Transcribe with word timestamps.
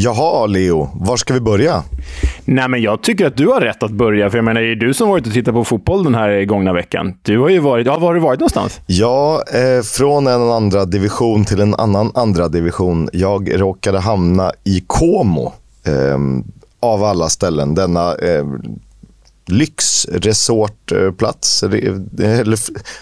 Jaha, 0.00 0.46
Leo. 0.46 0.90
Var 0.94 1.16
ska 1.16 1.34
vi 1.34 1.40
börja? 1.40 1.82
Nej, 2.44 2.68
men 2.68 2.82
jag 2.82 3.02
tycker 3.02 3.26
att 3.26 3.36
du 3.36 3.46
har 3.46 3.60
rätt 3.60 3.82
att 3.82 3.90
börja. 3.90 4.30
För 4.30 4.38
jag 4.38 4.44
menar, 4.44 4.60
det 4.60 4.72
är 4.72 4.76
du 4.76 4.94
som 4.94 5.08
varit 5.08 5.26
och 5.26 5.32
tittat 5.32 5.54
på 5.54 5.64
fotboll 5.64 6.04
den 6.04 6.14
här 6.14 6.44
gångna 6.44 6.72
veckan. 6.72 7.14
Du 7.22 7.38
har 7.38 7.48
ju 7.48 7.58
varit... 7.58 7.86
Ja, 7.86 7.98
var 7.98 8.08
har 8.08 8.14
du 8.14 8.20
varit 8.20 8.40
någonstans? 8.40 8.80
Ja, 8.86 9.42
eh, 9.54 9.82
från 9.82 10.26
en 10.26 10.42
andra 10.42 10.84
division 10.84 11.44
till 11.44 11.60
en 11.60 11.74
annan 11.74 12.12
andra 12.14 12.48
division. 12.48 13.08
Jag 13.12 13.60
råkade 13.60 13.98
hamna 13.98 14.52
i 14.64 14.84
Como. 14.86 15.52
Eh, 15.86 16.18
av 16.80 17.04
alla 17.04 17.28
ställen. 17.28 17.74
Denna 17.74 18.14
eh, 18.14 18.44
lyxresortplats, 19.46 21.62
eller 21.62 22.58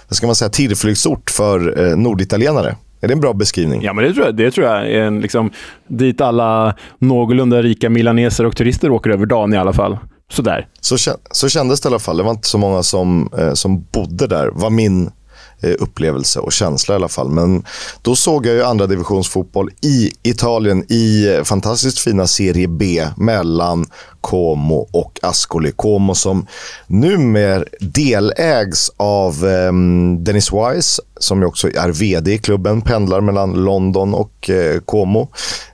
vad 0.09 0.17
ska 0.17 0.27
man 0.27 0.37
säga, 0.37 0.49
tillflyktsort 0.49 1.31
för 1.31 1.87
eh, 1.87 1.97
norditalienare. 1.97 2.77
Är 3.07 3.09
det 3.09 3.15
en 3.15 3.21
bra 3.21 3.33
beskrivning? 3.33 3.83
Ja, 3.83 3.93
men 3.93 4.05
det 4.05 4.13
tror 4.15 4.27
jag. 4.27 4.37
Det 4.37 4.51
tror 4.51 4.67
jag 4.67 4.91
är 4.91 5.03
en, 5.03 5.21
liksom, 5.21 5.51
dit 5.89 6.21
alla 6.21 6.75
någorlunda 6.99 7.63
rika 7.63 7.91
milaneser 7.91 8.47
och 8.47 8.57
turister 8.57 8.91
åker 8.91 9.11
över 9.11 9.27
dagen 9.27 9.55
i 9.55 9.57
alla 9.57 9.73
fall. 9.73 9.99
Sådär. 10.33 10.69
Så, 10.81 10.97
så 11.31 11.49
kändes 11.49 11.81
det 11.81 11.87
i 11.87 11.91
alla 11.91 11.99
fall. 11.99 12.17
Det 12.17 12.23
var 12.23 12.31
inte 12.31 12.49
så 12.49 12.59
många 12.59 12.83
som, 12.83 13.31
eh, 13.39 13.53
som 13.53 13.83
bodde 13.93 14.27
där, 14.27 14.51
var 14.53 14.71
min 14.71 15.11
eh, 15.61 15.75
upplevelse 15.79 16.41
och 16.41 16.53
känsla 16.53 16.95
i 16.95 16.97
alla 16.97 17.09
fall. 17.09 17.29
Men 17.29 17.65
då 18.03 18.17
såg 18.17 18.47
jag 18.47 18.55
ju 18.55 18.63
andra 18.63 18.87
divisionsfotboll 18.87 19.71
i 19.83 20.11
Italien 20.23 20.85
i 20.89 21.35
eh, 21.35 21.43
fantastiskt 21.43 21.99
fina 21.99 22.27
Serie 22.27 22.69
B 22.69 23.05
mellan 23.17 23.87
Como 24.27 24.89
och 24.93 25.19
Ascoli. 25.23 25.73
Como 25.73 26.15
som 26.15 26.47
numera 26.87 27.65
delägs 27.81 28.91
av 28.97 29.47
eh, 29.47 29.73
Dennis 30.19 30.53
Wise, 30.53 31.03
som 31.19 31.41
ju 31.41 31.47
också 31.47 31.69
är 31.69 31.89
vd 31.89 32.33
i 32.33 32.39
klubben, 32.39 32.81
pendlar 32.81 33.21
mellan 33.21 33.65
London 33.65 34.15
och 34.15 34.51
eh, 34.51 34.81
Como. 34.81 35.29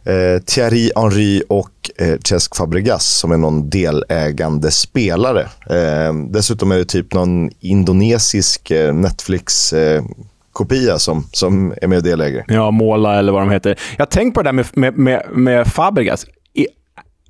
Eh, 0.05 0.43
Thierry 0.47 0.91
Henry 0.97 1.43
och 1.49 1.91
eh, 1.99 2.19
Cesc 2.25 2.57
Fabregas 2.57 3.07
som 3.07 3.33
är 3.33 3.37
någon 3.37 3.71
delägande 3.71 4.71
spelare. 4.71 5.41
Eh, 5.71 6.15
dessutom 6.31 6.73
är 6.73 6.79
det 6.79 6.85
typ 6.85 7.15
någon 7.15 7.51
indonesisk 7.61 8.71
eh, 8.71 8.95
Netflix 8.95 9.73
eh, 9.73 10.03
kopia 10.53 10.99
som, 10.99 11.27
som 11.33 11.75
är 11.83 11.87
med 11.87 11.99
och 11.99 12.05
delägare. 12.05 12.45
Ja, 12.49 12.71
Måla 12.71 13.19
eller 13.19 13.33
vad 13.33 13.43
de 13.43 13.51
heter. 13.51 13.79
Jag 13.97 14.05
har 14.05 14.11
tänkt 14.11 14.35
på 14.35 14.43
det 14.43 14.49
där 14.49 14.53
med, 14.53 14.67
med, 14.75 14.99
med, 14.99 15.23
med 15.33 15.67
Fabregas 15.67 16.27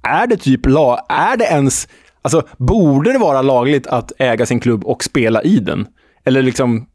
är 0.02 0.26
det 0.26 0.36
typ 0.36 0.66
lag... 0.66 0.98
Är 1.08 1.36
det 1.36 1.44
ens... 1.44 1.88
Alltså, 2.22 2.42
borde 2.56 3.12
det 3.12 3.18
vara 3.18 3.42
lagligt 3.42 3.86
att 3.86 4.12
äga 4.18 4.46
sin 4.46 4.60
klubb 4.60 4.84
och 4.84 5.04
spela 5.04 5.42
i 5.42 5.58
den? 5.58 5.86
Eller 6.24 6.42
liksom... 6.42 6.86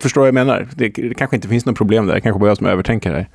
Förstår 0.00 0.20
du 0.20 0.22
vad 0.22 0.28
jag 0.28 0.46
menar? 0.46 0.68
Det, 0.76 0.88
det 0.88 1.14
kanske 1.14 1.36
inte 1.36 1.48
finns 1.48 1.66
något 1.66 1.76
problem 1.76 2.06
där. 2.06 2.14
Det 2.14 2.20
kanske 2.20 2.40
bara 2.40 2.50
jag 2.50 2.56
som 2.56 2.66
övertänker 2.66 3.10
det 3.10 3.16
här. 3.16 3.28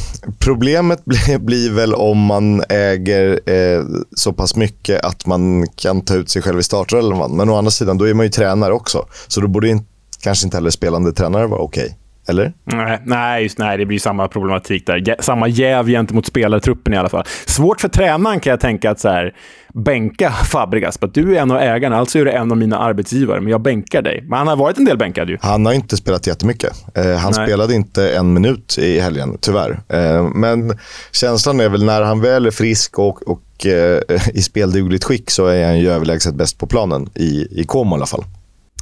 problemet 0.38 1.04
blir, 1.04 1.38
blir, 1.38 1.70
väl 1.70 1.94
om 1.94 2.18
man 2.18 2.62
äger 2.68 3.50
eh, 3.50 3.84
så 4.16 4.32
pass 4.32 4.56
mycket 4.56 5.04
att 5.04 5.26
man 5.26 5.66
kan 5.66 6.00
ta 6.00 6.14
ut 6.14 6.30
sig 6.30 6.42
själv 6.42 6.58
i 6.58 6.62
startelvan. 6.62 7.36
Men 7.36 7.48
å 7.48 7.56
andra 7.56 7.70
sidan, 7.70 7.98
då 7.98 8.08
är 8.08 8.14
man 8.14 8.26
ju 8.26 8.30
tränare 8.30 8.72
också. 8.72 9.06
Så 9.28 9.40
då 9.40 9.48
borde 9.48 9.68
inte, 9.68 9.86
kanske 10.22 10.46
inte 10.46 10.56
heller 10.56 10.70
spelande 10.70 11.12
tränare 11.12 11.46
vara 11.46 11.60
okej. 11.60 11.84
Okay. 11.84 11.96
Eller? 12.28 12.52
Nej, 12.64 13.02
nej, 13.04 13.42
just, 13.42 13.58
nej, 13.58 13.78
det 13.78 13.86
blir 13.86 13.98
samma 13.98 14.28
problematik 14.28 14.86
där. 14.86 15.16
Samma 15.22 15.48
jäv 15.48 15.86
gentemot 15.86 16.26
spelartruppen 16.26 16.94
i 16.94 16.96
alla 16.96 17.08
fall. 17.08 17.24
Svårt 17.46 17.80
för 17.80 17.88
tränaren 17.88 18.40
kan 18.40 18.50
jag 18.50 18.60
tänka 18.60 18.90
att 18.90 19.00
så 19.00 19.08
här, 19.08 19.34
bänka 19.72 20.30
Fabregas. 20.30 20.98
Du 21.12 21.36
är 21.36 21.42
en 21.42 21.50
av 21.50 21.58
ägarna, 21.58 21.96
alltså 21.96 22.18
är 22.18 22.24
du 22.24 22.30
en 22.30 22.50
av 22.50 22.56
mina 22.56 22.78
arbetsgivare, 22.78 23.40
men 23.40 23.50
jag 23.50 23.60
bänkar 23.60 24.02
dig. 24.02 24.24
Men 24.28 24.38
han 24.38 24.46
har 24.46 24.56
varit 24.56 24.78
en 24.78 24.84
del 24.84 24.98
bänkad 24.98 25.28
ju. 25.28 25.38
Han 25.40 25.66
har 25.66 25.72
inte 25.72 25.96
spelat 25.96 26.26
jättemycket. 26.26 26.84
Eh, 26.94 27.04
han 27.04 27.32
nej. 27.36 27.46
spelade 27.46 27.74
inte 27.74 28.16
en 28.16 28.32
minut 28.34 28.78
i 28.78 29.00
helgen, 29.00 29.38
tyvärr. 29.40 29.80
Eh, 29.88 30.30
men 30.34 30.78
känslan 31.12 31.60
är 31.60 31.68
väl 31.68 31.84
när 31.84 32.02
han 32.02 32.20
väl 32.20 32.46
är 32.46 32.50
frisk 32.50 32.98
och, 32.98 33.28
och 33.28 33.66
eh, 33.66 34.00
i 34.34 34.42
speldugligt 34.42 35.04
skick 35.04 35.30
så 35.30 35.46
är 35.46 35.66
han 35.66 35.78
ju 35.78 35.90
överlägset 35.90 36.34
bäst 36.34 36.58
på 36.58 36.66
planen, 36.66 37.08
i, 37.14 37.60
i 37.60 37.64
Como 37.64 37.94
i 37.94 37.96
alla 37.96 38.06
fall. 38.06 38.24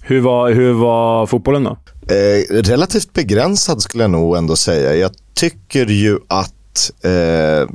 Hur 0.02 0.20
var, 0.20 0.50
hur 0.50 0.72
var 0.72 1.26
fotbollen 1.26 1.64
då? 1.64 1.76
Eh, 2.10 2.62
relativt 2.62 3.12
begränsad 3.12 3.82
skulle 3.82 4.04
jag 4.04 4.10
nog 4.10 4.36
ändå 4.36 4.56
säga. 4.56 4.94
Jag 4.94 5.10
tycker 5.34 5.86
ju 5.86 6.18
att 6.28 6.90
eh, 7.04 7.68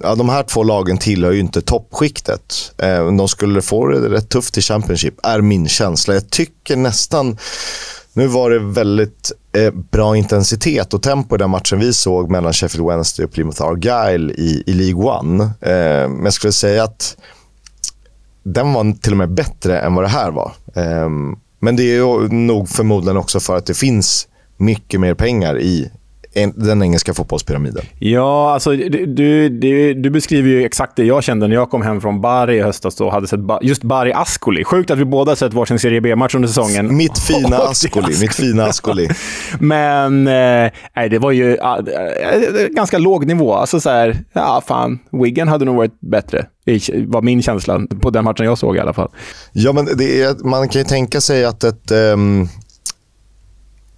ja, 0.00 0.14
de 0.16 0.28
här 0.28 0.42
två 0.42 0.62
lagen 0.62 0.98
tillhör 0.98 1.32
ju 1.32 1.40
inte 1.40 1.62
toppskiktet. 1.62 2.72
Eh, 2.78 3.16
de 3.16 3.28
skulle 3.28 3.62
få 3.62 3.86
det 3.86 4.08
rätt 4.08 4.28
tufft 4.28 4.58
i 4.58 4.60
Championship, 4.60 5.14
är 5.22 5.40
min 5.40 5.68
känsla. 5.68 6.14
Jag 6.14 6.30
tycker 6.30 6.76
nästan... 6.76 7.38
Nu 8.12 8.26
var 8.26 8.50
det 8.50 8.58
väldigt 8.58 9.32
eh, 9.52 9.70
bra 9.70 10.16
intensitet 10.16 10.94
och 10.94 11.02
tempo 11.02 11.34
i 11.34 11.38
den 11.38 11.50
matchen 11.50 11.78
vi 11.78 11.92
såg 11.92 12.30
mellan 12.30 12.52
Sheffield 12.52 12.86
Wednesday 12.86 13.24
och 13.24 13.32
Plymouth 13.32 13.62
Argyle 13.62 14.30
i, 14.30 14.62
i 14.66 14.72
League 14.72 15.04
One. 15.18 15.44
Eh, 15.44 16.08
men 16.08 16.24
jag 16.24 16.32
skulle 16.32 16.52
säga 16.52 16.84
att 16.84 17.16
den 18.42 18.72
var 18.72 19.00
till 19.00 19.12
och 19.12 19.18
med 19.18 19.34
bättre 19.34 19.78
än 19.78 19.94
vad 19.94 20.04
det 20.04 20.08
här 20.08 20.30
var. 20.30 20.52
Ehm, 20.74 21.36
men 21.58 21.76
det 21.76 21.96
är 21.96 22.28
nog 22.28 22.68
förmodligen 22.68 23.16
också 23.16 23.40
för 23.40 23.56
att 23.56 23.66
det 23.66 23.74
finns 23.74 24.28
mycket 24.56 25.00
mer 25.00 25.14
pengar 25.14 25.60
i 25.60 25.90
den 26.54 26.82
engelska 26.82 27.14
fotbollspyramiden. 27.14 27.84
Ja, 27.98 28.52
alltså 28.52 28.70
du, 28.70 29.48
du, 29.48 29.94
du, 29.94 30.10
beskriver 30.10 30.48
ju 30.48 30.64
exakt 30.64 30.96
det 30.96 31.04
jag 31.04 31.24
kände 31.24 31.48
när 31.48 31.54
jag 31.54 31.70
kom 31.70 31.82
hem 31.82 32.00
från 32.00 32.20
Bari 32.20 32.56
i 32.56 32.60
höstas 32.60 33.00
och 33.00 33.12
hade 33.12 33.26
sett 33.26 33.40
just 33.62 33.82
Bari 33.82 34.12
Ascoli. 34.12 34.64
Sjukt 34.64 34.90
att 34.90 34.98
vi 34.98 35.04
båda 35.04 35.36
sett 35.36 35.52
varsin 35.52 35.78
Serie 35.78 36.00
B-match 36.00 36.34
under 36.34 36.48
säsongen. 36.48 36.96
Mitt 36.96 37.18
fina 37.18 37.56
Ascoli. 37.56 38.20
mitt 38.20 38.34
fina 38.34 38.64
Ascoli. 38.64 39.08
Men 39.60 40.26
eh, 40.26 40.70
det 41.10 41.18
var 41.18 41.30
ju 41.30 41.56
äh, 41.56 41.76
ganska 42.70 42.98
låg 42.98 43.26
nivå. 43.26 43.54
Alltså 43.54 43.80
så 43.80 43.90
här, 43.90 44.18
ja 44.32 44.62
fan, 44.66 44.98
Wigan 45.10 45.48
hade 45.48 45.64
nog 45.64 45.76
varit 45.76 46.00
bättre. 46.00 46.46
Var 47.06 47.22
min 47.22 47.42
känsla 47.42 47.80
på 48.00 48.10
den 48.10 48.24
matchen 48.24 48.46
jag 48.46 48.58
såg 48.58 48.76
i 48.76 48.80
alla 48.80 48.92
fall. 48.92 49.08
Ja, 49.52 49.72
men 49.72 49.88
är, 49.88 50.44
man 50.44 50.68
kan 50.68 50.80
ju 50.80 50.84
tänka 50.84 51.20
sig 51.20 51.44
att 51.44 51.64
ett, 51.64 51.90
um, 51.90 52.48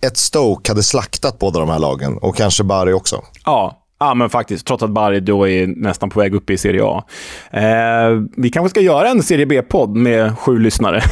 ett 0.07 0.17
Stoke 0.17 0.71
hade 0.71 0.83
slaktat 0.83 1.39
båda 1.39 1.61
de 1.61 1.69
här 1.69 1.79
lagen 1.79 2.19
och 2.19 2.37
kanske 2.37 2.65
Bari 2.65 2.93
också. 2.93 3.23
Ja, 3.45 3.85
Ja, 4.01 4.15
men 4.15 4.31
faktiskt. 4.31 4.67
Trots 4.67 4.83
att 4.83 4.91
Bari 4.91 5.21
då 5.21 5.49
är 5.49 5.67
nästan 5.67 6.11
på 6.11 6.21
väg 6.21 6.35
upp 6.35 6.51
i 6.51 6.59
Serie 6.59 6.85
A. 6.85 7.05
Eh, 7.51 8.23
vi 8.37 8.51
kanske 8.51 8.71
ska 8.71 8.81
göra 8.81 9.09
en 9.09 9.23
Serie 9.23 9.47
B-podd 9.47 9.97
med 9.97 10.39
sju 10.39 10.59
lyssnare. 10.59 11.03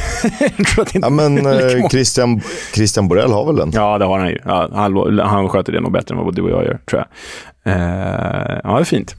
ja, 0.93 1.09
men 1.09 1.45
eh, 1.45 1.87
Christian, 1.89 2.41
Christian 2.73 3.07
Borell 3.07 3.31
har 3.31 3.45
väl 3.45 3.55
den? 3.55 3.71
Ja, 3.73 3.97
det 3.97 4.05
har 4.05 4.19
han 4.19 4.29
ju. 4.29 4.39
Ja, 4.45 4.69
han, 4.73 5.19
han 5.19 5.49
sköter 5.49 5.73
det 5.73 5.81
nog 5.81 5.91
bättre 5.91 6.15
än 6.15 6.25
vad 6.25 6.35
du 6.35 6.41
och 6.41 6.49
jag 6.49 6.65
gör, 6.65 6.79
tror 6.89 7.03
jag. 7.03 7.73
Eh, 7.73 8.59
ja, 8.63 8.73
det 8.73 8.79
är 8.79 8.83
fint. 8.83 9.15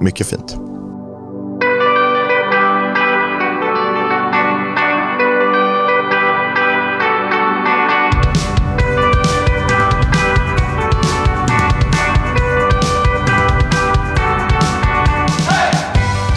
Mycket 0.00 0.26
fint. 0.26 0.56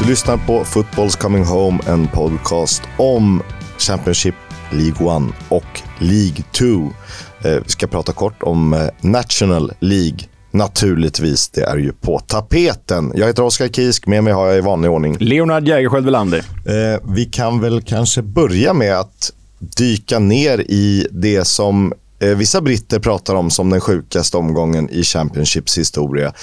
Lyssnar 0.08 0.38
på 0.38 0.64
Football's 0.64 1.18
Coming 1.18 1.44
Home, 1.44 1.80
en 1.88 2.08
podcast 2.08 2.82
om 2.98 3.44
Championship, 3.78 4.36
League 4.72 5.28
1 5.28 5.34
och 5.50 5.82
League 6.00 6.44
2. 6.52 6.66
Eh, 6.66 7.64
vi 7.64 7.70
ska 7.70 7.88
prata 7.88 8.14
kort 8.14 8.44
om 8.44 8.74
eh, 8.74 8.80
National 9.02 9.72
League. 9.80 10.18
Naturligtvis, 10.52 11.50
det 11.50 11.62
är 11.62 11.78
ju 11.78 11.94
på 11.94 12.20
tapeten. 12.20 13.12
Jag 13.16 13.28
heter 13.28 13.44
Oskar 13.44 13.68
Kisk, 13.68 14.08
med 14.08 14.24
mig 14.24 14.34
har 14.34 14.48
jag 14.48 14.58
i 14.58 14.62
vanlig 14.62 14.92
ordning 14.92 15.18
Leonard 15.20 15.68
Jägerskiöld 15.68 16.06
Welander. 16.06 16.40
Eh, 16.40 17.00
vi 17.04 17.26
kan 17.26 17.62
väl 17.62 17.82
kanske 17.82 18.22
börja 18.22 18.74
med 18.74 19.00
att 19.00 19.32
dyka 19.60 20.20
ner 20.20 20.60
i 20.60 21.08
det 21.12 21.46
som 21.46 21.94
Eh, 22.20 22.38
vissa 22.38 22.62
britter 22.62 23.00
pratar 23.00 23.36
om 23.36 23.50
som 23.50 23.70
den 23.70 23.82
sjukaste 23.82 24.38
omgången 24.38 24.90
i 24.90 25.04
Championships 25.04 25.78
historia. 25.78 26.34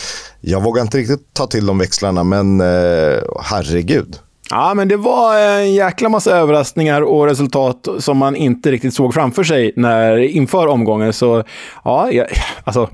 Jag 0.41 0.62
vågar 0.62 0.83
inte 0.83 0.99
riktigt 0.99 1.35
ta 1.35 1.47
till 1.47 1.67
de 1.67 1.79
växlarna, 1.79 2.25
men 2.25 2.61
eh, 2.61 3.21
herregud. 3.43 4.19
Ja, 4.50 4.75
men 4.75 4.88
det 4.88 4.97
var 4.97 5.38
en 5.38 5.75
jäkla 5.75 6.09
massa 6.09 6.31
överraskningar 6.31 7.03
och 7.03 7.26
resultat 7.26 7.88
som 7.99 8.19
man 8.19 8.37
inte 8.37 8.71
riktigt 8.71 8.94
såg 8.94 9.15
framför 9.15 9.44
sig 9.44 9.73
när, 9.76 10.17
inför 10.17 10.67
omgången. 10.67 11.12
Så 11.12 11.44
ja, 11.85 12.11
jag, 12.11 12.27
alltså 12.65 12.91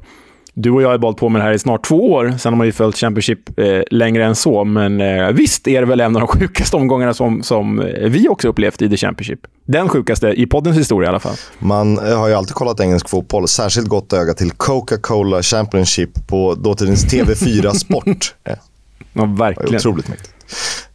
du 0.55 0.71
och 0.71 0.83
jag 0.83 0.89
har 0.89 0.99
bollat 0.99 1.17
på 1.17 1.29
med 1.29 1.41
det 1.41 1.45
här 1.45 1.53
i 1.53 1.59
snart 1.59 1.87
två 1.87 2.13
år. 2.13 2.35
Sen 2.39 2.53
har 2.53 2.57
man 2.57 2.67
ju 2.67 2.73
följt 2.73 2.97
Championship 2.97 3.59
eh, 3.59 3.83
längre 3.91 4.25
än 4.25 4.35
så. 4.35 4.65
Men 4.65 5.01
eh, 5.01 5.29
visst 5.29 5.69
är 5.69 5.81
det 5.81 5.87
väl 5.87 6.01
en 6.01 6.17
av 6.17 6.21
de 6.21 6.27
sjukaste 6.39 6.77
omgångarna 6.77 7.15
som, 7.15 7.43
som 7.43 7.85
vi 8.01 8.29
också 8.29 8.49
upplevt 8.49 8.83
i 8.83 8.89
The 8.89 8.97
Championship. 8.97 9.41
Den 9.65 9.89
sjukaste 9.89 10.29
i 10.29 10.47
poddens 10.47 10.79
historia 10.79 11.07
i 11.07 11.11
alla 11.11 11.21
fall. 11.21 11.37
Man 11.59 11.99
eh, 11.99 12.19
har 12.19 12.29
ju 12.29 12.35
alltid 12.35 12.55
kollat 12.55 12.81
engelsk 12.81 13.09
fotboll. 13.09 13.49
Särskilt 13.49 13.89
gott 13.89 14.13
öga 14.13 14.35
till 14.35 14.51
Coca-Cola 14.51 15.43
Championship 15.43 16.27
på 16.27 16.55
dåtidens 16.55 17.13
TV4 17.13 17.73
Sport. 17.73 18.35
ja, 19.13 19.25
verkligen. 19.25 19.77
Otroligt 19.77 20.09
mäktigt. 20.09 20.40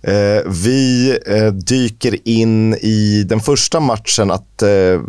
Eh, 0.02 0.52
vi 0.63 1.18
eh, 1.28 1.54
dyker 1.54 2.28
in 2.28 2.74
i 2.74 3.25
den 3.30 3.40
första 3.40 3.80
matchen 3.80 4.31
att 4.31 4.62
eh, 4.62 5.02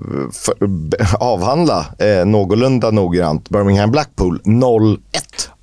avhandla 1.20 1.86
eh, 1.98 2.26
någorlunda 2.26 2.90
noggrant. 2.90 3.48
Birmingham 3.48 3.90
Blackpool 3.90 4.40
0-1. 4.44 4.98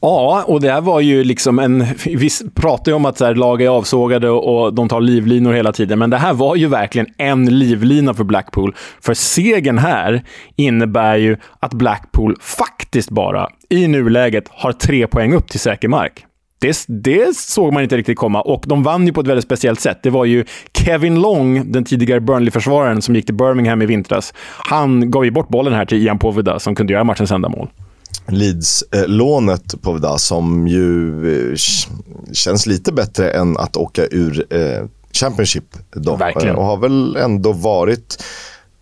Ja, 0.02 0.44
och 0.48 0.62
det 0.62 0.72
här 0.72 0.82
var 0.82 1.00
ju 1.00 1.24
liksom 1.24 1.60
en... 1.60 1.86
Vi 2.06 2.30
pratar 2.56 2.92
ju 2.92 2.96
om 2.96 3.06
att 3.06 3.18
så 3.18 3.26
här, 3.26 3.36
lag 3.36 3.62
är 3.62 3.70
avsågade 3.70 4.30
och 4.30 4.74
de 4.74 4.90
tar 4.90 5.02
livlinor 5.02 5.54
hela 5.54 5.74
tiden, 5.74 6.00
men 6.00 6.10
det 6.10 6.18
här 6.18 6.34
var 6.34 6.56
ju 6.56 6.68
verkligen 6.68 7.08
en 7.18 7.60
livlina 7.60 8.14
för 8.14 8.24
Blackpool. 8.24 8.76
För 9.02 9.14
segern 9.14 9.78
här 9.78 10.24
innebär 10.56 11.16
ju 11.16 11.38
att 11.60 11.74
Blackpool 11.74 12.36
faktiskt 12.42 13.10
bara, 13.10 13.48
i 13.70 13.88
nuläget, 13.88 14.44
har 14.50 14.72
tre 14.72 15.08
poäng 15.08 15.34
upp 15.34 15.50
till 15.50 15.60
säker 15.60 15.88
mark. 15.88 16.26
Det, 16.64 16.86
det, 16.88 17.38
såg 17.38 17.74
man 17.74 17.84
inte 17.84 17.98
riktigt 17.98 18.18
komma 18.18 18.42
och 18.42 18.64
de 18.68 18.84
vann 18.84 19.08
ju 19.08 19.14
på 19.14 19.22
ett 19.22 19.28
väldigt 19.28 19.46
speciellt 19.46 19.80
sätt. 19.80 20.00
Det 20.04 20.10
var 20.10 20.26
ju 20.26 20.46
Kevin 20.74 21.22
Long, 21.22 21.72
den 21.72 21.84
tidigare 21.84 22.20
Burnley-försvararen 22.20 23.02
som 23.02 23.16
gick 23.16 23.26
till 23.26 23.36
Birmingham 23.36 23.82
i 23.82 23.86
vintras. 23.86 24.34
Han 24.46 25.12
gav 25.12 25.26
ju 25.26 25.32
bort 25.32 25.48
bollen 25.50 25.74
här 25.74 25.86
till 25.86 25.98
Ian 25.98 26.20
Poveda 26.20 26.60
som 26.60 26.76
kunde 26.76 26.94
göra 26.94 27.04
matchens 27.04 27.32
enda 27.32 27.50
mål. 27.50 27.68
Leeds-lånet 28.28 29.82
på 29.82 29.94
Vida 29.94 30.18
som 30.18 30.68
ju 30.68 31.52
eh, 31.52 31.56
känns 32.34 32.66
lite 32.66 32.92
bättre 32.92 33.32
än 33.32 33.58
att 33.58 33.78
åka 33.78 34.06
ur 34.06 34.46
eh, 34.50 34.86
Championship. 35.14 35.66
Då. 35.92 36.16
Verkligen. 36.16 36.56
Och 36.56 36.66
har 36.66 36.78
väl 36.78 37.16
ändå 37.16 37.52
varit 37.52 38.24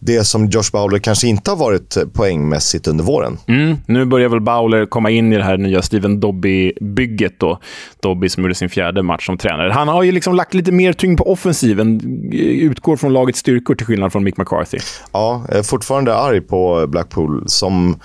det 0.03 0.24
som 0.24 0.45
Josh 0.45 0.71
Bowler 0.71 1.00
kanske 1.00 1.27
inte 1.27 1.51
har 1.51 1.57
varit 1.57 1.98
poängmässigt 2.13 2.88
under 2.88 3.03
våren. 3.03 3.38
Mm, 3.48 3.77
nu 3.86 4.06
börjar 4.06 4.30
väl 4.30 4.42
Bowler 4.42 4.86
komma 4.86 5.09
in 5.09 5.33
i 5.33 5.38
det 5.38 5.44
här 5.44 5.57
nya 5.57 5.81
Steven 5.81 6.19
Dobby-bygget. 6.19 7.33
Då. 7.38 7.59
Dobby 8.00 8.30
som 8.30 8.44
gjorde 8.44 8.56
sin 8.56 8.69
fjärde 8.69 9.03
match 9.03 9.25
som 9.25 9.38
tränare. 9.38 9.71
Han 9.71 9.88
har 9.88 10.03
ju 10.03 10.12
liksom 10.12 10.36
lagt 10.36 10.53
lite 10.53 10.71
mer 10.71 10.94
tyngd 10.94 11.18
på 11.18 11.31
offensiven. 11.31 12.01
Utgår 12.33 12.98
från 12.98 13.13
lagets 13.13 13.39
styrkor 13.39 13.75
till 13.75 13.86
skillnad 13.86 14.12
från 14.12 14.24
Mick 14.24 14.38
McCarthy. 14.38 14.77
Ja, 15.12 15.45
är 15.50 15.63
fortfarande 15.63 16.15
arg 16.15 16.42
på 16.42 16.88
Blackpool 16.88 17.44
som 17.48 18.00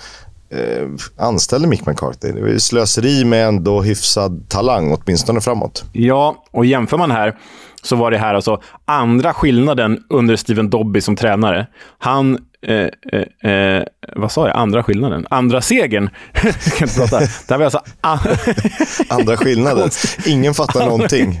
eh, 0.49 0.87
anställde 1.25 1.67
Mick 1.67 1.85
McCarthy. 1.85 2.31
Det 2.31 2.41
var 2.41 2.57
slöseri 2.57 3.25
med 3.25 3.47
ändå 3.47 3.81
hyfsad 3.81 4.49
talang, 4.49 4.91
åtminstone 4.91 5.41
framåt. 5.41 5.85
Ja, 5.93 6.43
och 6.51 6.65
jämför 6.65 6.97
man 6.97 7.11
här 7.11 7.37
så 7.87 7.95
var 7.95 8.11
det 8.11 8.17
här 8.17 8.35
alltså 8.35 8.61
andra 8.85 9.33
skillnaden 9.33 10.03
under 10.09 10.35
Steven 10.35 10.69
Dobby 10.69 11.01
som 11.01 11.15
tränare. 11.15 11.67
Han 11.97 12.37
Eh, 12.61 12.87
eh, 13.11 13.51
eh, 13.51 13.83
vad 14.15 14.31
sa 14.31 14.47
jag? 14.47 14.57
Andra 14.57 14.83
skillnaden? 14.83 15.27
Andra 15.29 15.61
segern. 15.61 16.09
jag 16.33 16.53
kan 16.77 16.87
inte 16.87 16.99
prata. 16.99 17.19
Det 17.19 17.49
här 17.49 17.57
var 17.57 17.65
alltså... 17.65 17.81
Andra 19.13 19.37
skillnaden. 19.37 19.89
Ingen 20.25 20.53
fattar 20.53 20.85
någonting. 20.85 21.39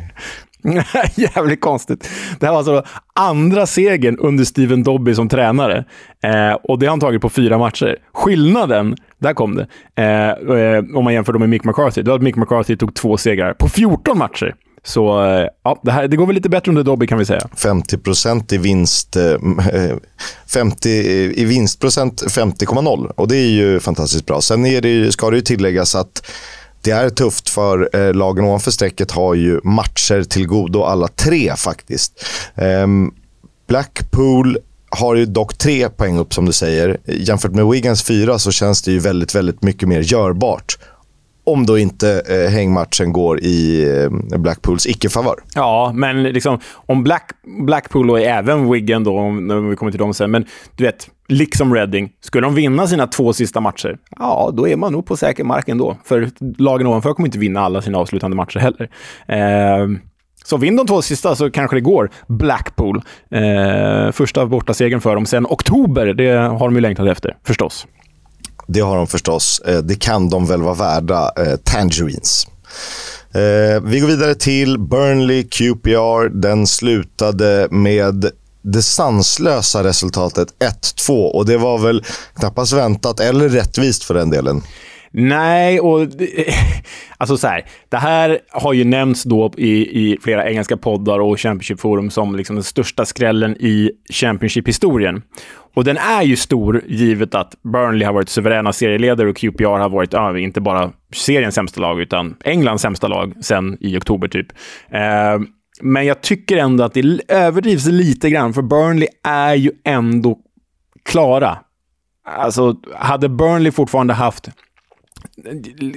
Jävligt 1.15 1.61
konstigt. 1.61 2.09
Det 2.39 2.45
här 2.45 2.53
var 2.53 2.57
alltså 2.57 2.83
andra 3.15 3.65
segern 3.65 4.17
under 4.19 4.43
Steven 4.43 4.83
Dobby 4.83 5.15
som 5.15 5.29
tränare. 5.29 5.85
Eh, 6.23 6.53
och 6.53 6.79
det 6.79 6.85
har 6.85 6.91
han 6.91 6.99
tagit 6.99 7.21
på 7.21 7.29
fyra 7.29 7.57
matcher. 7.57 7.97
Skillnaden, 8.13 8.95
där 9.17 9.33
kom 9.33 9.55
det, 9.55 9.67
eh, 9.95 10.29
eh 10.29 10.83
om 10.95 11.03
man 11.03 11.13
jämför 11.13 11.33
med 11.33 11.49
Mick 11.49 11.63
McCarthy, 11.63 12.01
då 12.01 12.11
hade 12.11 12.23
Mick 12.23 12.35
McCarthy 12.35 12.77
tog 12.77 12.95
två 12.95 13.17
segrar 13.17 13.53
på 13.53 13.69
14 13.69 14.17
matcher. 14.17 14.55
Så 14.87 15.25
eh, 15.25 15.47
ja, 15.63 15.79
det, 15.83 15.91
här, 15.91 16.07
det 16.07 16.17
går 16.17 16.25
väl 16.25 16.35
lite 16.35 16.49
bättre 16.49 16.69
under 16.69 16.83
Dobby 16.83 17.07
kan 17.07 17.17
vi 17.17 17.25
säga. 17.25 17.47
50% 17.55 18.53
i 18.53 18.57
vinst, 18.57 19.15
eh, 19.15 19.35
50 20.47 20.89
eh, 20.89 21.39
i 21.39 21.45
vinstprocent 21.45 22.23
50,0 22.23 23.11
och 23.15 23.27
det 23.27 23.37
är 23.37 23.49
ju 23.49 23.79
fantastiskt 23.79 24.25
bra. 24.25 24.41
Sen 24.41 24.65
är 24.65 24.81
det, 24.81 25.11
ska 25.11 25.29
det 25.29 25.35
ju 25.35 25.41
tilläggas 25.41 25.95
att 25.95 26.27
det 26.81 26.91
är 26.91 27.09
tufft 27.09 27.49
för 27.49 27.89
eh, 27.93 28.13
lagen 28.13 28.45
ovanför 28.45 28.71
strecket 28.71 29.11
har 29.11 29.33
ju 29.33 29.59
matcher 29.63 30.23
till 30.23 30.47
godo 30.47 30.83
alla 30.83 31.07
tre 31.07 31.55
faktiskt. 31.55 32.25
Eh, 32.55 32.87
Blackpool 33.67 34.57
har 34.89 35.15
ju 35.15 35.25
dock 35.25 35.57
tre 35.57 35.89
poäng 35.89 36.17
upp 36.17 36.33
som 36.33 36.45
du 36.45 36.53
säger. 36.53 36.97
Jämfört 37.05 37.51
med 37.51 37.67
Wiggins 37.67 38.03
fyra 38.03 38.39
så 38.39 38.51
känns 38.51 38.81
det 38.81 38.91
ju 38.91 38.99
väldigt, 38.99 39.35
väldigt 39.35 39.63
mycket 39.63 39.89
mer 39.89 39.99
görbart. 39.99 40.77
Om 41.47 41.65
då 41.65 41.77
inte 41.77 42.21
eh, 42.29 42.51
hängmatchen 42.51 43.13
går 43.13 43.39
i 43.39 43.89
eh, 44.33 44.37
Blackpools 44.39 44.87
icke-favör. 44.87 45.35
Ja, 45.55 45.91
men 45.95 46.23
liksom, 46.23 46.59
om 46.73 47.03
Black, 47.03 47.31
Blackpool 47.65 48.09
och 48.09 48.19
även 48.19 48.71
Wigan 48.71 49.03
då, 49.03 49.19
om, 49.19 49.47
när 49.47 49.55
vi 49.55 49.75
kommer 49.75 49.91
till 49.91 49.99
dem 49.99 50.13
sen, 50.13 50.31
men 50.31 50.45
du 50.75 50.83
vet, 50.83 51.09
liksom 51.27 51.73
Reading, 51.73 52.09
skulle 52.21 52.47
de 52.47 52.55
vinna 52.55 52.87
sina 52.87 53.07
två 53.07 53.33
sista 53.33 53.59
matcher, 53.59 53.97
ja, 54.19 54.51
då 54.53 54.67
är 54.67 54.75
man 54.75 54.91
nog 54.91 55.05
på 55.05 55.17
säker 55.17 55.43
mark 55.43 55.69
ändå. 55.69 55.97
För 56.05 56.29
lagen 56.57 56.87
ovanför 56.87 57.13
kommer 57.13 57.27
inte 57.27 57.39
vinna 57.39 57.59
alla 57.59 57.81
sina 57.81 57.97
avslutande 57.97 58.37
matcher 58.37 58.59
heller. 58.59 58.89
Eh, 59.27 59.87
så 60.45 60.57
vinn 60.57 60.75
de 60.75 60.87
två 60.87 61.01
sista 61.01 61.35
så 61.35 61.51
kanske 61.51 61.75
det 61.75 61.81
går. 61.81 62.09
Blackpool. 62.27 63.01
Eh, 63.31 64.11
första 64.11 64.45
bortasegern 64.45 65.01
för 65.01 65.15
dem 65.15 65.25
sen 65.25 65.45
oktober. 65.45 66.13
Det 66.13 66.31
har 66.31 66.59
de 66.59 66.75
ju 66.75 66.81
längtat 66.81 67.07
efter, 67.07 67.37
förstås. 67.43 67.87
Det 68.67 68.79
har 68.79 68.97
de 68.97 69.07
förstås. 69.07 69.59
Eh, 69.59 69.77
det 69.77 69.95
kan 69.95 70.29
de 70.29 70.45
väl 70.45 70.61
vara 70.61 70.75
värda. 70.75 71.31
Eh, 71.37 71.55
tangerines. 71.63 72.47
Eh, 73.33 73.81
vi 73.83 73.99
går 73.99 74.07
vidare 74.07 74.35
till 74.35 74.79
Burnley 74.79 75.43
QPR. 75.43 76.29
Den 76.29 76.67
slutade 76.67 77.67
med 77.71 78.31
det 78.61 78.81
sanslösa 78.81 79.83
resultatet 79.83 80.47
1-2 80.59 81.25
och 81.25 81.45
det 81.45 81.57
var 81.57 81.77
väl 81.77 82.03
knappast 82.39 82.73
väntat 82.73 83.19
eller 83.19 83.49
rättvist 83.49 84.03
för 84.03 84.13
den 84.13 84.29
delen. 84.29 84.61
Nej, 85.11 85.79
och 85.79 86.01
alltså 87.17 87.37
så 87.37 87.47
här, 87.47 87.65
det 87.89 87.97
här 87.97 88.39
har 88.51 88.73
ju 88.73 88.83
nämnts 88.83 89.23
då 89.23 89.51
i, 89.57 89.71
i 89.71 90.17
flera 90.21 90.49
engelska 90.49 90.77
poddar 90.77 91.19
och 91.19 91.39
Championship-forum 91.39 92.09
som 92.09 92.35
liksom 92.35 92.55
den 92.55 92.63
största 92.63 93.05
skrällen 93.05 93.55
i 93.59 93.91
Championship-historien. 94.09 95.21
Och 95.77 95.83
den 95.83 95.97
är 95.97 96.23
ju 96.23 96.35
stor, 96.35 96.83
givet 96.87 97.35
att 97.35 97.55
Burnley 97.63 98.05
har 98.05 98.13
varit 98.13 98.29
suveräna 98.29 98.73
serieledare 98.73 99.29
och 99.29 99.35
QPR 99.37 99.63
har 99.63 99.89
varit, 99.89 100.13
ja, 100.13 100.37
inte 100.37 100.61
bara 100.61 100.91
seriens 101.15 101.55
sämsta 101.55 101.81
lag, 101.81 102.01
utan 102.01 102.35
Englands 102.43 102.81
sämsta 102.81 103.07
lag 103.07 103.33
sen 103.41 103.77
i 103.79 103.97
oktober 103.97 104.27
typ. 104.27 104.47
Eh, 104.89 105.39
men 105.81 106.05
jag 106.05 106.21
tycker 106.21 106.57
ändå 106.57 106.83
att 106.83 106.93
det 106.93 107.19
överdrivs 107.27 107.85
lite 107.85 108.29
grann, 108.29 108.53
för 108.53 108.61
Burnley 108.61 109.07
är 109.23 109.55
ju 109.55 109.71
ändå 109.83 110.39
klara. 111.05 111.57
Alltså, 112.25 112.75
hade 112.95 113.29
Burnley 113.29 113.71
fortfarande 113.71 114.13
haft 114.13 114.49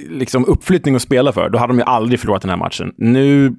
liksom 0.09 0.45
uppflyttning 0.45 0.95
att 0.95 1.01
spela 1.01 1.31
för, 1.31 1.49
då 1.49 1.57
hade 1.57 1.73
de 1.73 1.77
ju 1.77 1.85
aldrig 1.85 2.19
förlorat 2.19 2.41
den 2.41 2.49
här 2.49 2.57
matchen. 2.57 2.93
Nu 2.97 3.55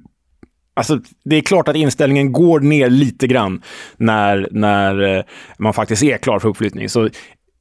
Alltså, 0.75 0.99
det 1.25 1.35
är 1.35 1.41
klart 1.41 1.67
att 1.67 1.75
inställningen 1.75 2.31
går 2.31 2.59
ner 2.59 2.89
lite 2.89 3.27
grann 3.27 3.61
när, 3.97 4.47
när 4.51 5.17
eh, 5.17 5.23
man 5.59 5.73
faktiskt 5.73 6.03
är 6.03 6.17
klar 6.17 6.39
för 6.39 6.49
uppflyttning. 6.49 6.89
Så 6.89 7.09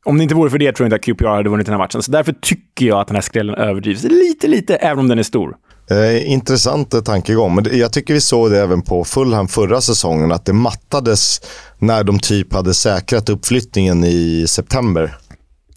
om 0.04 0.16
det 0.16 0.22
inte 0.22 0.34
vore 0.34 0.50
för 0.50 0.58
det 0.58 0.72
tror 0.72 0.84
jag 0.84 0.86
inte 0.86 1.12
att 1.12 1.16
QPR 1.16 1.26
hade 1.26 1.50
vunnit 1.50 1.66
den 1.66 1.72
här 1.72 1.78
matchen. 1.78 2.02
Så 2.02 2.10
därför 2.12 2.34
tycker 2.40 2.86
jag 2.86 3.00
att 3.00 3.06
den 3.06 3.16
här 3.16 3.22
skrällen 3.22 3.54
överdrivs 3.54 4.02
lite, 4.02 4.48
lite, 4.48 4.76
även 4.76 4.98
om 4.98 5.08
den 5.08 5.18
är 5.18 5.22
stor. 5.22 5.56
Eh, 5.90 6.32
intressant 6.32 6.94
eh, 6.94 7.00
tankegång, 7.00 7.54
men 7.54 7.78
jag 7.78 7.92
tycker 7.92 8.14
vi 8.14 8.20
såg 8.20 8.50
det 8.50 8.60
även 8.60 8.82
på 8.82 9.04
Fulham 9.04 9.48
förra 9.48 9.80
säsongen, 9.80 10.32
att 10.32 10.44
det 10.44 10.52
mattades 10.52 11.40
när 11.78 12.04
de 12.04 12.18
typ 12.18 12.52
hade 12.52 12.74
säkrat 12.74 13.28
uppflyttningen 13.28 14.04
i 14.04 14.44
september. 14.48 15.14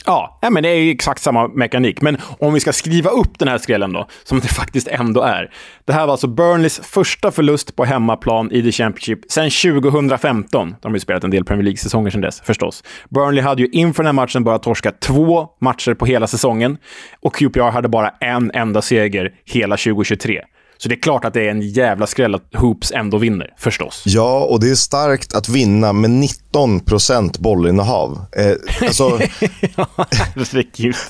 Ja, 0.05 0.39
men 0.51 0.63
det 0.63 0.69
är 0.69 0.91
exakt 0.91 1.21
samma 1.21 1.47
mekanik. 1.47 2.01
Men 2.01 2.17
om 2.39 2.53
vi 2.53 2.59
ska 2.59 2.74
skriva 2.74 3.09
upp 3.09 3.39
den 3.39 3.47
här 3.47 3.57
skrällen 3.57 3.93
då, 3.93 4.07
som 4.24 4.39
det 4.39 4.47
faktiskt 4.55 4.88
ändå 4.88 5.21
är. 5.21 5.51
Det 5.85 5.93
här 5.93 6.05
var 6.05 6.12
alltså 6.12 6.27
Burnleys 6.27 6.79
första 6.83 7.31
förlust 7.31 7.75
på 7.75 7.85
hemmaplan 7.85 8.51
i 8.51 8.63
The 8.63 8.71
Championship 8.71 9.31
sedan 9.31 9.50
2015. 9.81 10.75
De 10.81 10.88
har 10.88 10.95
ju 10.95 11.00
spelat 11.00 11.24
en 11.24 11.31
del 11.31 11.45
Premier 11.45 11.63
League-säsonger 11.63 12.09
sedan 12.09 12.21
dess, 12.21 12.41
förstås. 12.41 12.83
Burnley 13.09 13.43
hade 13.43 13.62
ju 13.62 13.67
inför 13.67 14.03
den 14.03 14.07
här 14.07 14.13
matchen 14.13 14.43
bara 14.43 14.59
torskat 14.59 15.00
två 15.00 15.47
matcher 15.62 15.93
på 15.93 16.05
hela 16.05 16.27
säsongen 16.27 16.77
och 17.21 17.35
QPR 17.35 17.71
hade 17.71 17.88
bara 17.88 18.09
en 18.09 18.51
enda 18.53 18.81
seger 18.81 19.33
hela 19.45 19.77
2023. 19.77 20.41
Så 20.77 20.89
det 20.89 20.96
är 20.96 21.00
klart 21.00 21.25
att 21.25 21.34
det 21.34 21.41
är 21.41 21.51
en 21.51 21.62
jävla 21.62 22.08
skräll 22.08 22.36
att 22.36 22.55
Hoops 22.55 22.91
ändå 22.91 23.17
vinner, 23.17 23.53
förstås. 23.58 24.03
Ja, 24.05 24.39
och 24.39 24.60
det 24.60 24.70
är 24.70 24.75
starkt 24.75 25.34
att 25.34 25.50
vinna 25.50 25.94
med 25.94 26.10
19 26.10 26.79
procent 26.79 27.39
bollinnehav. 27.39 28.25
Eh, 28.32 28.88
alltså, 28.88 29.03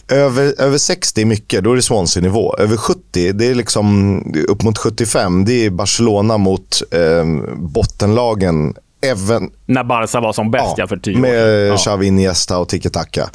över, 0.08 0.62
över 0.62 0.78
60 0.78 1.22
är 1.22 1.26
mycket, 1.26 1.64
då 1.64 1.72
är 1.72 1.76
det 1.76 1.82
Swansea-nivå. 1.82 2.56
Över 2.58 2.78
70, 2.78 3.32
det 3.32 3.48
är 3.48 3.56
liksom 3.56 4.20
upp 4.48 4.64
mot 4.64 4.78
75. 4.78 5.46
Det 5.46 5.66
är 5.66 5.70
Barcelona 5.70 6.38
mot 6.38 6.82
eh, 6.92 7.26
bottenlagen 7.56 8.74
Även, 9.02 9.50
När 9.66 9.84
Barca 9.84 10.20
var 10.20 10.34
som 10.34 10.52
bäst, 10.52 10.74
ja, 10.78 10.88
för 10.88 10.98
tio 10.98 11.16
år 11.16 11.22
Med 11.22 11.68
ja. 11.68 11.78
Xavi, 11.78 12.08
Iniesta 12.08 12.58
och 12.58 12.70
tiki-taka. 12.70 13.30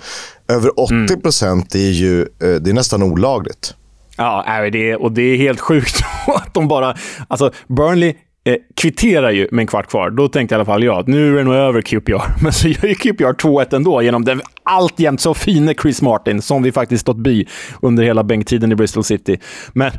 Över 0.49 0.81
80 0.81 0.95
mm. 0.95 1.21
procent 1.21 1.75
är 1.75 1.91
ju 1.91 2.21
eh, 2.21 2.27
det 2.39 2.71
är 2.71 2.75
nästan 2.75 3.03
olagligt. 3.03 3.75
Ja, 4.21 4.71
det, 4.73 4.97
och 4.97 5.13
det 5.13 5.23
är 5.23 5.37
helt 5.37 5.61
sjukt 5.61 5.97
att 6.27 6.55
de 6.55 6.69
bara... 6.69 6.95
Alltså, 7.29 7.51
Burnley 7.69 8.15
eh, 8.45 8.57
kvitterar 8.77 9.31
ju 9.31 9.49
med 9.51 9.63
en 9.63 9.67
kvart 9.67 9.87
kvar. 9.91 10.11
Då 10.11 10.29
tänkte 10.29 10.55
i 10.55 10.57
alla 10.57 10.65
fall 10.65 10.85
jag 10.85 10.99
att 10.99 11.07
nu 11.07 11.33
är 11.33 11.39
det 11.39 11.45
nog 11.45 11.55
över 11.55 11.83
QPR. 11.83 12.23
Men 12.43 12.53
så 12.53 12.69
gör 12.69 12.87
ju 12.87 12.95
QPR 12.95 13.33
2-1 13.33 13.77
ändå 13.77 14.03
genom 14.03 14.25
den 14.25 14.41
alltjämt 14.63 15.21
så 15.21 15.35
fine 15.35 15.75
Chris 15.83 16.03
Martin, 16.03 16.43
som 16.43 16.63
vi 16.63 16.73
faktiskt 16.73 17.01
stått 17.01 17.17
by 17.17 17.47
under 17.83 18.03
hela 18.03 18.25
bänktiden 18.25 18.73
i 18.73 18.75
Bristol 18.75 19.05
City. 19.05 19.39
Men 19.73 19.91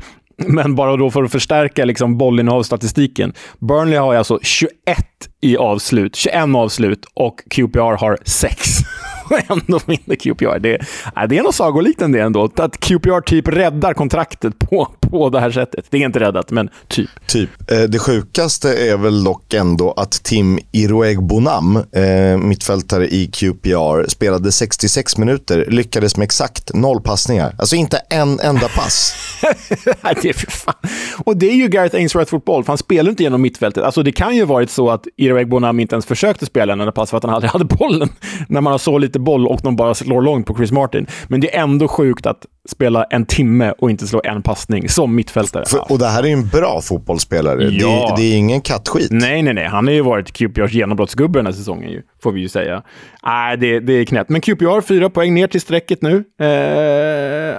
Men 0.47 0.75
bara 0.75 0.97
då 0.97 1.11
för 1.11 1.23
att 1.23 1.31
förstärka 1.31 1.85
liksom 1.85 2.17
bollinnehavsstatistiken. 2.17 3.33
Burnley 3.59 3.97
har 3.97 4.15
alltså 4.15 4.39
21 4.41 4.71
i 5.41 5.57
avslut, 5.57 6.15
21 6.15 6.35
avslut 6.55 7.05
och 7.13 7.35
QPR 7.49 7.97
har 7.97 8.17
6. 8.25 8.77
ändå 9.49 9.79
vinner 9.85 10.15
QPR. 10.15 10.59
Det, 10.59 10.73
äh, 10.73 11.27
det 11.29 11.37
är 11.37 11.43
något 11.43 11.55
sagoliknande 11.55 12.21
ändå. 12.21 12.49
Att 12.55 12.79
QPR 12.79 13.21
typ 13.21 13.47
räddar 13.47 13.93
kontraktet 13.93 14.59
på, 14.59 14.87
på 14.99 15.29
det 15.29 15.39
här 15.39 15.51
sättet. 15.51 15.85
Det 15.89 15.97
är 15.97 16.05
inte 16.05 16.19
räddat, 16.19 16.51
men 16.51 16.69
typ. 16.87 17.09
Typ. 17.27 17.71
Eh, 17.71 17.81
det 17.81 17.99
sjukaste 17.99 18.69
är 18.69 18.97
väl 18.97 19.23
dock 19.23 19.53
ändå 19.53 19.91
att 19.91 20.11
Tim 20.11 20.59
Iroegbonam, 20.71 21.77
eh, 21.77 22.37
mittfältare 22.37 23.07
i 23.07 23.27
QPR, 23.27 24.09
spelade 24.09 24.51
66 24.51 25.17
minuter, 25.17 25.65
lyckades 25.67 26.17
med 26.17 26.25
exakt 26.25 26.73
noll 26.73 27.01
passningar. 27.01 27.55
Alltså 27.57 27.75
inte 27.75 27.97
en 28.09 28.39
enda 28.39 28.67
pass. 28.67 29.15
det 30.21 30.29
är 30.29 30.33
fan. 30.33 30.73
Och 31.25 31.37
det 31.37 31.49
är 31.49 31.55
ju 31.55 31.67
Gareth 31.67 31.95
Ainsworth-fotboll, 31.95 32.63
för 32.63 32.67
han 32.67 32.77
spelar 32.77 33.09
inte 33.09 33.23
genom 33.23 33.41
mittfältet. 33.41 33.83
Alltså 33.83 34.03
det 34.03 34.11
kan 34.11 34.35
ju 34.35 34.45
varit 34.45 34.71
så 34.71 34.89
att 34.89 35.07
Iroegbonam 35.17 35.79
inte 35.79 35.95
ens 35.95 36.05
försökte 36.05 36.45
spela 36.45 36.73
en 36.73 36.79
enda 36.79 36.91
pass 36.91 37.09
för 37.09 37.17
att 37.17 37.23
han 37.23 37.33
aldrig 37.33 37.51
hade 37.51 37.65
bollen. 37.65 38.09
När 38.47 38.61
man 38.61 38.71
har 38.71 38.77
så 38.77 38.97
lite 38.97 39.19
boll 39.21 39.47
och 39.47 39.59
de 39.63 39.75
bara 39.75 39.93
slår 39.93 40.21
långt 40.21 40.45
på 40.45 40.55
Chris 40.55 40.71
Martin. 40.71 41.07
Men 41.27 41.41
det 41.41 41.55
är 41.55 41.63
ändå 41.63 41.87
sjukt 41.87 42.25
att 42.25 42.45
spela 42.69 43.03
en 43.03 43.25
timme 43.25 43.73
och 43.79 43.89
inte 43.89 44.07
slå 44.07 44.21
en 44.23 44.41
passning 44.41 44.89
som 44.89 45.15
mittfältare. 45.15 45.65
För, 45.65 45.91
och 45.91 45.99
det 45.99 46.07
här 46.07 46.23
är 46.23 46.27
ju 46.27 46.33
en 46.33 46.47
bra 46.47 46.81
fotbollsspelare. 46.81 47.63
Ja. 47.63 48.13
Det, 48.17 48.21
det, 48.21 48.33
är 48.33 48.37
ingen 48.37 48.61
kattskit. 48.61 49.11
Nej, 49.11 49.41
nej, 49.41 49.53
nej. 49.53 49.67
Han 49.67 49.87
har 49.87 49.93
ju 49.93 50.01
varit 50.01 50.31
QPRs 50.31 50.73
genombrottsgubbe 50.73 51.39
den 51.39 51.45
här 51.45 51.53
säsongen, 51.53 51.91
ju, 51.91 52.01
får 52.23 52.31
vi 52.31 52.41
ju 52.41 52.49
säga. 52.49 52.81
Nej, 53.25 53.57
det, 53.57 53.79
det 53.79 53.93
är 53.93 54.05
knäppt. 54.05 54.29
Men 54.29 54.41
QPR, 54.41 54.81
fyra 54.81 55.09
poäng 55.09 55.33
ner 55.33 55.47
till 55.47 55.61
strecket 55.61 56.01
nu. 56.01 56.23
Eh, 56.41 56.47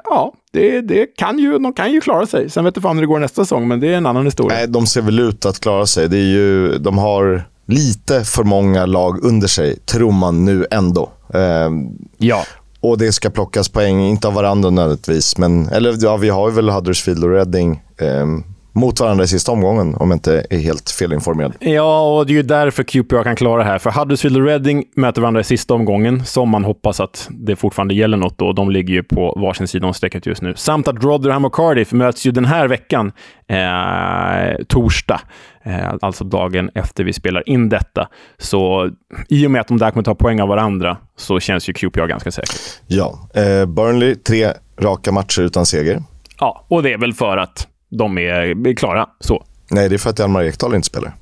ja, 0.05 0.33
det, 0.53 0.81
det 0.81 1.07
kan 1.07 1.39
ju, 1.39 1.59
de 1.59 1.73
kan 1.73 1.93
ju 1.93 2.01
klara 2.01 2.27
sig. 2.27 2.51
Sen 2.51 2.65
vet 2.65 2.75
du 2.75 2.81
fan 2.81 2.97
hur 2.97 3.03
det 3.03 3.07
går 3.07 3.19
nästa 3.19 3.45
säsong, 3.45 3.69
men 3.69 3.81
det 3.81 3.89
är 3.89 3.97
en 3.97 4.07
annan 4.07 4.25
historia. 4.25 4.59
Nej, 4.59 4.69
de 4.69 4.87
ser 4.87 5.03
väl 5.03 5.19
ut 5.19 5.47
att 5.47 5.61
klara 5.61 5.87
sig. 5.87 6.09
Det 6.09 6.17
är 6.17 6.33
ju, 6.33 6.79
de 6.79 6.99
har 6.99 7.45
lite 7.67 8.25
för 8.25 8.45
många 8.45 8.87
lag 8.87 9.25
under 9.25 9.49
sig, 9.49 9.79
tror 9.79 10.13
man 10.13 10.45
nu 10.45 10.67
ändå. 10.71 11.11
Eh, 11.35 11.71
ja. 12.19 12.45
Och 12.81 12.99
det 12.99 13.13
ska 13.13 13.31
plockas 13.31 13.69
poäng, 13.69 14.01
inte 14.01 14.29
av 14.29 14.35
varandra 14.35 14.71
nödvändigtvis, 14.71 15.39
men 15.39 15.69
eller 15.69 15.97
ja, 16.01 16.17
vi 16.17 16.29
har 16.29 16.49
ju 16.49 16.55
väl 16.55 16.69
Huddersfield 16.69 17.25
och 17.25 17.31
Reading 17.31 17.83
eh, 18.01 18.27
mot 18.75 19.01
varandra 19.01 19.25
i 19.25 19.29
sista 19.29 19.53
omgången, 19.53 19.95
om 19.95 20.11
jag 20.11 20.17
inte 20.17 20.47
är 20.51 20.59
helt 20.59 20.91
felinformerad. 20.91 21.53
Ja, 21.61 22.17
och 22.19 22.27
det 22.27 22.33
är 22.33 22.35
ju 22.35 22.43
därför 22.43 22.83
QPR 22.83 23.23
kan 23.23 23.37
klara 23.37 23.63
det 23.63 23.69
här. 23.69 23.79
För 23.79 23.91
Huddersfield 23.91 24.37
och 24.37 24.45
Reading 24.45 24.85
möter 24.97 25.21
varandra 25.21 25.41
i 25.41 25.45
sista 25.45 25.75
omgången, 25.75 26.25
som 26.25 26.49
man 26.49 26.65
hoppas 26.65 27.01
att 27.01 27.29
det 27.31 27.57
fortfarande 27.57 27.95
gäller 27.95 28.17
något 28.17 28.39
då. 28.39 28.53
De 28.53 28.71
ligger 28.71 28.95
ju 28.95 29.03
på 29.03 29.39
varsin 29.41 29.69
sida 29.69 29.87
om 29.87 29.95
strecket 29.95 30.27
just 30.27 30.43
nu. 30.43 30.55
Samt 30.57 30.89
att 30.89 31.05
Rotherham 31.05 31.45
och 31.45 31.55
Cardiff 31.55 31.93
möts 31.93 32.27
ju 32.27 32.31
den 32.31 32.45
här 32.45 32.69
veckan, 32.69 33.13
eh, 33.49 34.65
torsdag. 34.69 35.21
Eh, 35.63 35.95
alltså 36.01 36.25
dagen 36.25 36.71
efter 36.75 37.05
vi 37.05 37.13
spelar 37.13 37.49
in 37.49 37.69
detta. 37.69 38.09
Så 38.39 38.91
i 39.29 39.47
och 39.47 39.51
med 39.51 39.61
att 39.61 39.69
de 39.69 39.79
där 39.79 39.91
kommer 39.91 40.05
ta 40.05 40.15
poäng 40.15 40.41
av 40.41 40.49
varandra 40.49 40.97
så 41.17 41.41
känns 41.41 41.69
ju 41.69 41.73
QPR 41.73 42.07
ganska 42.07 42.31
säkert. 42.31 42.81
Ja, 42.87 43.29
eh, 43.35 43.67
Burnley, 43.67 44.15
tre 44.15 44.53
raka 44.79 45.13
matcher 45.13 45.43
utan 45.43 45.67
seger. 45.67 46.03
Ja, 46.39 46.65
och 46.69 46.83
det 46.83 46.93
är 46.93 46.99
väl 46.99 47.13
för 47.13 47.37
att 47.37 47.69
de 47.91 48.19
är 48.19 48.75
klara 48.75 49.07
så. 49.21 49.45
Nej, 49.71 49.89
det 49.89 49.97
är 49.97 49.99
för 49.99 50.11
att 50.11 50.19
Hjalmar 50.19 50.43
Ekdal 50.43 50.75
inte 50.75 50.87
spelar. 50.87 51.13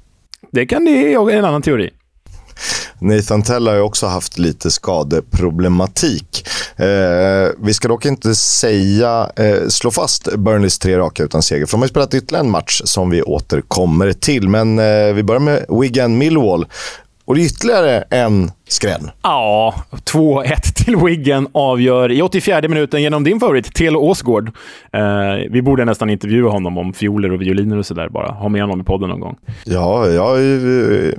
Det 0.53 0.67
kan 0.67 0.85
det 0.85 1.13
är 1.15 1.31
en 1.31 1.45
annan 1.45 1.63
teori. 1.63 1.91
Nathan 2.99 3.43
Tell 3.43 3.67
har 3.67 3.75
ju 3.75 3.81
också 3.81 4.07
haft 4.07 4.39
lite 4.39 4.71
skadeproblematik. 4.71 6.49
Eh, 6.77 7.49
vi 7.59 7.75
ska 7.75 7.89
dock 7.89 8.05
inte 8.05 8.35
säga, 8.35 9.31
eh, 9.37 9.69
slå 9.69 9.91
fast 9.91 10.37
Burnleys 10.37 10.79
tre 10.79 10.99
raka 10.99 11.23
utan 11.23 11.43
seger, 11.43 11.67
för 11.67 11.73
de 11.73 11.81
har 11.81 11.87
ju 11.87 11.91
spelat 11.91 12.15
ytterligare 12.15 12.45
en 12.45 12.51
match 12.51 12.83
som 12.85 13.11
vi 13.11 13.23
återkommer 13.23 14.13
till. 14.13 14.49
Men 14.49 14.79
eh, 14.79 15.13
vi 15.15 15.23
börjar 15.23 15.41
med 15.41 15.67
Wigan 15.69 16.19
Millwall. 16.19 16.67
Och 17.31 17.37
det 17.37 17.43
är 17.43 17.47
ytterligare 17.47 18.05
en 18.11 18.51
skräll. 18.69 19.11
Ja, 19.23 19.75
2-1 19.91 20.85
till 20.85 20.97
Wiggen 20.97 21.49
avgör 21.53 22.13
i 22.13 22.23
84 22.23 22.69
minuten 22.69 23.03
genom 23.03 23.25
din 23.25 23.41
favorit, 23.41 23.75
Telo 23.75 23.99
Åsgård. 23.99 24.49
Eh, 24.93 25.03
vi 25.51 25.63
borde 25.63 25.85
nästan 25.85 26.11
intervjua 26.11 26.51
honom 26.51 26.79
om 26.79 26.93
fioler 26.93 27.33
och 27.33 27.43
violiner 27.43 27.79
och 27.79 27.87
sådär 27.87 28.09
bara. 28.09 28.33
Ha 28.33 28.49
med 28.49 28.63
honom 28.63 28.81
i 28.81 28.85
podden 28.85 29.09
någon 29.09 29.21
gång. 29.21 29.37
Ja, 29.65 30.07
ja, 30.09 30.39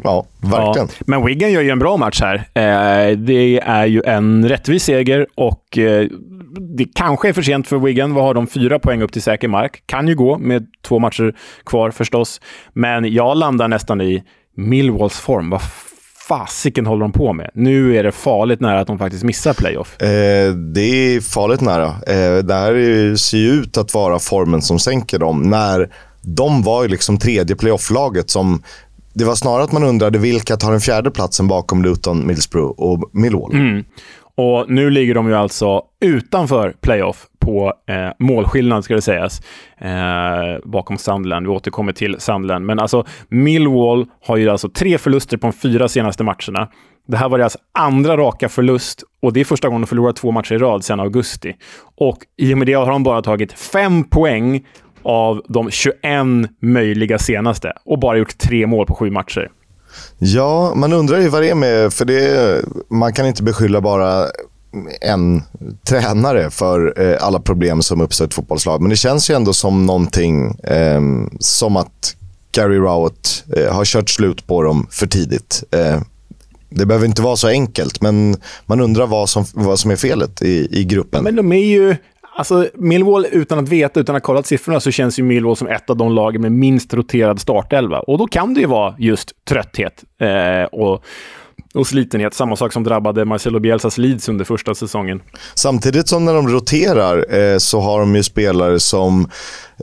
ja 0.03 0.25
verkligen. 0.41 0.87
Ja, 0.97 1.03
men 1.05 1.25
Wiggen 1.25 1.51
gör 1.51 1.61
ju 1.61 1.69
en 1.69 1.79
bra 1.79 1.97
match 1.97 2.21
här. 2.21 2.35
Eh, 2.35 3.17
det 3.17 3.59
är 3.59 3.85
ju 3.85 4.01
en 4.05 4.49
rättvis 4.49 4.83
seger 4.83 5.27
och 5.35 5.77
eh, 5.77 6.07
det 6.77 6.85
kanske 6.95 7.29
är 7.29 7.33
för 7.33 7.41
sent 7.41 7.67
för 7.67 7.77
Wigan. 7.77 8.13
Vad 8.13 8.23
har 8.23 8.33
de? 8.33 8.47
Fyra 8.47 8.79
poäng 8.79 9.01
upp 9.01 9.11
till 9.11 9.21
säker 9.21 9.47
mark. 9.47 9.83
Kan 9.85 10.07
ju 10.07 10.15
gå 10.15 10.37
med 10.37 10.67
två 10.81 10.99
matcher 10.99 11.35
kvar 11.65 11.91
förstås. 11.91 12.41
Men 12.73 13.13
jag 13.13 13.37
landar 13.37 13.67
nästan 13.67 14.01
i 14.01 14.23
Millwalls 14.55 15.19
form. 15.19 15.49
Vad 15.49 15.61
fasiken 16.31 16.85
håller 16.85 17.01
de 17.01 17.11
på 17.11 17.33
med? 17.33 17.49
Nu 17.53 17.97
är 17.97 18.03
det 18.03 18.11
farligt 18.11 18.59
nära 18.59 18.79
att 18.79 18.87
de 18.87 18.97
faktiskt 18.97 19.23
missar 19.23 19.53
playoff. 19.53 20.01
Eh, 20.01 20.53
det 20.53 20.81
är 20.81 21.21
farligt 21.21 21.61
nära. 21.61 21.87
Eh, 21.87 22.43
det 22.43 22.53
här 22.53 23.15
ser 23.15 23.37
ju 23.37 23.49
ut 23.51 23.77
att 23.77 23.93
vara 23.93 24.19
formen 24.19 24.61
som 24.61 24.79
sänker 24.79 25.19
dem. 25.19 25.41
När 25.41 25.89
de 26.21 26.63
var 26.63 26.83
ju 26.83 26.89
liksom 26.89 27.17
tredje 27.17 27.55
playoff-laget 27.55 28.29
som 28.29 28.63
det 29.13 29.25
var 29.25 29.35
snarare 29.35 29.63
att 29.63 29.71
man 29.71 29.83
undrade 29.83 30.17
vilka 30.17 30.57
tar 30.57 30.71
den 30.71 30.81
fjärde 30.81 31.11
platsen 31.11 31.47
bakom 31.47 31.83
Luton, 31.83 32.27
Middlesbrough 32.27 32.79
och 32.79 33.09
Millwall. 33.13 33.53
Mm. 33.53 33.83
Och 34.35 34.65
nu 34.69 34.89
ligger 34.89 35.15
de 35.15 35.27
ju 35.27 35.35
alltså 35.35 35.81
utanför 36.01 36.73
playoff 36.81 37.27
på 37.41 37.73
eh, 37.89 38.09
målskillnad, 38.19 38.83
ska 38.83 38.95
det 38.95 39.01
sägas, 39.01 39.41
eh, 39.77 40.69
bakom 40.69 40.97
Sandland. 40.97 41.47
Vi 41.47 41.53
återkommer 41.53 41.93
till 41.93 42.15
Sandland. 42.19 42.65
Men 42.65 42.79
alltså, 42.79 43.05
Millwall 43.29 44.05
har 44.25 44.37
ju 44.37 44.49
alltså 44.49 44.69
tre 44.69 44.97
förluster 44.97 45.37
på 45.37 45.47
de 45.47 45.53
fyra 45.53 45.87
senaste 45.87 46.23
matcherna. 46.23 46.67
Det 47.07 47.17
här 47.17 47.29
var 47.29 47.37
deras 47.37 47.57
andra 47.79 48.17
raka 48.17 48.49
förlust 48.49 49.03
och 49.21 49.33
det 49.33 49.39
är 49.39 49.45
första 49.45 49.67
gången 49.67 49.81
de 49.81 49.87
förlorat 49.87 50.15
två 50.15 50.31
matcher 50.31 50.53
i 50.53 50.57
rad 50.57 50.83
sedan 50.83 50.99
augusti. 50.99 51.55
Och 51.97 52.17
i 52.37 52.53
och 52.53 52.57
med 52.57 52.67
det 52.67 52.73
har 52.73 52.91
de 52.91 53.03
bara 53.03 53.21
tagit 53.21 53.53
fem 53.53 54.03
poäng 54.03 54.65
av 55.03 55.41
de 55.47 55.71
21 55.71 55.95
möjliga 56.61 57.19
senaste 57.19 57.73
och 57.85 57.99
bara 57.99 58.17
gjort 58.17 58.37
tre 58.37 58.67
mål 58.67 58.85
på 58.85 58.95
sju 58.95 59.11
matcher. 59.11 59.51
Ja, 60.17 60.73
man 60.75 60.93
undrar 60.93 61.17
ju 61.17 61.29
vad 61.29 61.41
det 61.41 61.49
är 61.49 61.55
med... 61.55 61.93
För 61.93 62.05
det, 62.05 62.61
man 62.89 63.13
kan 63.13 63.25
inte 63.25 63.43
beskylla 63.43 63.81
bara 63.81 64.25
en 65.01 65.43
tränare 65.87 66.49
för 66.49 67.01
eh, 67.01 67.17
alla 67.25 67.39
problem 67.39 67.81
som 67.81 68.01
uppstår 68.01 68.25
i 68.25 68.27
ett 68.27 68.33
fotbollslag. 68.33 68.81
Men 68.81 68.89
det 68.89 68.95
känns 68.95 69.29
ju 69.29 69.35
ändå 69.35 69.53
som 69.53 69.85
någonting 69.85 70.59
eh, 70.63 71.01
som 71.39 71.77
att 71.77 72.15
Gary 72.51 72.77
Rowett 72.77 73.43
eh, 73.55 73.73
har 73.73 73.85
kört 73.85 74.09
slut 74.09 74.47
på 74.47 74.63
dem 74.63 74.87
för 74.91 75.07
tidigt. 75.07 75.63
Eh, 75.71 76.01
det 76.69 76.85
behöver 76.85 77.05
inte 77.05 77.21
vara 77.21 77.35
så 77.35 77.47
enkelt, 77.47 78.01
men 78.01 78.35
man 78.65 78.81
undrar 78.81 79.07
vad 79.07 79.29
som, 79.29 79.45
vad 79.53 79.79
som 79.79 79.91
är 79.91 79.95
felet 79.95 80.41
i, 80.41 80.79
i 80.79 80.83
gruppen. 80.83 81.23
Men 81.23 81.35
de 81.35 81.51
är 81.51 81.65
ju... 81.65 81.95
Alltså, 82.35 82.67
Millwall, 82.73 83.25
utan 83.31 83.59
att 83.59 83.69
veta, 83.69 83.99
utan 83.99 84.15
att 84.15 84.21
ha 84.21 84.25
kollat 84.25 84.47
siffrorna, 84.47 84.79
så 84.79 84.91
känns 84.91 85.19
ju 85.19 85.23
Millwall 85.23 85.55
som 85.55 85.67
ett 85.67 85.89
av 85.89 85.97
de 85.97 86.11
lagen 86.11 86.41
med 86.41 86.51
minst 86.51 86.93
roterad 86.93 87.41
startelva. 87.41 87.99
Och 87.99 88.17
då 88.17 88.27
kan 88.27 88.53
det 88.53 88.59
ju 88.59 88.65
vara 88.65 88.95
just 88.99 89.31
trötthet. 89.49 90.03
Eh, 90.21 90.63
och 90.63 91.03
och 91.73 91.87
slitenhet. 91.87 92.33
Samma 92.33 92.55
sak 92.55 92.73
som 92.73 92.83
drabbade 92.83 93.25
Marcelo 93.25 93.59
Bielsas 93.59 93.97
Leeds 93.97 94.29
under 94.29 94.45
första 94.45 94.75
säsongen. 94.75 95.21
Samtidigt 95.55 96.07
som 96.07 96.25
när 96.25 96.33
de 96.33 96.47
roterar 96.47 97.35
eh, 97.35 97.57
så 97.57 97.79
har 97.79 97.99
de 97.99 98.15
ju 98.15 98.23
spelare 98.23 98.79
som, 98.79 99.29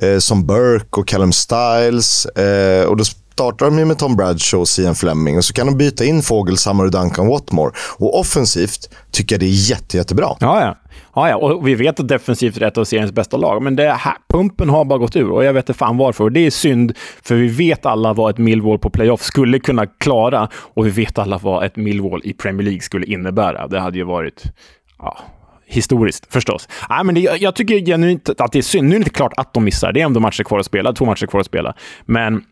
eh, 0.02 0.18
som 0.18 0.46
Burke 0.46 1.00
och 1.00 1.08
Callum 1.08 1.32
Styles. 1.32 2.26
Eh, 2.26 2.86
och 2.86 2.96
då 2.96 3.04
startar 3.38 3.66
de 3.66 3.78
ju 3.78 3.84
med 3.84 3.98
Tom 3.98 4.16
Bradshaw 4.16 4.60
och 4.60 4.68
Cian 4.68 4.94
Fleming 4.94 5.36
och 5.36 5.44
så 5.44 5.52
kan 5.52 5.66
de 5.66 5.76
byta 5.76 6.04
in 6.04 6.22
Fågelsammar 6.22 6.84
och 6.84 6.90
Duncan 6.90 7.26
Watmore. 7.26 7.72
Och 7.98 8.20
offensivt 8.20 8.90
tycker 9.10 9.34
jag 9.34 9.40
det 9.40 9.46
är 9.46 9.70
jätte, 9.70 9.96
jättebra. 9.96 10.26
Ja, 10.40 10.60
ja. 10.60 10.76
Ja, 11.14 11.28
ja, 11.28 11.36
och 11.36 11.68
vi 11.68 11.74
vet 11.74 12.00
att 12.00 12.08
defensivt 12.08 12.56
är 12.56 12.62
ett 12.62 12.78
av 12.78 12.84
seriens 12.84 13.12
bästa 13.12 13.36
lag, 13.36 13.62
men 13.62 13.76
det 13.76 13.92
här, 13.92 14.14
pumpen 14.28 14.68
har 14.68 14.84
bara 14.84 14.98
gått 14.98 15.16
ur 15.16 15.30
och 15.30 15.44
jag 15.44 15.52
vet 15.52 15.68
inte 15.68 15.78
fan 15.78 15.96
varför. 15.96 16.24
Och 16.24 16.32
det 16.32 16.46
är 16.46 16.50
synd, 16.50 16.92
för 17.22 17.34
vi 17.34 17.48
vet 17.48 17.86
alla 17.86 18.12
vad 18.12 18.30
ett 18.30 18.38
Millwall 18.38 18.78
på 18.78 18.90
playoff 18.90 19.22
skulle 19.22 19.58
kunna 19.58 19.86
klara 19.86 20.48
och 20.54 20.86
vi 20.86 20.90
vet 20.90 21.18
alla 21.18 21.38
vad 21.38 21.64
ett 21.64 21.76
Millwall 21.76 22.20
i 22.24 22.32
Premier 22.32 22.64
League 22.64 22.80
skulle 22.80 23.06
innebära. 23.06 23.68
Det 23.68 23.80
hade 23.80 23.98
ju 23.98 24.04
varit... 24.04 24.42
Ja, 24.98 25.18
historiskt 25.66 26.32
förstås. 26.32 26.68
Nej, 26.90 27.04
men 27.04 27.14
det, 27.14 27.20
jag 27.20 27.54
tycker 27.54 27.86
genuint 27.86 28.40
att 28.40 28.52
det 28.52 28.58
är 28.58 28.62
synd. 28.62 28.88
Nu 28.88 28.94
är 28.94 28.98
det 28.98 29.02
inte 29.02 29.10
klart 29.10 29.32
att 29.36 29.54
de 29.54 29.64
missar. 29.64 29.92
Det 29.92 30.00
är 30.00 30.04
ändå 30.04 30.20
matcher 30.20 30.44
kvar 30.44 30.58
att 30.58 30.66
spela. 30.66 30.92
Två 30.92 31.04
matcher 31.04 31.26
kvar 31.26 31.40
att 31.40 31.46
spela. 31.46 31.74
Men 32.06 32.42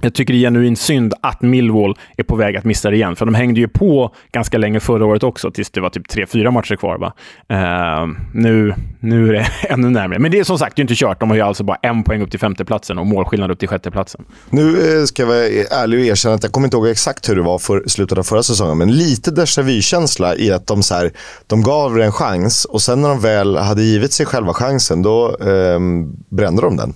jag 0.00 0.14
tycker 0.14 0.34
det 0.34 0.38
är 0.38 0.40
genuint 0.40 0.78
synd 0.78 1.14
att 1.20 1.42
Millwall 1.42 1.96
är 2.16 2.22
på 2.22 2.36
väg 2.36 2.56
att 2.56 2.64
missa 2.64 2.90
det 2.90 2.96
igen, 2.96 3.16
för 3.16 3.26
de 3.26 3.34
hängde 3.34 3.60
ju 3.60 3.68
på 3.68 4.14
ganska 4.32 4.58
länge 4.58 4.80
förra 4.80 5.06
året 5.06 5.22
också, 5.22 5.50
tills 5.50 5.70
det 5.70 5.80
var 5.80 5.90
typ 5.90 6.08
tre, 6.08 6.26
fyra 6.26 6.50
matcher 6.50 6.76
kvar. 6.76 6.98
Va? 6.98 7.12
Uh, 7.52 8.14
nu, 8.34 8.74
nu 9.00 9.28
är 9.28 9.32
det 9.32 9.46
ännu 9.68 9.90
närmare. 9.90 10.18
Men 10.18 10.30
det 10.30 10.38
är 10.38 10.44
som 10.44 10.58
sagt 10.58 10.76
det 10.76 10.80
är 10.80 10.84
inte 10.84 10.94
kört. 10.94 11.20
De 11.20 11.30
har 11.30 11.36
ju 11.36 11.42
alltså 11.42 11.64
bara 11.64 11.78
en 11.82 12.02
poäng 12.02 12.22
upp 12.22 12.30
till 12.30 12.40
femteplatsen 12.40 12.98
och 12.98 13.06
målskillnad 13.06 13.50
upp 13.50 13.58
till 13.58 13.68
sjätteplatsen. 13.68 14.24
Nu 14.50 14.98
eh, 14.98 15.04
ska 15.04 15.22
jag 15.22 15.26
vara 15.26 15.82
ärlig 15.82 16.00
och 16.00 16.06
erkänna 16.06 16.34
att 16.34 16.42
jag 16.42 16.52
kommer 16.52 16.66
inte 16.66 16.76
ihåg 16.76 16.88
exakt 16.88 17.28
hur 17.28 17.36
det 17.36 17.42
var 17.42 17.58
för 17.58 17.84
slutet 17.86 18.18
av 18.18 18.22
förra 18.22 18.42
säsongen, 18.42 18.78
men 18.78 18.92
lite 18.92 19.30
déjà 19.30 19.62
vu-känsla 19.62 20.36
i 20.36 20.52
att 20.52 20.66
de, 20.66 20.82
så 20.82 20.94
här, 20.94 21.12
de 21.46 21.62
gav 21.62 21.96
det 21.96 22.04
en 22.04 22.12
chans 22.12 22.64
och 22.64 22.82
sen 22.82 23.02
när 23.02 23.08
de 23.08 23.20
väl 23.20 23.56
hade 23.56 23.82
givit 23.82 24.12
sig 24.12 24.26
själva 24.26 24.54
chansen, 24.54 25.02
då 25.02 25.36
eh, 25.36 25.80
brände 26.28 26.62
de 26.62 26.76
den. 26.76 26.94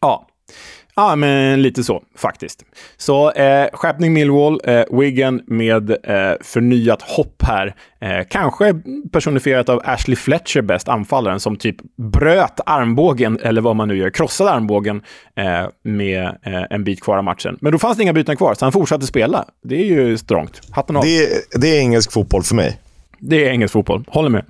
Ja, 0.00 0.27
Ja, 0.98 1.16
men 1.16 1.62
lite 1.62 1.84
så 1.84 2.02
faktiskt. 2.16 2.64
Så 2.96 3.30
eh, 3.30 3.68
skärpning 3.72 4.12
Millwall, 4.12 4.60
eh, 4.64 4.82
Wigan 4.90 5.42
med 5.46 5.90
eh, 5.90 6.36
förnyat 6.40 7.02
hopp 7.02 7.42
här. 7.42 7.74
Eh, 8.00 8.26
kanske 8.30 8.74
personifierat 9.12 9.68
av 9.68 9.82
Ashley 9.84 10.16
Fletcher 10.16 10.60
bäst, 10.62 10.88
anfallaren, 10.88 11.40
som 11.40 11.56
typ 11.56 11.76
bröt 11.96 12.60
armbågen, 12.66 13.38
eller 13.42 13.60
vad 13.60 13.76
man 13.76 13.88
nu 13.88 13.96
gör, 13.96 14.10
krossade 14.10 14.50
armbågen 14.50 15.02
eh, 15.36 15.68
med 15.82 16.24
eh, 16.24 16.62
en 16.70 16.84
bit 16.84 17.00
kvar 17.00 17.18
av 17.18 17.24
matchen. 17.24 17.58
Men 17.60 17.72
då 17.72 17.78
fanns 17.78 17.96
det 17.96 18.02
inga 18.02 18.12
byten 18.12 18.36
kvar, 18.36 18.54
så 18.54 18.64
han 18.64 18.72
fortsatte 18.72 19.06
spela. 19.06 19.44
Det 19.64 19.76
är 19.76 19.84
ju 19.84 20.18
strångt. 20.18 20.60
Hatten 20.70 20.96
av. 20.96 21.02
Det, 21.02 21.28
det 21.60 21.76
är 21.76 21.80
engelsk 21.80 22.12
fotboll 22.12 22.42
för 22.42 22.54
mig. 22.54 22.78
Det 23.18 23.44
är 23.44 23.50
engelsk 23.50 23.72
fotboll. 23.72 24.04
Håller 24.08 24.28
med. 24.28 24.44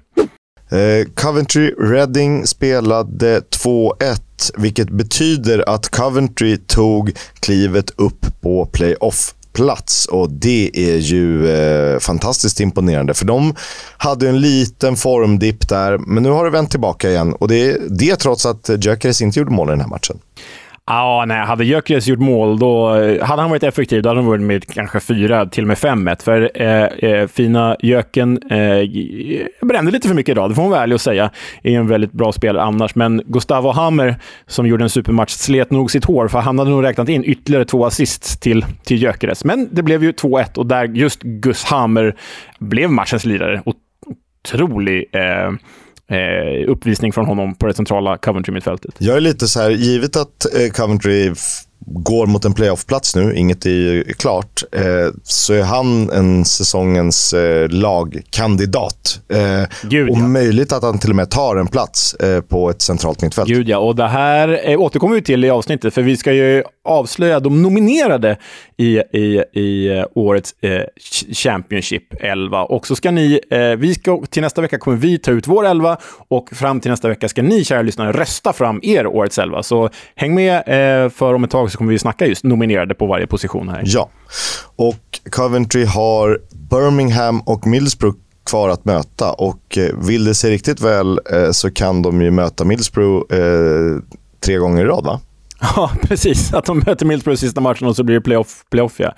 Eh, 0.71 1.07
Coventry 1.15 1.75
Reading 1.79 2.47
spelade 2.47 3.41
2-1, 3.41 4.21
vilket 4.57 4.91
betyder 4.91 5.69
att 5.69 5.89
Coventry 5.89 6.57
tog 6.57 7.13
klivet 7.41 7.91
upp 7.97 8.27
på 8.41 8.67
playoff-plats. 8.67 10.07
Och 10.07 10.31
det 10.31 10.71
är 10.75 10.97
ju 10.97 11.51
eh, 11.51 11.99
fantastiskt 11.99 12.61
imponerande, 12.61 13.15
för 13.15 13.25
de 13.25 13.55
hade 13.97 14.29
en 14.29 14.41
liten 14.41 14.97
formdipp 14.97 15.69
där, 15.69 15.99
men 15.99 16.23
nu 16.23 16.31
har 16.31 16.45
det 16.45 16.51
vänt 16.51 16.71
tillbaka 16.71 17.11
igen. 17.11 17.33
Och 17.33 17.49
det, 17.49 17.79
det 17.99 18.17
trots 18.17 18.47
att 18.47 18.71
Gyökeres 18.85 19.23
inte 19.23 19.39
gjorde 19.39 19.51
mål 19.51 19.69
i 19.69 19.71
den 19.71 19.81
här 19.81 19.89
matchen. 19.89 20.19
Ja, 20.90 21.25
nej, 21.26 21.47
hade 21.47 21.64
Gyökeres 21.64 22.07
gjort 22.07 22.18
mål, 22.18 22.59
då 22.59 22.95
eh, 22.95 23.25
hade 23.25 23.42
han 23.42 23.50
varit 23.50 23.62
effektiv, 23.62 24.02
då 24.02 24.09
hade 24.09 24.21
han 24.21 24.28
varit 24.28 24.40
med 24.40 24.66
kanske 24.66 25.00
fyra, 25.00 25.47
till 25.47 25.64
och 25.64 25.68
med 25.68 25.76
5-1. 25.76 26.23
För 26.23 26.50
eh, 26.54 26.85
eh, 26.85 27.26
fina 27.26 27.76
Jöken 27.80 28.42
eh, 28.50 28.88
brände 29.66 29.90
lite 29.90 30.09
för 30.09 30.14
mycket 30.14 30.33
idag, 30.33 30.50
det 30.50 30.54
får 30.54 30.62
man 30.62 30.71
vara 30.71 30.83
ärlig 30.83 30.95
och 30.95 31.00
säga. 31.00 31.30
Är 31.62 31.78
en 31.78 31.88
väldigt 31.88 32.12
bra 32.12 32.33
spelare 32.33 32.62
annars, 32.62 32.95
men 32.95 33.23
Gustavo 33.26 33.71
Hammer, 33.71 34.16
som 34.47 34.66
gjorde 34.66 34.85
en 34.85 34.90
supermatch, 34.90 35.33
slet 35.33 35.71
nog 35.71 35.90
sitt 35.90 36.04
hår, 36.04 36.28
för 36.28 36.38
han 36.38 36.59
hade 36.59 36.71
nog 36.71 36.85
räknat 36.85 37.09
in 37.09 37.25
ytterligare 37.25 37.64
två 37.64 37.87
assist 37.87 38.42
till, 38.42 38.64
till 38.85 39.02
Gyökeres. 39.02 39.45
Men 39.45 39.68
det 39.73 39.83
blev 39.83 40.02
ju 40.02 40.12
2-1 40.12 40.59
och 40.59 40.66
där 40.66 40.85
just 40.85 41.23
Gus 41.23 41.64
Hammer 41.64 42.16
blev 42.59 42.90
matchens 42.90 43.25
lirare. 43.25 43.62
Otrolig 44.45 45.04
eh, 45.12 45.50
eh, 46.11 46.71
uppvisning 46.71 47.12
från 47.12 47.27
honom 47.27 47.55
på 47.55 47.67
det 47.67 47.75
centrala 47.75 48.17
Coventry-mittfältet. 48.17 48.95
Jag 48.99 49.17
är 49.17 49.21
lite 49.21 49.49
så 49.49 49.61
här, 49.61 49.71
givet 49.71 50.17
att 50.17 50.55
eh, 50.55 50.71
Coventry 50.71 51.33
går 51.87 52.27
mot 52.27 52.45
en 52.45 52.55
playoff-plats 52.55 53.17
nu, 53.17 53.35
inget 53.37 53.67
är 53.67 54.13
klart, 54.13 54.63
eh, 54.73 54.83
så 55.23 55.53
är 55.53 55.63
han 55.63 56.11
en 56.11 56.45
säsongens 56.45 57.33
eh, 57.33 57.69
lagkandidat. 57.69 59.21
Eh, 59.33 59.89
Gud, 59.89 60.11
och 60.11 60.17
ja. 60.17 60.29
möjligt 60.29 60.73
att 60.73 60.83
han 60.83 60.99
till 60.99 61.11
och 61.11 61.17
med 61.17 61.31
tar 61.31 61.57
en 61.57 61.67
plats 61.67 62.15
eh, 62.15 62.41
på 62.41 62.71
ett 62.71 62.83
centralt 62.83 63.23
mittfält. 63.23 63.49
Gud 63.49 63.69
ja, 63.69 63.79
och 63.79 63.97
det 63.97 64.09
här 64.09 64.71
eh, 64.71 64.81
återkommer 64.81 65.15
vi 65.15 65.23
till 65.23 65.45
i 65.45 65.51
avsnittet, 65.51 65.95
för 65.95 66.03
vi 66.03 66.17
ska 66.17 66.33
ju 66.33 66.63
avslöja 66.85 67.41
de 67.41 67.63
nominerade 67.63 68.37
i, 68.77 68.99
i, 68.99 69.43
i 69.53 69.99
eh, 69.99 70.05
årets 70.15 70.55
eh, 70.61 70.83
Championship 71.33 72.03
11. 72.21 72.65
Och 72.65 72.87
så 72.87 72.97
ska 72.97 73.11
ni, 73.11 73.41
vi 73.79 73.95
ska, 73.95 74.23
till 74.31 74.43
nästa 74.43 74.61
vecka 74.61 74.79
kommer 74.79 74.97
vi 74.97 75.19
ta 75.19 75.31
ut 75.31 75.47
vår 75.47 75.67
11 75.67 75.97
och 76.29 76.49
fram 76.53 76.81
till 76.81 76.91
nästa 76.91 77.09
vecka 77.09 77.29
ska 77.29 77.43
ni, 77.43 77.65
kära 77.65 77.83
lyssnare, 77.83 78.13
rösta 78.13 78.53
fram 78.53 78.81
er 78.83 79.07
årets 79.07 79.39
11. 79.39 79.63
Så 79.63 79.91
häng 80.15 80.35
med, 80.35 80.63
för 81.13 81.35
om 81.35 81.45
ett 81.45 81.51
tag 81.51 81.68
så 81.69 81.79
kommer 81.79 81.93
vi 81.93 81.99
snacka 81.99 82.27
just 82.27 82.45
nominerade 82.45 82.95
på 82.95 83.07
varje 83.07 83.27
position 83.27 83.69
här. 83.69 83.83
Ja, 83.87 84.11
och 84.77 85.21
Coventry 85.31 85.85
har 85.85 86.39
Birmingham 86.71 87.41
och 87.41 87.67
Middlesbrough 87.67 88.19
kvar 88.47 88.69
att 88.69 88.85
möta 88.85 89.33
och 89.33 89.79
eh, 89.79 89.97
vill 90.07 90.25
det 90.25 90.35
sig 90.35 90.51
riktigt 90.51 90.81
väl 90.81 91.21
eh, 91.33 91.51
så 91.51 91.71
kan 91.71 92.03
de 92.03 92.23
ju 92.23 92.31
möta 92.31 92.65
Middlesbrough 92.65 93.35
eh, 93.35 94.03
tre 94.45 94.57
gånger 94.57 94.83
i 94.83 94.85
rad 94.85 95.05
va? 95.05 95.21
Ja, 95.77 95.91
precis. 96.03 96.55
Att 96.55 96.65
de 96.65 96.79
möter 96.87 97.07
Middlesbrough 97.07 97.39
sista 97.39 97.61
matchen 97.61 97.89
och 97.89 97.97
så 97.97 98.03
blir 98.05 98.17
det 98.17 98.21
playoff, 98.21 98.65
playoff 98.71 99.01
ja. 99.01 99.15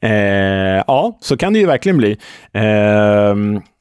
Eh, 0.00 0.82
ja, 0.86 1.18
så 1.20 1.36
kan 1.36 1.52
det 1.52 1.58
ju 1.58 1.66
verkligen 1.66 1.96
bli. 1.98 2.16
Eh, 2.52 3.34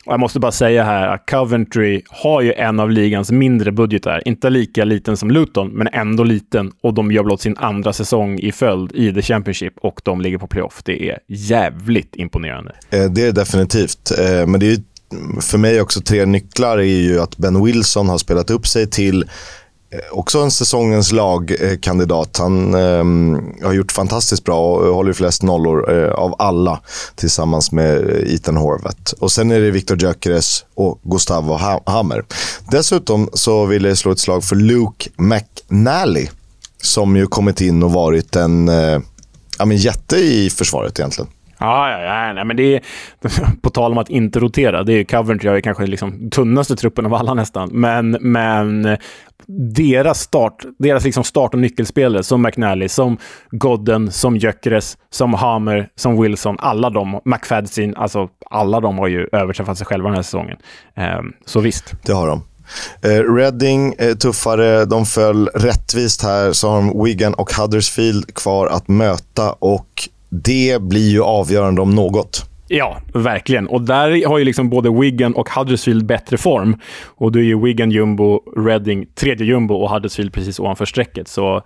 jag 0.10 0.20
måste 0.20 0.40
bara 0.40 0.52
säga 0.52 0.84
här 0.84 1.08
att 1.08 1.30
Coventry 1.30 2.02
har 2.10 2.42
ju 2.42 2.54
en 2.54 2.80
av 2.80 2.92
ligans 2.92 3.32
mindre 3.32 3.72
budgetar. 3.72 4.28
Inte 4.28 4.50
lika 4.50 4.86
liten 4.86 5.18
som 5.18 5.32
Luton, 5.32 5.70
men 5.70 5.88
ändå 5.88 6.24
liten. 6.24 6.72
Och 6.82 6.94
de 6.94 7.12
gör 7.12 7.24
blott 7.24 7.42
sin 7.42 7.58
andra 7.58 7.94
säsong 7.94 8.40
i 8.40 8.52
följd 8.52 8.92
i 8.96 9.14
The 9.14 9.22
Championship 9.22 9.74
och 9.82 10.02
de 10.04 10.22
ligger 10.22 10.38
på 10.38 10.48
playoff. 10.48 10.82
Det 10.86 11.10
är 11.10 11.20
jävligt 11.28 12.16
imponerande. 12.16 12.76
Eh, 12.90 13.06
det 13.06 13.28
är 13.28 13.32
definitivt. 13.32 14.12
Eh, 14.20 14.48
men 14.48 14.60
det 14.60 14.72
är 14.72 14.78
för 15.42 15.58
mig 15.58 15.82
också 15.82 16.02
tre 16.02 16.26
nycklar 16.26 16.78
är 16.78 16.84
ju 16.84 17.20
att 17.20 17.38
Ben 17.38 17.66
Wilson 17.66 18.10
har 18.10 18.18
spelat 18.18 18.50
upp 18.50 18.68
sig 18.68 18.90
till 18.90 19.26
Eh, 19.90 20.00
också 20.12 20.40
en 20.40 20.52
säsongens 20.52 21.12
lagkandidat. 21.12 22.38
Han 22.38 22.74
eh, 22.74 23.68
har 23.68 23.74
gjort 23.74 23.92
fantastiskt 23.92 24.44
bra 24.44 24.76
och 24.76 24.96
håller 24.96 25.14
flest 25.14 25.44
nollor 25.44 25.98
eh, 25.98 26.12
av 26.12 26.36
alla 26.40 26.80
tillsammans 27.16 27.72
med 27.72 28.10
Ethan 28.28 28.58
Horvath. 28.58 29.14
Och 29.20 29.32
sen 29.32 29.52
är 29.52 29.60
det 29.60 29.72
Viktor 29.72 30.02
Gyökeres 30.02 30.66
och 30.76 31.00
Gustavo 31.04 31.54
ha 31.54 31.84
Hammer. 31.86 32.24
Dessutom 32.72 33.30
så 33.34 33.66
vill 33.66 33.86
jag 33.86 33.98
slå 33.98 34.12
ett 34.12 34.20
slag 34.20 34.44
för 34.44 34.56
Luke 34.56 35.10
McNally 35.18 36.28
som 36.82 37.16
ju 37.16 37.28
kommit 37.28 37.62
in 37.62 37.84
och 37.84 37.92
varit 37.92 38.36
en 38.36 38.70
eh, 38.70 39.00
ja, 39.60 39.66
men 39.66 39.78
jätte 39.78 40.16
i 40.16 40.50
försvaret 40.50 41.00
egentligen. 41.00 41.32
Ja, 41.60 41.92
ja, 41.92 42.02
ja 42.02 42.34
nej, 42.34 42.46
men 42.46 42.58
det 42.58 42.76
är, 42.76 42.82
på 43.62 43.70
tal 43.70 43.92
om 43.92 43.98
att 43.98 44.10
inte 44.10 44.40
rotera, 44.40 44.84
det 44.84 44.94
är 44.94 45.04
Coventry 45.04 45.50
är 45.50 45.62
kanske 45.62 45.88
liksom 45.88 46.30
tunnaste 46.30 46.76
truppen 46.76 47.06
av 47.06 47.14
alla 47.14 47.34
nästan. 47.34 47.70
Men, 47.72 48.12
men 48.22 48.98
deras 49.76 50.20
start, 50.20 50.66
deras 50.80 51.04
liksom 51.04 51.24
start 51.24 51.54
och 51.54 51.60
nyckelspelare 51.60 52.24
som 52.24 52.42
McNally, 52.42 52.90
som 52.90 53.18
Godden, 53.52 54.12
som 54.12 54.38
Gyökeres, 54.38 54.98
som 55.10 55.34
Hammer, 55.34 55.90
som 55.96 56.22
Wilson, 56.22 56.56
alla 56.60 56.90
de, 56.90 57.22
McFadsin, 57.26 57.96
alltså 57.96 58.30
alla 58.50 58.80
de 58.80 58.98
har 58.98 59.08
ju 59.08 59.28
överträffat 59.32 59.78
sig 59.78 59.88
själva 59.88 60.08
den 60.08 60.16
här 60.16 60.24
säsongen. 60.24 60.58
Ehm, 60.96 61.34
så 61.46 61.60
visst. 61.60 61.94
Det 62.04 62.14
har 62.14 62.28
de. 62.28 62.44
Eh, 63.02 63.34
Reading 63.34 63.96
är 63.98 64.14
tuffare, 64.14 64.86
de 64.86 65.06
föll 65.06 65.48
rättvist 65.48 66.24
här. 66.24 66.54
Så 66.54 66.70
har 66.70 66.78
de 66.78 67.04
Wigan 67.04 67.34
och 67.34 67.54
Huddersfield 67.54 68.36
kvar 68.36 68.68
att 68.68 68.88
möta 68.88 69.52
och 69.52 70.10
det 70.30 70.82
blir 70.82 71.10
ju 71.10 71.24
avgörande 71.24 71.82
om 71.82 71.96
något. 71.96 72.46
Ja, 72.68 73.02
verkligen. 73.14 73.68
Och 73.68 73.82
där 73.82 74.28
har 74.28 74.38
ju 74.38 74.46
liksom 74.46 74.70
både 74.70 74.90
Wigan 75.00 75.34
och 75.34 75.50
Huddersfield 75.50 76.06
bättre 76.06 76.38
form. 76.38 76.78
Och 77.06 77.32
då 77.32 77.40
är 77.40 77.44
ju 77.44 77.64
Wigan 77.64 77.92
jumbo, 77.92 78.42
Reading 78.58 79.06
tredje 79.16 79.46
jumbo 79.46 79.76
och 79.76 79.90
Huddersfield 79.90 80.34
precis 80.34 80.60
ovanför 80.60 80.86
strecket. 80.86 81.28
Så 81.28 81.62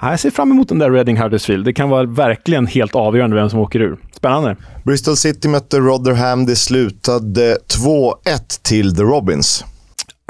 jag 0.00 0.20
ser 0.20 0.30
fram 0.30 0.52
emot 0.52 0.68
den 0.68 0.78
där 0.78 0.90
Reading 0.90 1.16
Huddersfield. 1.16 1.64
Det 1.64 1.72
kan 1.72 1.88
vara 1.88 2.04
verkligen 2.04 2.66
helt 2.66 2.94
avgörande 2.94 3.36
vem 3.36 3.50
som 3.50 3.60
åker 3.60 3.80
ur. 3.80 3.96
Spännande. 4.12 4.56
Bristol 4.84 5.16
City 5.16 5.48
mötte 5.48 5.78
Rotherham. 5.78 6.46
Det 6.46 6.56
slutade 6.56 7.56
2-1 7.68 8.14
till 8.62 8.96
The 8.96 9.02
Robins. 9.02 9.64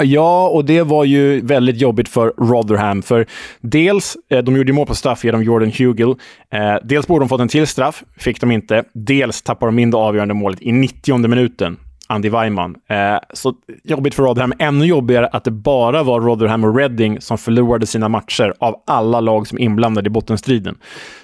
Ja, 0.03 0.49
och 0.49 0.65
det 0.65 0.81
var 0.81 1.03
ju 1.03 1.41
väldigt 1.41 1.81
jobbigt 1.81 2.09
för 2.09 2.33
Rotherham. 2.37 3.01
För 3.01 3.25
dels, 3.61 4.17
eh, 4.29 4.43
de 4.43 4.57
gjorde 4.57 4.73
mål 4.73 4.87
på 4.87 4.95
straff 4.95 5.23
genom 5.23 5.43
Jordan 5.43 5.71
Hugill. 5.77 6.15
Eh, 6.53 6.75
dels 6.83 7.07
borde 7.07 7.25
de 7.25 7.29
fått 7.29 7.41
en 7.41 7.47
till 7.47 7.67
straff, 7.67 8.03
fick 8.17 8.41
de 8.41 8.51
inte. 8.51 8.83
Dels 8.93 9.41
tappade 9.41 9.67
de 9.67 9.79
in 9.79 9.91
det 9.91 9.97
avgörande 9.97 10.33
målet 10.33 10.61
i 10.61 10.71
90 10.71 11.27
minuten. 11.27 11.77
Andy 12.07 12.29
Weimann. 12.29 12.75
Eh, 12.89 13.19
så 13.33 13.53
jobbigt 13.83 14.15
för 14.15 14.23
Rotherham. 14.23 14.53
Ännu 14.59 14.85
jobbigare 14.85 15.27
att 15.27 15.43
det 15.43 15.51
bara 15.51 16.03
var 16.03 16.21
Rotherham 16.21 16.63
och 16.63 16.75
Reading 16.75 17.21
som 17.21 17.37
förlorade 17.37 17.85
sina 17.85 18.09
matcher 18.09 18.53
av 18.59 18.75
alla 18.87 19.19
lag 19.19 19.47
som 19.47 19.57
är 19.57 19.61
inblandade 19.61 20.07
i 20.07 20.11
bottenstriden. 20.11 20.77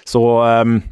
Så... 0.04 0.42
Ehm, 0.42 0.82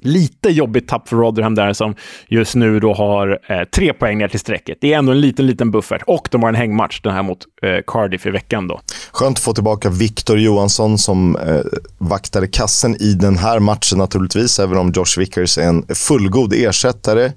Lite 0.00 0.48
jobbigt 0.48 0.88
tapp 0.88 1.08
för 1.08 1.16
Rotherham 1.16 1.54
där 1.54 1.72
som 1.72 1.94
just 2.28 2.54
nu 2.54 2.80
då 2.80 2.94
har 2.94 3.38
eh, 3.48 3.64
tre 3.64 3.92
poäng 3.92 4.18
ner 4.18 4.28
till 4.28 4.40
strecket. 4.40 4.78
Det 4.80 4.92
är 4.92 4.98
ändå 4.98 5.12
en 5.12 5.20
liten, 5.20 5.46
liten 5.46 5.70
buffert. 5.70 6.02
Och 6.06 6.28
de 6.30 6.42
har 6.42 6.48
en 6.48 6.54
hängmatch 6.54 7.00
den 7.00 7.14
här 7.14 7.22
mot 7.22 7.38
eh, 7.62 7.78
Cardiff 7.86 8.26
i 8.26 8.30
veckan 8.30 8.68
då. 8.68 8.80
Skönt 9.12 9.38
att 9.38 9.44
få 9.44 9.52
tillbaka 9.52 9.90
Victor 9.90 10.38
Johansson 10.38 10.98
som 10.98 11.36
eh, 11.36 11.60
vaktade 11.98 12.46
kassen 12.46 13.02
i 13.02 13.12
den 13.12 13.36
här 13.36 13.58
matchen 13.58 13.98
naturligtvis, 13.98 14.58
även 14.58 14.78
om 14.78 14.92
Josh 14.92 15.18
Vickers 15.18 15.58
är 15.58 15.68
en 15.68 15.86
fullgod 15.94 16.52
ersättare. 16.54 17.32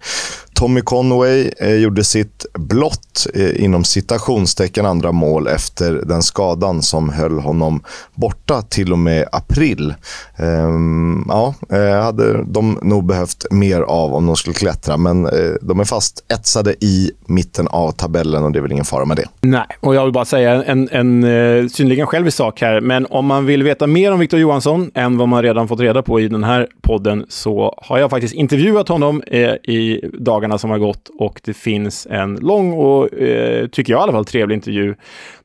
Tommy 0.59 0.81
Conway 0.81 1.51
eh, 1.57 1.75
gjorde 1.75 2.03
sitt 2.03 2.45
blott 2.53 3.27
eh, 3.33 3.63
inom 3.63 3.83
citationstecken 3.83 4.85
andra 4.85 5.11
mål 5.11 5.47
efter 5.47 5.91
den 6.05 6.23
skadan 6.23 6.81
som 6.81 7.09
höll 7.09 7.39
honom 7.39 7.83
borta 8.15 8.61
till 8.61 8.91
och 8.91 8.99
med 8.99 9.27
april. 9.31 9.93
Ehm, 10.37 11.25
ja, 11.27 11.53
eh, 11.69 12.03
hade 12.03 12.38
de 12.47 12.79
nog 12.81 13.05
behövt 13.05 13.45
mer 13.51 13.81
av 13.81 14.13
om 14.13 14.25
de 14.25 14.35
skulle 14.35 14.53
klättra, 14.53 14.97
men 14.97 15.25
eh, 15.25 15.31
de 15.61 15.79
är 15.79 15.83
fast 15.83 16.31
etsade 16.33 16.75
i 16.85 17.11
mitten 17.25 17.67
av 17.67 17.91
tabellen 17.91 18.43
och 18.43 18.51
det 18.51 18.59
är 18.59 18.61
väl 18.61 18.71
ingen 18.71 18.85
fara 18.85 19.05
med 19.05 19.17
det. 19.17 19.25
Nej, 19.41 19.65
och 19.79 19.95
jag 19.95 20.03
vill 20.03 20.13
bara 20.13 20.25
säga 20.25 20.63
en, 20.63 20.89
en, 20.89 21.23
en 21.23 21.23
eh, 21.23 21.67
synnerligen 21.67 22.07
självisk 22.07 22.37
sak 22.37 22.61
här, 22.61 22.81
men 22.81 23.05
om 23.09 23.25
man 23.25 23.45
vill 23.45 23.63
veta 23.63 23.87
mer 23.87 24.11
om 24.11 24.19
Victor 24.19 24.39
Johansson 24.39 24.91
än 24.93 25.17
vad 25.17 25.27
man 25.27 25.43
redan 25.43 25.67
fått 25.67 25.79
reda 25.79 26.01
på 26.03 26.19
i 26.19 26.27
den 26.27 26.43
här 26.43 26.67
podden 26.81 27.25
så 27.29 27.75
har 27.77 27.99
jag 27.99 28.09
faktiskt 28.09 28.33
intervjuat 28.33 28.89
honom 28.89 29.23
eh, 29.27 29.53
i 29.53 30.09
dagarna 30.19 30.57
som 30.57 30.69
har 30.69 30.77
gått 30.77 31.09
och 31.19 31.41
det 31.43 31.53
finns 31.53 32.07
en 32.09 32.35
lång 32.35 32.73
och, 32.73 33.13
eh, 33.13 33.67
tycker 33.67 33.93
jag 33.93 33.99
i 33.99 34.03
alla 34.03 34.11
fall, 34.11 34.25
trevlig 34.25 34.55
intervju 34.55 34.95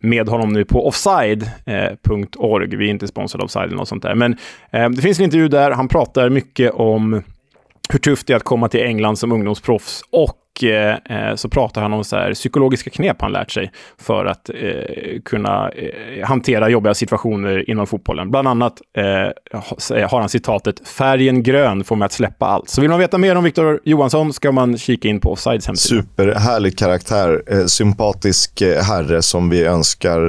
med 0.04 0.28
honom 0.28 0.52
nu 0.52 0.64
på 0.64 0.88
offside.org. 0.88 2.64
Eh, 2.74 2.78
Vi 2.78 2.86
är 2.86 2.90
inte 2.90 3.06
sponsrade 3.08 3.42
av 3.42 3.44
Offside 3.44 3.66
eller 3.66 3.76
något 3.76 3.88
sånt 3.88 4.02
där, 4.02 4.14
men 4.14 4.36
eh, 4.70 4.88
det 4.90 5.02
finns 5.02 5.18
en 5.18 5.24
intervju 5.24 5.48
där. 5.48 5.70
Han 5.70 5.88
pratar 5.88 6.28
mycket 6.28 6.72
om 6.72 7.22
hur 7.92 7.98
tufft 7.98 8.26
det 8.26 8.32
är 8.32 8.36
att 8.36 8.42
komma 8.42 8.68
till 8.68 8.80
England 8.80 9.16
som 9.16 9.32
ungdomsproffs 9.32 10.02
och 10.12 10.36
eh, 10.62 11.34
så 11.34 11.48
pratar 11.48 11.82
han 11.82 11.92
om 11.92 12.04
så 12.04 12.16
här, 12.16 12.34
psykologiska 12.34 12.90
knep 12.90 13.16
han 13.20 13.32
lärt 13.32 13.50
sig 13.50 13.72
för 13.98 14.24
att 14.24 14.50
eh, 14.50 15.20
kunna 15.24 15.70
eh, 15.70 16.26
hantera 16.26 16.68
jobbiga 16.68 16.94
situationer 16.94 17.70
inom 17.70 17.86
fotbollen. 17.86 18.30
Bland 18.30 18.48
annat 18.48 18.80
eh, 18.96 19.04
har 20.08 20.20
han 20.20 20.28
citatet 20.28 20.88
“Färgen 20.88 21.42
grön 21.42 21.84
får 21.84 21.96
mig 21.96 22.06
att 22.06 22.12
släppa 22.12 22.46
allt”. 22.46 22.68
Så 22.68 22.80
vill 22.80 22.90
man 22.90 22.98
veta 22.98 23.18
mer 23.18 23.36
om 23.36 23.44
Viktor 23.44 23.80
Johansson 23.84 24.32
ska 24.32 24.52
man 24.52 24.78
kika 24.78 25.08
in 25.08 25.20
på 25.20 25.32
Offsides 25.32 25.66
hemsida. 25.66 26.02
Superhärlig 26.02 26.78
karaktär, 26.78 27.42
eh, 27.46 27.64
sympatisk 27.64 28.60
eh, 28.60 28.82
herre 28.82 29.22
som 29.22 29.50
vi 29.50 29.64
önskar 29.64 30.24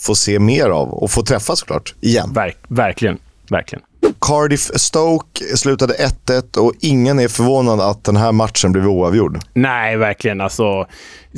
få 0.00 0.14
se 0.14 0.38
mer 0.38 0.68
av 0.68 0.88
och 0.88 1.10
få 1.10 1.22
träffa 1.22 1.56
såklart, 1.56 1.94
igen. 2.00 2.32
Verk, 2.34 2.56
verkligen, 2.68 3.18
verkligen. 3.50 3.82
Cardiff-Stoke 4.28 5.56
slutade 5.56 5.94
1-1 6.26 6.58
och 6.58 6.72
ingen 6.80 7.18
är 7.18 7.28
förvånad 7.28 7.80
att 7.80 8.04
den 8.04 8.16
här 8.16 8.32
matchen 8.32 8.72
blev 8.72 8.88
oavgjord. 8.88 9.38
Nej, 9.54 9.96
verkligen. 9.96 10.40
Alltså, 10.40 10.86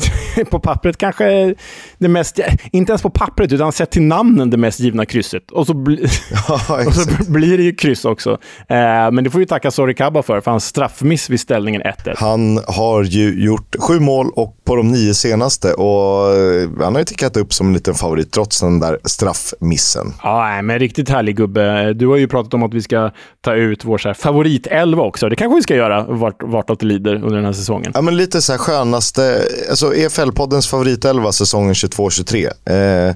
på 0.50 0.58
pappret 0.58 0.96
kanske 0.96 1.54
det 1.98 2.08
mest, 2.08 2.38
inte 2.72 2.92
ens 2.92 3.02
på 3.02 3.10
pappret, 3.10 3.52
utan 3.52 3.72
sett 3.72 3.90
till 3.90 4.02
namnen 4.02 4.50
det 4.50 4.56
mest 4.56 4.80
givna 4.80 5.06
krysset. 5.06 5.50
Och 5.50 5.66
så, 5.66 5.74
bli, 5.74 6.06
ja, 6.48 6.84
och 6.86 6.94
så 6.94 7.32
blir 7.32 7.56
det 7.56 7.62
ju 7.62 7.74
kryss 7.74 8.04
också. 8.04 8.30
Eh, 8.68 9.10
men 9.12 9.24
det 9.24 9.30
får 9.30 9.38
vi 9.38 9.46
tacka 9.46 9.70
Sorry 9.70 9.94
Kabba 9.94 10.22
för, 10.22 10.40
för 10.40 10.50
hans 10.50 10.64
straffmiss 10.64 11.30
vid 11.30 11.40
ställningen 11.40 11.82
1-1. 11.82 12.14
Han 12.16 12.60
har 12.66 13.02
ju 13.02 13.44
gjort 13.44 13.76
sju 13.78 14.00
mål 14.00 14.30
och 14.34 14.56
på 14.64 14.76
de 14.76 14.92
nio 14.92 15.14
senaste 15.14 15.72
och 15.72 16.36
eh, 16.36 16.68
han 16.80 16.94
har 16.94 16.98
ju 16.98 17.04
tickat 17.04 17.36
upp 17.36 17.52
som 17.52 17.66
en 17.66 17.72
liten 17.72 17.94
favorit 17.94 18.32
trots 18.32 18.60
den 18.60 18.80
där 18.80 18.98
straffmissen. 19.04 20.12
Ja, 20.22 20.62
men 20.62 20.78
riktigt 20.78 21.08
härlig 21.08 21.36
gubbe. 21.36 21.92
Du 21.92 22.06
har 22.06 22.16
ju 22.16 22.28
pratat 22.28 22.54
om 22.54 22.62
att 22.62 22.74
vi 22.74 22.79
ska 22.82 23.10
ta 23.40 23.54
ut 23.54 23.84
vår 23.84 23.98
så 23.98 24.08
här 24.08 24.14
favoritelva 24.14 25.02
också. 25.02 25.28
Det 25.28 25.36
kanske 25.36 25.56
vi 25.56 25.62
ska 25.62 25.76
göra 25.76 26.04
vart, 26.04 26.42
vartåt 26.42 26.80
det 26.80 26.86
lider 26.86 27.14
under 27.14 27.36
den 27.36 27.44
här 27.44 27.52
säsongen. 27.52 27.92
Ja, 27.94 28.00
men 28.02 28.16
lite 28.16 28.42
så 28.42 28.52
här 28.52 28.58
skönaste, 28.58 29.42
alltså 29.70 29.92
EFL-poddens 29.92 30.70
favoritelva 30.70 31.32
säsongen 31.32 31.74
22-23. 31.74 33.08
Eh, 33.08 33.14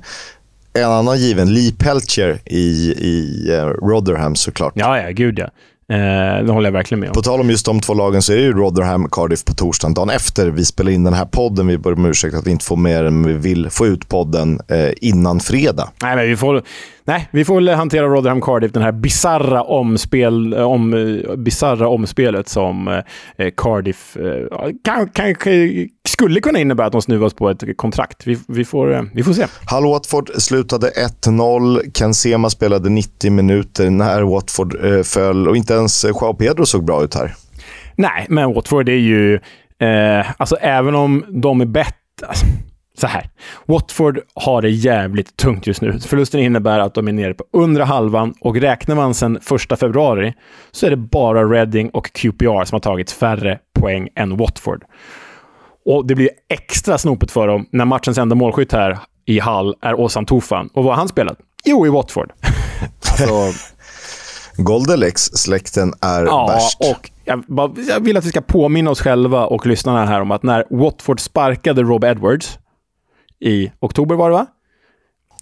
en 0.78 0.90
annan 0.90 1.18
given, 1.18 1.54
Lee 1.54 1.72
Peltier 1.78 2.40
i, 2.44 2.94
i 2.98 3.46
uh, 3.50 3.66
Rotherham 3.66 4.34
såklart. 4.34 4.72
Ja, 4.76 5.00
ja, 5.00 5.10
gud 5.10 5.38
ja. 5.38 5.48
Eh, 5.88 6.44
det 6.44 6.52
håller 6.52 6.66
jag 6.66 6.72
verkligen 6.72 7.00
med 7.00 7.08
om. 7.08 7.12
På 7.12 7.22
tal 7.22 7.40
om 7.40 7.50
just 7.50 7.66
de 7.66 7.80
två 7.80 7.94
lagen 7.94 8.22
så 8.22 8.32
är 8.32 8.36
det 8.36 8.42
ju 8.42 8.52
Rotherham 8.52 9.08
Cardiff 9.10 9.44
på 9.44 9.54
torsdagen. 9.54 9.94
Dagen 9.94 10.10
efter 10.10 10.50
vi 10.50 10.64
spelar 10.64 10.92
in 10.92 11.04
den 11.04 11.14
här 11.14 11.24
podden. 11.24 11.66
Vi 11.66 11.78
ber 11.78 11.92
om 11.92 12.06
ursäkt 12.06 12.34
att 12.34 12.46
vi 12.46 12.50
inte 12.50 12.64
får 12.64 12.76
den, 13.02 13.20
men 13.20 13.32
vi 13.32 13.48
vill 13.48 13.70
få 13.70 13.86
ut 13.86 14.08
podden 14.08 14.60
eh, 14.68 14.90
innan 15.00 15.40
fredag. 15.40 15.88
Nej, 16.02 16.16
men 16.16 16.28
vi 16.28 16.36
får 16.36 16.62
Nej, 17.06 17.28
vi 17.30 17.44
får 17.44 17.54
väl 17.54 17.68
hantera 17.68 18.06
Rotherham 18.06 18.40
Cardiff, 18.40 18.72
den 18.72 18.82
här 18.82 18.92
bizarra, 18.92 19.62
omspel, 19.62 20.54
om, 20.54 21.20
bizarra 21.36 21.88
omspelet 21.88 22.48
som 22.48 22.88
eh, 23.38 23.50
Cardiff 23.56 24.16
eh, 24.16 24.70
kanske 25.12 25.66
skulle 26.08 26.40
kunna 26.40 26.58
innebära 26.58 26.86
att 26.86 26.92
de 26.92 27.02
snuvas 27.02 27.34
på 27.34 27.50
ett 27.50 27.76
kontrakt. 27.76 28.26
Vi, 28.26 28.38
vi, 28.48 28.64
får, 28.64 28.94
eh, 28.94 29.02
vi 29.12 29.22
får 29.22 29.32
se. 29.32 29.46
Hull 29.70 29.84
Watford 29.90 30.30
slutade 30.38 30.90
1-0. 31.24 31.90
Ken 31.94 32.14
Sema 32.14 32.50
spelade 32.50 32.90
90 32.90 33.30
minuter 33.30 33.90
när 33.90 34.22
Watford 34.22 34.84
eh, 34.84 35.02
föll 35.02 35.48
och 35.48 35.56
inte 35.56 35.74
ens 35.74 36.04
Joao 36.04 36.34
Pedro 36.34 36.66
såg 36.66 36.84
bra 36.84 37.04
ut 37.04 37.14
här. 37.14 37.34
Nej, 37.96 38.26
men 38.28 38.54
Watford 38.54 38.88
är 38.88 38.92
ju... 38.92 39.34
Eh, 39.78 40.30
alltså 40.36 40.56
även 40.56 40.94
om 40.94 41.24
de 41.28 41.60
är 41.60 41.66
bättre... 41.66 41.94
Alltså, 42.26 42.46
så 42.98 43.06
här. 43.06 43.30
Watford 43.66 44.20
har 44.34 44.62
det 44.62 44.70
jävligt 44.70 45.36
tungt 45.36 45.66
just 45.66 45.80
nu. 45.80 46.00
Förlusten 46.00 46.40
innebär 46.40 46.78
att 46.78 46.94
de 46.94 47.08
är 47.08 47.12
nere 47.12 47.34
på 47.34 47.44
undre 47.52 47.82
halvan 47.82 48.34
och 48.40 48.56
räknar 48.56 48.96
man 48.96 49.14
sedan 49.14 49.38
1 49.72 49.78
februari 49.78 50.34
så 50.70 50.86
är 50.86 50.90
det 50.90 50.96
bara 50.96 51.44
Reading 51.44 51.90
och 51.90 52.12
QPR 52.12 52.64
som 52.64 52.76
har 52.76 52.80
tagit 52.80 53.10
färre 53.10 53.58
poäng 53.80 54.08
än 54.16 54.36
Watford. 54.36 54.84
Och 55.86 56.06
det 56.06 56.14
blir 56.14 56.30
extra 56.48 56.98
snopet 56.98 57.30
för 57.30 57.48
dem 57.48 57.66
när 57.70 57.84
matchens 57.84 58.18
enda 58.18 58.34
målskytt 58.34 58.72
här 58.72 58.98
i 59.26 59.38
Hall 59.38 59.74
är 59.82 60.00
Ozan 60.00 60.26
Tufan. 60.26 60.68
Och 60.74 60.84
vad 60.84 60.92
har 60.92 60.98
han 60.98 61.08
spelat? 61.08 61.38
Jo, 61.64 61.86
i 61.86 61.88
Watford. 61.90 62.32
alltså... 63.10 63.52
Goldelex-släkten 64.56 65.92
är 66.00 66.24
ja, 66.24 66.46
värst. 66.46 66.78
Och 66.80 67.10
jag, 67.24 67.44
jag 67.88 68.00
vill 68.00 68.16
att 68.16 68.24
vi 68.24 68.28
ska 68.28 68.40
påminna 68.40 68.90
oss 68.90 69.00
själva 69.00 69.46
och 69.46 69.66
lyssnarna 69.66 70.06
här 70.06 70.20
om 70.20 70.30
att 70.30 70.42
när 70.42 70.64
Watford 70.70 71.20
sparkade 71.20 71.82
Rob 71.82 72.04
Edwards 72.04 72.58
i 73.40 73.70
oktober 73.80 74.14
var 74.14 74.30
det 74.30 74.36
va? 74.36 74.46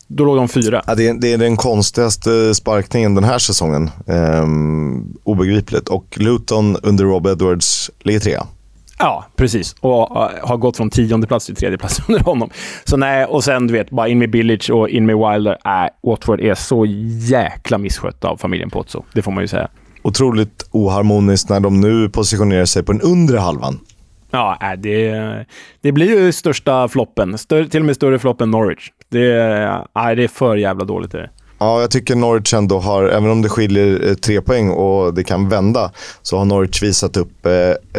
Då 0.09 0.25
låg 0.25 0.37
de 0.37 0.49
fyra. 0.49 0.83
Ja, 0.87 0.95
det, 0.95 1.09
är, 1.09 1.15
det 1.15 1.33
är 1.33 1.39
den 1.39 1.57
konstigaste 1.57 2.55
sparkningen 2.55 3.15
den 3.15 3.25
här 3.25 3.39
säsongen. 3.39 3.91
Ehm, 4.07 5.15
obegripligt. 5.25 5.89
Och 5.89 6.07
Luton 6.17 6.77
under 6.83 7.05
Rob 7.05 7.27
Edwards 7.27 7.91
ligger 8.01 8.21
trea. 8.21 8.47
Ja, 8.99 9.25
precis. 9.37 9.77
Och 9.81 10.11
uh, 10.11 10.29
har 10.43 10.57
gått 10.57 10.77
från 10.77 10.91
tionde 10.91 11.27
plats 11.27 11.47
till 11.47 11.57
tredje 11.57 11.79
plats 11.79 12.01
under 12.09 12.21
honom. 12.21 12.51
Så 12.85 12.97
nej, 12.97 13.25
och 13.25 13.45
sen 13.45 13.67
du 13.67 13.73
vet, 13.73 13.91
bara 13.91 14.09
in 14.09 14.19
med 14.19 14.31
Billage 14.31 14.71
och 14.71 14.89
in 14.89 15.07
med 15.07 15.17
Wilder. 15.17 15.59
Äh, 15.65 16.11
Watford 16.11 16.41
är 16.41 16.55
så 16.55 16.87
jäkla 17.19 17.79
misskött 17.79 18.25
av 18.25 18.37
familjen 18.37 18.71
Pozzo. 18.71 19.03
Det 19.15 19.23
får 19.23 19.33
man 19.33 19.45
ju 19.45 19.49
säga. 19.49 19.69
Otroligt 20.03 20.69
oharmoniskt 20.71 21.49
när 21.49 21.61
de 21.61 21.81
nu 21.81 22.09
positionerar 22.09 22.65
sig 22.65 22.83
på 22.83 22.93
den 22.93 23.01
undre 23.01 23.39
halvan. 23.39 23.79
Ja, 24.33 24.59
äh, 24.63 24.79
det, 24.79 25.47
det 25.81 25.93
blir 25.93 26.07
ju 26.07 26.33
största 26.33 26.89
floppen. 26.89 27.39
Stör, 27.39 27.65
till 27.65 27.81
och 27.81 27.87
med 27.87 27.97
större 27.97 28.19
flopp 28.19 28.41
än 28.41 28.51
Norwich. 28.51 28.91
Det, 29.09 29.29
nej, 29.95 30.17
det 30.17 30.25
är 30.25 30.29
för 30.29 30.57
jävla 30.57 30.85
dåligt. 30.85 31.13
Det. 31.13 31.31
Ja, 31.59 31.81
jag 31.81 31.91
tycker 31.91 32.15
Norwich 32.17 32.55
ändå 32.55 32.79
har, 32.79 33.05
även 33.05 33.31
om 33.31 33.43
det 33.43 33.49
skiljer 33.49 34.09
eh, 34.09 34.15
tre 34.15 34.41
poäng 34.41 34.71
och 34.71 35.15
det 35.15 35.25
kan 35.25 35.49
vända, 35.49 35.93
så 36.23 36.39
har 36.39 36.45
Norwich 36.45 36.83
visat 36.83 37.17
upp 37.17 37.47
eh, 37.47 37.53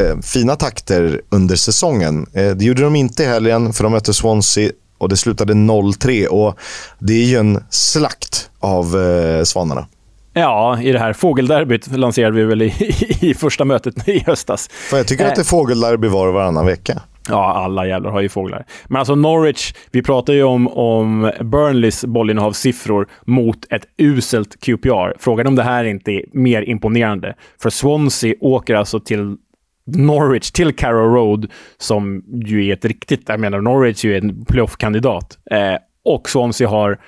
eh, 0.03 0.19
fina 0.23 0.55
takter 0.55 1.21
under 1.29 1.55
säsongen. 1.55 2.25
Eh, 2.33 2.51
det 2.51 2.65
gjorde 2.65 2.81
de 2.81 2.95
inte 2.95 3.23
i 3.23 3.25
helgen, 3.25 3.73
för 3.73 3.83
de 3.83 3.91
mötte 3.91 4.13
Swansea 4.13 4.71
och 4.97 5.09
det 5.09 5.17
slutade 5.17 5.53
0-3. 5.53 6.27
Och 6.27 6.57
det 6.99 7.13
är 7.13 7.25
ju 7.25 7.37
en 7.37 7.63
slakt 7.69 8.49
av 8.59 9.01
eh, 9.01 9.43
Svanarna. 9.43 9.87
Ja, 10.33 10.81
i 10.81 10.91
det 10.91 10.99
här 10.99 11.13
fågelderbyt 11.13 11.97
lanserade 11.97 12.35
vi 12.37 12.43
väl 12.43 12.61
i, 12.61 12.73
i 13.21 13.33
första 13.33 13.65
mötet 13.65 14.07
i 14.07 14.19
höstas. 14.19 14.67
För 14.67 14.97
jag 14.97 15.07
tycker 15.07 15.23
eh. 15.23 15.29
att 15.29 15.35
det 15.35 15.41
är 15.41 15.45
fågelderby 15.45 16.07
var 16.07 16.27
och 16.27 16.33
varannan 16.33 16.65
vecka. 16.65 17.01
Ja, 17.29 17.53
alla 17.53 17.87
jävlar 17.87 18.11
har 18.11 18.21
ju 18.21 18.29
fåglar. 18.29 18.65
Men 18.87 18.99
alltså 18.99 19.15
Norwich, 19.15 19.73
vi 19.91 20.01
pratar 20.01 20.33
ju 20.33 20.43
om, 20.43 20.67
om 20.67 21.31
Burnleys 21.39 22.05
bollinnehavssiffror 22.05 23.07
mot 23.25 23.57
ett 23.69 23.85
uselt 23.97 24.61
QPR. 24.61 25.13
Frågan 25.19 25.47
om 25.47 25.55
det 25.55 25.63
här 25.63 25.83
inte 25.83 26.11
är 26.11 26.23
mer 26.33 26.61
imponerande. 26.61 27.35
För 27.61 27.69
Swansea 27.69 28.35
åker 28.41 28.75
alltså 28.75 28.99
till 28.99 29.37
Norwich, 29.85 30.51
till 30.51 30.75
Carrow 30.75 31.15
Road, 31.15 31.47
som 31.77 32.23
ju 32.45 32.67
är 32.67 32.73
ett 32.73 32.85
riktigt... 32.85 33.23
Jag 33.29 33.39
menar, 33.39 33.61
Norwich 33.61 34.05
är 34.05 34.09
ju 34.09 34.17
en 34.17 34.45
playoff-kandidat. 34.45 35.37
Eh, 35.51 35.75
och 36.05 36.29
Swansea 36.29 36.69
har 36.69 36.99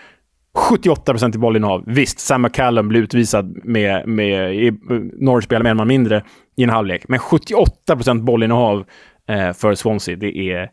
78% 0.55 1.35
i 1.35 1.37
bollinnehav. 1.37 1.83
Visst, 1.87 2.19
Sam 2.19 2.41
McCallum 2.41 2.87
blir 2.87 3.01
utvisad 3.01 3.59
med, 3.63 4.07
med 4.07 4.55
i, 4.55 4.71
Norwich 5.19 5.45
spelar 5.45 5.63
med 5.63 5.71
en 5.71 5.77
man 5.77 5.87
mindre 5.87 6.23
i 6.57 6.63
en 6.63 6.69
halvlek. 6.69 7.07
Men 7.07 7.19
78% 7.19 8.21
bollinnehav 8.21 8.85
eh, 9.29 9.53
för 9.53 9.75
Swansea, 9.75 10.15
det 10.15 10.37
är 10.37 10.69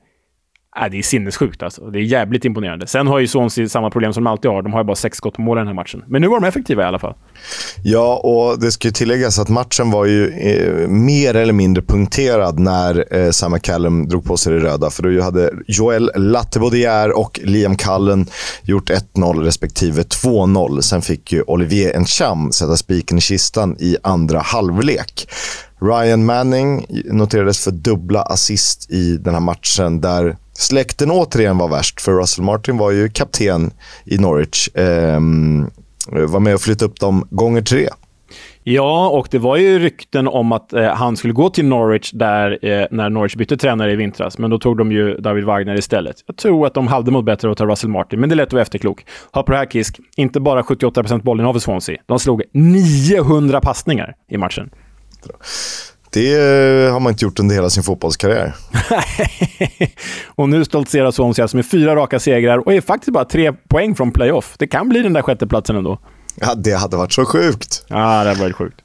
Äh, 0.81 0.91
det 0.91 0.99
är 0.99 1.03
sinnessjukt 1.03 1.63
alltså. 1.63 1.91
Det 1.91 1.99
är 1.99 2.03
jävligt 2.03 2.45
imponerande. 2.45 2.87
Sen 2.87 3.07
har 3.07 3.19
ju 3.19 3.29
Swansea 3.29 3.69
samma 3.69 3.91
problem 3.91 4.13
som 4.13 4.25
de 4.25 4.31
alltid 4.31 4.51
har. 4.51 4.63
De 4.63 4.73
har 4.73 4.81
ju 4.81 4.85
bara 4.85 4.97
sex 4.97 5.17
skott 5.19 5.35
på 5.35 5.43
mål 5.43 5.59
i 5.59 5.61
den 5.61 5.67
här 5.67 5.75
matchen. 5.75 6.05
Men 6.07 6.23
nu 6.23 6.29
var 6.29 6.41
de 6.41 6.47
effektiva 6.47 6.83
i 6.83 6.87
alla 6.87 6.99
fall. 6.99 7.15
Ja, 7.83 8.17
och 8.17 8.61
det 8.61 8.73
ska 8.73 8.89
ju 8.89 8.93
tilläggas 8.93 9.39
att 9.39 9.49
matchen 9.49 9.91
var 9.91 10.05
ju 10.05 10.29
eh, 10.29 10.89
mer 10.89 11.37
eller 11.37 11.53
mindre 11.53 11.83
punkterad 11.83 12.59
när 12.59 13.17
eh, 13.17 13.31
Sam 13.31 13.53
McCallum 13.53 14.09
drog 14.09 14.25
på 14.25 14.37
sig 14.37 14.53
det 14.53 14.59
röda. 14.59 14.91
För 14.91 15.03
då 15.03 15.23
hade 15.23 15.51
Joel 15.67 16.11
Lattebodier 16.15 17.19
och 17.19 17.41
Liam 17.43 17.77
Cullen 17.77 18.27
gjort 18.63 18.91
1-0 18.91 19.45
respektive 19.45 20.03
2-0. 20.03 20.81
Sen 20.81 21.03
fick 21.03 21.33
ju 21.33 21.43
Olivier 21.43 21.97
Encham 21.97 22.53
sätta 22.53 22.77
spiken 22.77 23.19
i 23.19 23.21
kistan 23.21 23.77
i 23.79 23.97
andra 24.03 24.41
halvlek. 24.41 25.29
Ryan 25.83 26.25
Manning 26.25 26.87
noterades 27.05 27.65
för 27.65 27.71
dubbla 27.71 28.23
assist 28.23 28.91
i 28.91 29.17
den 29.17 29.35
här 29.35 29.41
matchen 29.41 30.01
där 30.01 30.37
släkten 30.63 31.11
återigen 31.11 31.59
var 31.59 31.69
värst. 31.69 32.01
För 32.01 32.13
Russell 32.13 32.45
Martin 32.45 32.77
var 32.77 32.91
ju 32.91 33.09
kapten 33.09 33.71
i 34.05 34.19
Norwich. 34.19 34.69
Eh, 34.69 35.21
var 36.29 36.41
med 36.41 36.55
och 36.55 36.61
flyttade 36.61 36.91
upp 36.91 37.01
dem 37.01 37.29
gånger 37.31 37.63
tre. 37.63 37.89
Ja, 38.65 39.09
och 39.09 39.29
det 39.31 39.39
var 39.39 39.57
ju 39.57 39.79
rykten 39.79 40.29
om 40.29 40.53
att 40.53 40.73
eh, 40.73 40.85
han 40.85 41.17
skulle 41.17 41.33
gå 41.33 41.51
till 41.51 41.65
Norwich 41.65 42.11
där 42.11 42.59
eh, 42.63 42.87
när 42.91 43.11
Norwich 43.11 43.37
bytte 43.37 43.57
tränare 43.57 43.93
i 43.93 43.97
vintras. 43.97 44.39
Men 44.39 44.51
då 44.51 44.59
tog 44.59 44.79
de 44.79 44.93
ju 44.93 45.15
David 45.17 45.45
Wagner 45.45 45.75
istället. 45.79 46.17
Jag 46.27 46.37
tror 46.37 46.67
att 46.67 46.75
de 46.75 46.87
hade 46.87 47.11
mått 47.11 47.25
bättre 47.25 47.51
att 47.51 47.59
ta 47.59 47.67
Russell 47.67 47.91
Martin, 47.91 48.21
men 48.21 48.29
det 48.29 48.35
är 48.35 48.37
lätt 48.37 48.47
att 48.47 48.53
vara 48.53 48.63
efterklok. 48.63 49.05
Haprakisk, 49.31 50.01
inte 50.17 50.41
bara 50.41 50.63
78% 50.63 51.23
bollinnehav 51.23 51.57
i 51.57 51.61
Swansea. 51.61 51.99
De 52.07 52.19
slog 52.19 52.43
900 52.53 53.61
passningar 53.61 54.15
i 54.31 54.37
matchen. 54.37 54.71
Det 56.13 56.91
har 56.91 57.01
man 57.01 57.11
inte 57.11 57.25
gjort 57.25 57.39
under 57.39 57.55
hela 57.55 57.71
sin 57.71 57.83
fotbollskarriär. 57.83 58.55
och 60.35 60.49
nu 60.49 60.65
stoltserar 60.65 61.11
Swansea 61.11 61.45
alltså 61.45 61.57
med 61.57 61.67
fyra 61.67 61.97
raka 61.97 62.21
segrar 62.21 62.59
och 62.59 62.75
är 62.75 62.81
faktiskt 62.81 63.13
bara 63.13 63.25
tre 63.25 63.53
poäng 63.53 63.95
från 63.95 64.13
playoff. 64.13 64.55
Det 64.59 64.67
kan 64.67 64.89
bli 64.89 65.03
den 65.03 65.13
där 65.13 65.23
sjätteplatsen 65.23 65.77
ändå. 65.77 65.99
Ja, 66.35 66.55
det 66.55 66.73
hade 66.73 66.97
varit 66.97 67.13
så 67.13 67.25
sjukt. 67.25 67.85
Ja, 67.89 67.97
det 67.97 68.29
hade 68.29 68.41
varit 68.41 68.57
sjukt. 68.57 68.77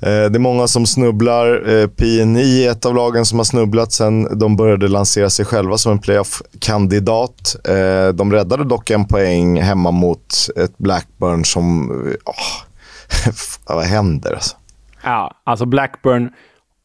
Eh, 0.00 0.08
det 0.08 0.36
är 0.36 0.38
många 0.38 0.68
som 0.68 0.86
snubblar. 0.86 1.70
Eh, 1.70 1.86
PNI 1.86 2.64
är 2.64 2.70
ett 2.70 2.86
av 2.86 2.94
lagen 2.94 3.26
som 3.26 3.38
har 3.38 3.44
snubblat 3.44 3.92
sen 3.92 4.38
de 4.38 4.56
började 4.56 4.88
lansera 4.88 5.30
sig 5.30 5.44
själva 5.44 5.78
som 5.78 5.92
en 5.92 5.98
playoff-kandidat. 5.98 7.56
Eh, 7.68 8.08
de 8.08 8.32
räddade 8.32 8.64
dock 8.64 8.90
en 8.90 9.04
poäng 9.04 9.60
hemma 9.60 9.90
mot 9.90 10.48
ett 10.56 10.78
Blackburn 10.78 11.44
som... 11.44 11.90
Oh, 12.24 13.32
vad 13.74 13.84
händer 13.84 14.32
alltså? 14.32 14.56
Ja, 15.04 15.40
alltså 15.44 15.66
Blackburn 15.66 16.30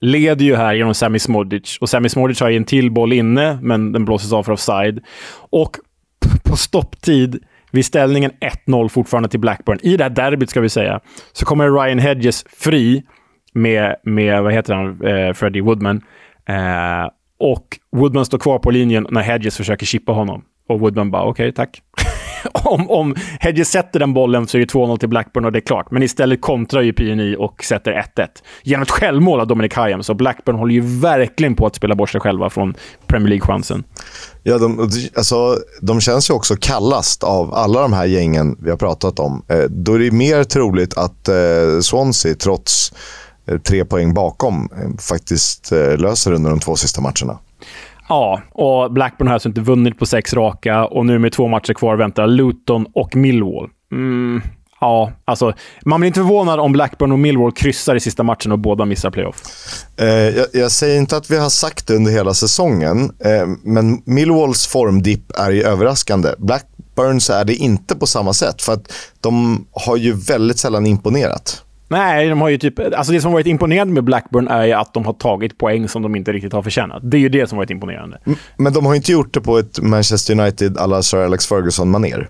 leder 0.02 0.46
ju 0.46 0.56
här 0.56 0.74
genom 0.74 0.94
Sami 0.94 1.20
Smodic. 1.20 1.78
Och 1.82 1.90
Sami 1.90 2.10
Smodic 2.10 2.42
har 2.42 2.50
ju 2.50 2.58
en 2.58 2.66
till 2.66 2.92
boll 2.92 3.14
inne, 3.14 3.60
men 3.62 3.92
den 3.92 4.06
blåses 4.06 4.34
av 4.34 4.44
för 4.44 4.52
offside. 4.52 5.00
Och 5.50 5.78
på 6.44 6.56
stopptid 6.56 7.44
vid 7.72 7.86
ställningen 7.86 8.32
1-0 8.66 8.90
fortfarande 8.90 9.30
till 9.30 9.40
Blackburn, 9.40 9.80
i 9.82 9.98
det 9.98 10.04
här 10.04 10.10
derbyt 10.10 10.50
ska 10.50 10.62
vi 10.62 10.70
säga, 10.70 11.00
så 11.32 11.46
kommer 11.46 11.84
Ryan 11.84 12.00
Hedges 12.00 12.46
fri 12.50 13.04
med, 13.54 13.96
med 14.04 14.44
vad 14.44 14.54
heter 14.54 14.74
han, 14.74 15.06
eh, 15.06 15.34
Freddie 15.34 15.62
Woodman. 15.62 16.02
Eh, 16.46 17.10
och 17.40 17.80
Woodman 17.92 18.26
står 18.26 18.38
kvar 18.38 18.60
på 18.60 18.72
linjen 18.72 19.08
när 19.10 19.22
Hedges 19.22 19.58
försöker 19.58 19.86
chippa 19.86 20.12
honom. 20.12 20.44
Och 20.68 20.80
Woodman 20.80 21.12
bara, 21.12 21.24
okej, 21.24 21.50
okay, 21.50 21.52
tack. 21.52 21.82
om, 22.54 22.90
om 22.90 23.16
Hedges 23.40 23.70
sätter 23.70 24.00
den 24.00 24.14
bollen 24.14 24.48
så 24.48 24.58
är 24.58 24.60
det 24.60 24.74
2-0 24.74 24.98
till 24.98 25.10
Blackburn 25.10 25.46
och 25.46 25.52
det 25.52 25.60
är 25.60 25.62
klart. 25.62 25.92
Men 25.92 26.04
istället 26.04 26.42
kontrar 26.42 26.82
ju 26.82 26.94
PNI 26.94 27.36
och 27.40 27.64
sätter 27.64 27.92
1-1. 28.18 28.28
Genom 28.64 28.82
ett 28.82 28.92
självmål 28.92 29.40
av 29.40 29.48
Dominic 29.48 29.78
Hyam. 29.78 30.04
Så 30.04 30.14
Blackburn 30.14 30.56
håller 30.56 30.74
ju 30.74 30.82
verkligen 30.82 31.56
på 31.56 31.66
att 31.66 31.76
spela 31.76 31.96
bort 31.96 32.10
sig 32.10 32.22
själva 32.22 32.50
från 32.50 32.76
Premier 33.08 33.30
League-chansen. 33.30 33.84
Ja, 34.44 34.58
de, 34.58 34.90
alltså, 35.16 35.58
de 35.82 36.02
känns 36.02 36.30
ju 36.30 36.34
också 36.34 36.56
kallast 36.56 37.24
av 37.24 37.54
alla 37.54 37.82
de 37.82 37.94
här 37.94 38.06
gängen 38.06 38.58
vi 38.60 38.70
har 38.70 38.78
pratat 38.78 39.20
om. 39.20 39.44
Eh, 39.48 39.64
då 39.70 39.94
är 39.94 40.00
det 40.00 40.12
mer 40.12 40.44
troligt 40.44 40.98
att 40.98 41.28
eh, 41.28 41.36
Swansea, 41.82 42.36
trots 42.36 42.94
eh, 43.48 43.58
tre 43.58 43.86
poäng 43.86 44.14
bakom, 44.14 44.70
eh, 44.72 44.98
faktiskt 45.00 45.72
eh, 45.72 45.98
löser 45.98 46.34
under 46.34 46.50
de 46.50 46.60
två 46.60 46.76
sista 46.76 47.02
matcherna. 47.02 47.40
Ja, 48.10 48.42
och 48.52 48.92
Blackburn 48.94 49.28
har 49.28 49.34
alltså 49.34 49.50
inte 49.50 49.62
vunnit 49.62 50.00
på 50.00 50.06
sex 50.06 50.34
raka 50.34 50.86
och 50.86 51.06
nu 51.06 51.20
med 51.20 51.32
två 51.34 51.48
matcher 51.48 51.74
kvar 51.74 51.96
väntar 51.96 52.28
Luton 52.28 52.86
och 52.94 53.16
Millwall. 53.16 53.70
Mm, 53.92 54.42
ja, 54.82 55.12
alltså 55.26 55.54
man 55.86 56.00
blir 56.00 56.08
inte 56.08 56.20
förvånad 56.20 56.60
om 56.60 56.72
Blackburn 56.72 57.12
och 57.12 57.20
Millwall 57.20 57.52
kryssar 57.52 57.96
i 57.96 58.00
sista 58.00 58.24
matchen 58.24 58.52
och 58.52 58.60
båda 58.60 58.86
missar 58.86 59.12
playoff. 59.12 59.44
Eh, 59.98 60.08
jag, 60.08 60.46
jag, 60.54 60.72
säger 60.72 60.98
inte 60.98 61.18
att 61.18 61.32
vi 61.32 61.38
har 61.38 61.50
sagt 61.50 61.88
det 61.88 61.96
under 61.96 62.12
hela 62.12 62.34
säsongen, 62.34 63.12
eh, 63.26 63.48
men 63.64 64.02
Millwalls 64.06 64.68
formdipp 64.68 65.32
är 65.38 65.52
ju 65.52 65.64
överraskande. 65.64 66.30
Blackburns 66.38 67.30
är 67.30 67.46
det 67.46 67.56
inte 67.56 67.96
på 67.96 68.08
samma 68.08 68.34
sätt, 68.34 68.62
för 68.62 68.74
att 68.74 68.94
de 69.22 69.66
har 69.72 69.98
ju 69.98 70.14
väldigt 70.14 70.60
sällan 70.60 70.86
imponerat. 70.86 71.64
Nej, 71.90 72.30
de 72.30 72.42
har 72.42 72.50
ju 72.50 72.58
typ... 72.58 72.80
Alltså 72.80 73.14
det 73.14 73.22
som 73.22 73.32
varit 73.32 73.48
imponerande 73.48 73.94
med 73.94 74.04
Blackburn 74.04 74.48
är 74.48 74.66
ju 74.66 74.74
att 74.74 74.94
de 74.94 75.06
har 75.06 75.14
tagit 75.14 75.58
poäng 75.58 75.88
som 75.88 76.02
de 76.02 76.16
inte 76.16 76.32
riktigt 76.32 76.54
har 76.54 76.62
förtjänat. 76.62 77.02
Det 77.12 77.18
är 77.18 77.22
ju 77.22 77.30
det 77.30 77.48
som 77.48 77.58
varit 77.58 77.70
imponerande. 77.70 78.20
Men 78.58 78.74
de 78.74 78.86
har 78.86 78.96
inte 78.96 79.12
gjort 79.12 79.34
det 79.34 79.42
på 79.42 79.58
ett 79.58 79.82
Manchester 79.82 80.40
United 80.40 80.78
alla 80.78 81.02
Sir 81.02 81.18
Alex 81.18 81.48
Ferguson-manér. 81.48 82.30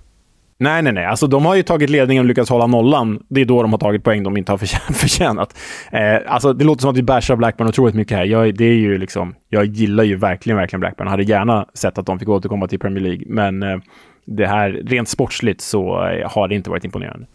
Nej, 0.62 0.82
nej, 0.82 0.94
nej. 0.94 1.06
Alltså, 1.06 1.28
de 1.28 1.46
har 1.46 1.56
ju 1.56 1.64
tagit 1.64 1.90
ledningen 1.90 2.24
och 2.24 2.28
lyckats 2.28 2.50
hålla 2.50 2.68
nollan. 2.68 3.20
Det 3.30 3.42
är 3.42 3.46
då 3.46 3.62
de 3.62 3.72
har 3.72 3.80
tagit 3.80 4.04
poäng 4.04 4.24
de 4.24 4.38
inte 4.38 4.52
har 4.52 4.58
förtjänat. 4.94 5.58
Eh, 5.92 6.34
alltså, 6.34 6.54
det 6.54 6.66
låter 6.66 6.82
som 6.82 6.92
att 6.92 6.98
vi 6.98 7.04
bashar 7.04 7.36
Blackburn 7.36 7.68
otroligt 7.68 7.96
mycket 7.96 8.18
här. 8.18 8.26
Jag, 8.26 8.58
det 8.58 8.66
är 8.66 8.74
ju 8.74 8.98
liksom, 8.98 9.36
jag 9.50 9.66
gillar 9.66 10.04
ju 10.04 10.16
verkligen, 10.16 10.58
verkligen 10.58 10.80
Blackburn. 10.80 11.08
Jag 11.08 11.12
hade 11.12 11.24
gärna 11.24 11.66
sett 11.74 11.98
att 11.98 12.06
de 12.06 12.20
fick 12.20 12.30
återkomma 12.30 12.68
till 12.68 12.80
Premier 12.80 13.04
League, 13.04 13.24
men 13.28 13.64
eh, 13.64 13.78
det 14.26 14.48
här, 14.48 14.70
rent 14.86 15.10
sportsligt 15.10 15.62
så 15.62 16.08
eh, 16.08 16.32
har 16.32 16.48
det 16.48 16.56
inte 16.56 16.70
varit 16.70 16.86
imponerande. 16.86 17.28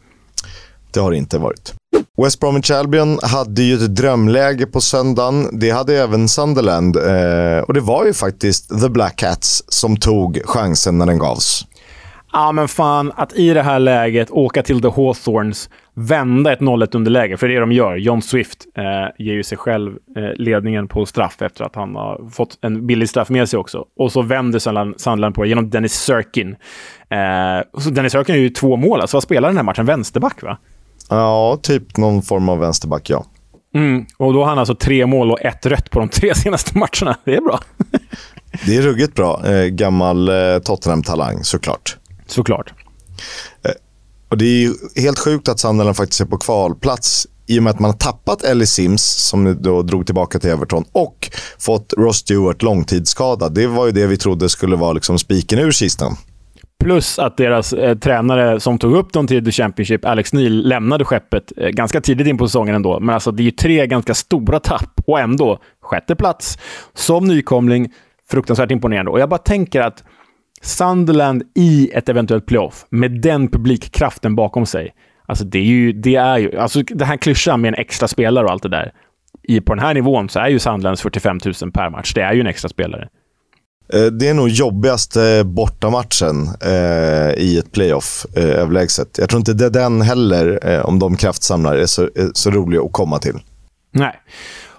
Det 0.94 1.00
har 1.00 1.10
det 1.10 1.16
inte 1.16 1.38
varit. 1.38 1.74
West 2.22 2.40
Bromwich 2.40 2.70
Albion 2.70 3.18
hade 3.22 3.62
ju 3.62 3.74
ett 3.74 3.96
drömläge 3.96 4.66
på 4.66 4.80
söndagen. 4.80 5.58
Det 5.60 5.70
hade 5.70 6.02
även 6.02 6.28
Sunderland. 6.28 6.96
Eh, 6.96 7.58
och 7.58 7.74
det 7.74 7.80
var 7.80 8.06
ju 8.06 8.12
faktiskt 8.12 8.80
The 8.80 8.88
Black 8.88 9.16
Cats 9.16 9.64
som 9.68 9.96
tog 9.96 10.40
chansen 10.44 10.98
när 10.98 11.06
den 11.06 11.18
gavs. 11.18 11.66
Ja, 12.32 12.52
men 12.52 12.68
fan 12.68 13.12
att 13.16 13.32
i 13.32 13.54
det 13.54 13.62
här 13.62 13.78
läget 13.78 14.30
åka 14.30 14.62
till 14.62 14.82
The 14.82 14.88
Hawthorns, 14.88 15.70
vända 15.94 16.52
ett 16.52 16.60
0-1 16.60 16.96
underläge, 16.96 17.36
för 17.36 17.48
det 17.48 17.52
är 17.52 17.54
det 17.54 17.60
de 17.60 17.72
gör. 17.72 17.96
John 17.96 18.22
Swift 18.22 18.66
eh, 18.76 19.24
ger 19.24 19.34
ju 19.34 19.42
sig 19.42 19.58
själv 19.58 19.92
eh, 20.16 20.22
ledningen 20.34 20.88
på 20.88 21.06
straff 21.06 21.42
efter 21.42 21.64
att 21.64 21.74
han 21.74 21.96
har 21.96 22.30
fått 22.30 22.58
en 22.60 22.86
billig 22.86 23.08
straff 23.08 23.28
med 23.28 23.48
sig 23.48 23.58
också. 23.58 23.84
Och 23.96 24.12
så 24.12 24.22
vänder 24.22 24.58
Sunderland 24.98 25.34
på 25.34 25.42
det 25.42 25.48
genom 25.48 25.70
Dennis 25.70 25.92
Sirkin. 25.92 26.56
Eh, 27.08 27.90
Dennis 27.92 28.12
Sirkin 28.12 28.34
är 28.34 28.38
ju 28.38 28.50
två 28.50 28.76
mål. 28.76 29.00
Alltså 29.00 29.16
vad 29.16 29.22
spelar 29.22 29.48
den 29.48 29.56
här 29.56 29.64
matchen? 29.64 29.86
Vänsterback, 29.86 30.42
va? 30.42 30.58
Ja, 31.08 31.58
typ 31.62 31.96
någon 31.96 32.22
form 32.22 32.48
av 32.48 32.58
vänsterback, 32.58 33.10
ja. 33.10 33.24
Mm, 33.74 34.06
och 34.16 34.32
då 34.32 34.40
har 34.40 34.48
han 34.48 34.58
alltså 34.58 34.74
tre 34.74 35.06
mål 35.06 35.30
och 35.30 35.40
ett 35.40 35.66
rött 35.66 35.90
på 35.90 35.98
de 35.98 36.08
tre 36.08 36.34
senaste 36.42 36.78
matcherna. 36.78 37.16
Det 37.24 37.34
är 37.34 37.40
bra. 37.40 37.60
det 38.66 38.76
är 38.76 38.82
ruggigt 38.82 39.14
bra. 39.14 39.46
Eh, 39.46 39.64
gammal 39.64 40.28
eh, 40.28 40.58
Tottenham-talang, 40.58 41.44
såklart. 41.44 41.96
Såklart. 42.26 42.72
Eh, 43.64 43.70
och 44.28 44.38
det 44.38 44.44
är 44.44 45.00
helt 45.00 45.18
sjukt 45.18 45.48
att 45.48 45.60
Sunderland 45.60 45.96
faktiskt 45.96 46.20
är 46.20 46.24
på 46.24 46.38
kvalplats 46.38 47.26
i 47.46 47.58
och 47.58 47.62
med 47.62 47.70
att 47.70 47.80
man 47.80 47.90
har 47.90 47.98
tappat 47.98 48.44
Ellie 48.44 48.66
Sims, 48.66 49.02
som 49.02 49.62
då 49.62 49.82
drog 49.82 50.06
tillbaka 50.06 50.38
till 50.38 50.50
Everton, 50.50 50.84
och 50.92 51.30
fått 51.58 51.92
Ross 51.98 52.16
Stewart 52.16 52.62
långtidsskadad. 52.62 53.54
Det 53.54 53.66
var 53.66 53.86
ju 53.86 53.92
det 53.92 54.06
vi 54.06 54.16
trodde 54.16 54.48
skulle 54.48 54.76
vara 54.76 54.92
liksom 54.92 55.18
spiken 55.18 55.58
ur 55.58 55.72
kistan. 55.72 56.16
Plus 56.80 57.18
att 57.18 57.36
deras 57.36 57.72
eh, 57.72 57.98
tränare 57.98 58.60
som 58.60 58.78
tog 58.78 58.96
upp 58.96 59.12
dem 59.12 59.26
till 59.26 59.44
The 59.44 59.52
Championship, 59.52 60.04
Alex 60.04 60.32
Neil, 60.32 60.68
lämnade 60.68 61.04
skeppet 61.04 61.52
eh, 61.56 61.68
ganska 61.68 62.00
tidigt 62.00 62.26
in 62.26 62.38
på 62.38 62.48
säsongen 62.48 62.74
ändå. 62.74 63.00
Men 63.00 63.14
alltså, 63.14 63.30
det 63.30 63.42
är 63.42 63.44
ju 63.44 63.50
tre 63.50 63.86
ganska 63.86 64.14
stora 64.14 64.60
tapp 64.60 65.00
och 65.06 65.20
ändå 65.20 65.58
sjätte 65.82 66.16
plats 66.16 66.58
som 66.94 67.24
nykomling. 67.24 67.92
Fruktansvärt 68.30 68.70
imponerande. 68.70 69.10
Och 69.10 69.20
jag 69.20 69.28
bara 69.28 69.38
tänker 69.38 69.80
att 69.80 70.04
Sunderland 70.62 71.42
i 71.54 71.90
ett 71.94 72.08
eventuellt 72.08 72.46
playoff, 72.46 72.86
med 72.90 73.20
den 73.20 73.48
publikkraften 73.48 74.34
bakom 74.34 74.66
sig. 74.66 74.94
Alltså 75.26 75.44
det 75.44 75.58
är 75.58 75.62
ju, 75.62 75.92
det 75.92 76.14
är 76.14 76.38
ju, 76.38 76.58
alltså 76.58 76.82
den 76.82 77.08
här 77.08 77.16
klyschan 77.16 77.60
med 77.60 77.68
en 77.68 77.74
extra 77.74 78.08
spelare 78.08 78.44
och 78.44 78.50
allt 78.50 78.62
det 78.62 78.68
där. 78.68 78.92
I, 79.42 79.60
på 79.60 79.74
den 79.74 79.84
här 79.84 79.94
nivån 79.94 80.28
så 80.28 80.40
är 80.40 80.48
ju 80.48 80.58
Sunderlands 80.58 81.02
45 81.02 81.38
000 81.62 81.72
per 81.72 81.90
match. 81.90 82.14
Det 82.14 82.22
är 82.22 82.32
ju 82.32 82.40
en 82.40 82.46
extra 82.46 82.68
spelare. 82.68 83.08
Eh, 83.92 84.04
det 84.04 84.28
är 84.28 84.34
nog 84.34 84.48
jobbigaste 84.48 85.42
bortamatchen 85.44 86.48
eh, 86.60 87.32
i 87.36 87.58
ett 87.58 87.72
playoff 87.72 88.26
eh, 88.36 88.44
överlägset. 88.44 89.18
Jag 89.18 89.28
tror 89.28 89.38
inte 89.38 89.52
det 89.52 89.66
är 89.66 89.70
den 89.70 90.02
heller, 90.02 90.58
eh, 90.62 90.80
om 90.80 90.98
de 90.98 91.16
kraftsamlar, 91.16 91.76
är 91.76 91.86
så, 91.86 92.02
är 92.02 92.30
så 92.34 92.50
rolig 92.50 92.78
att 92.78 92.92
komma 92.92 93.18
till. 93.18 93.42
Nej. 93.90 94.20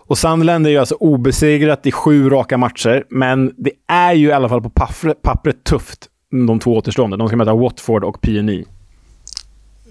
Och 0.07 0.17
Sunderland 0.17 0.67
är 0.67 0.71
ju 0.71 0.77
alltså 0.77 0.95
obesegrat 0.95 1.85
i 1.85 1.91
sju 1.91 2.29
raka 2.29 2.57
matcher, 2.57 3.03
men 3.09 3.53
det 3.57 3.71
är 3.87 4.13
ju 4.13 4.27
i 4.27 4.31
alla 4.31 4.49
fall 4.49 4.61
på 4.61 4.69
pappret, 4.69 5.21
pappret 5.21 5.63
tufft, 5.63 6.07
de 6.47 6.59
två 6.59 6.75
återstående. 6.75 7.17
De 7.17 7.27
ska 7.27 7.37
möta 7.37 7.53
Watford 7.53 8.03
och 8.03 8.21
PNI. 8.21 8.65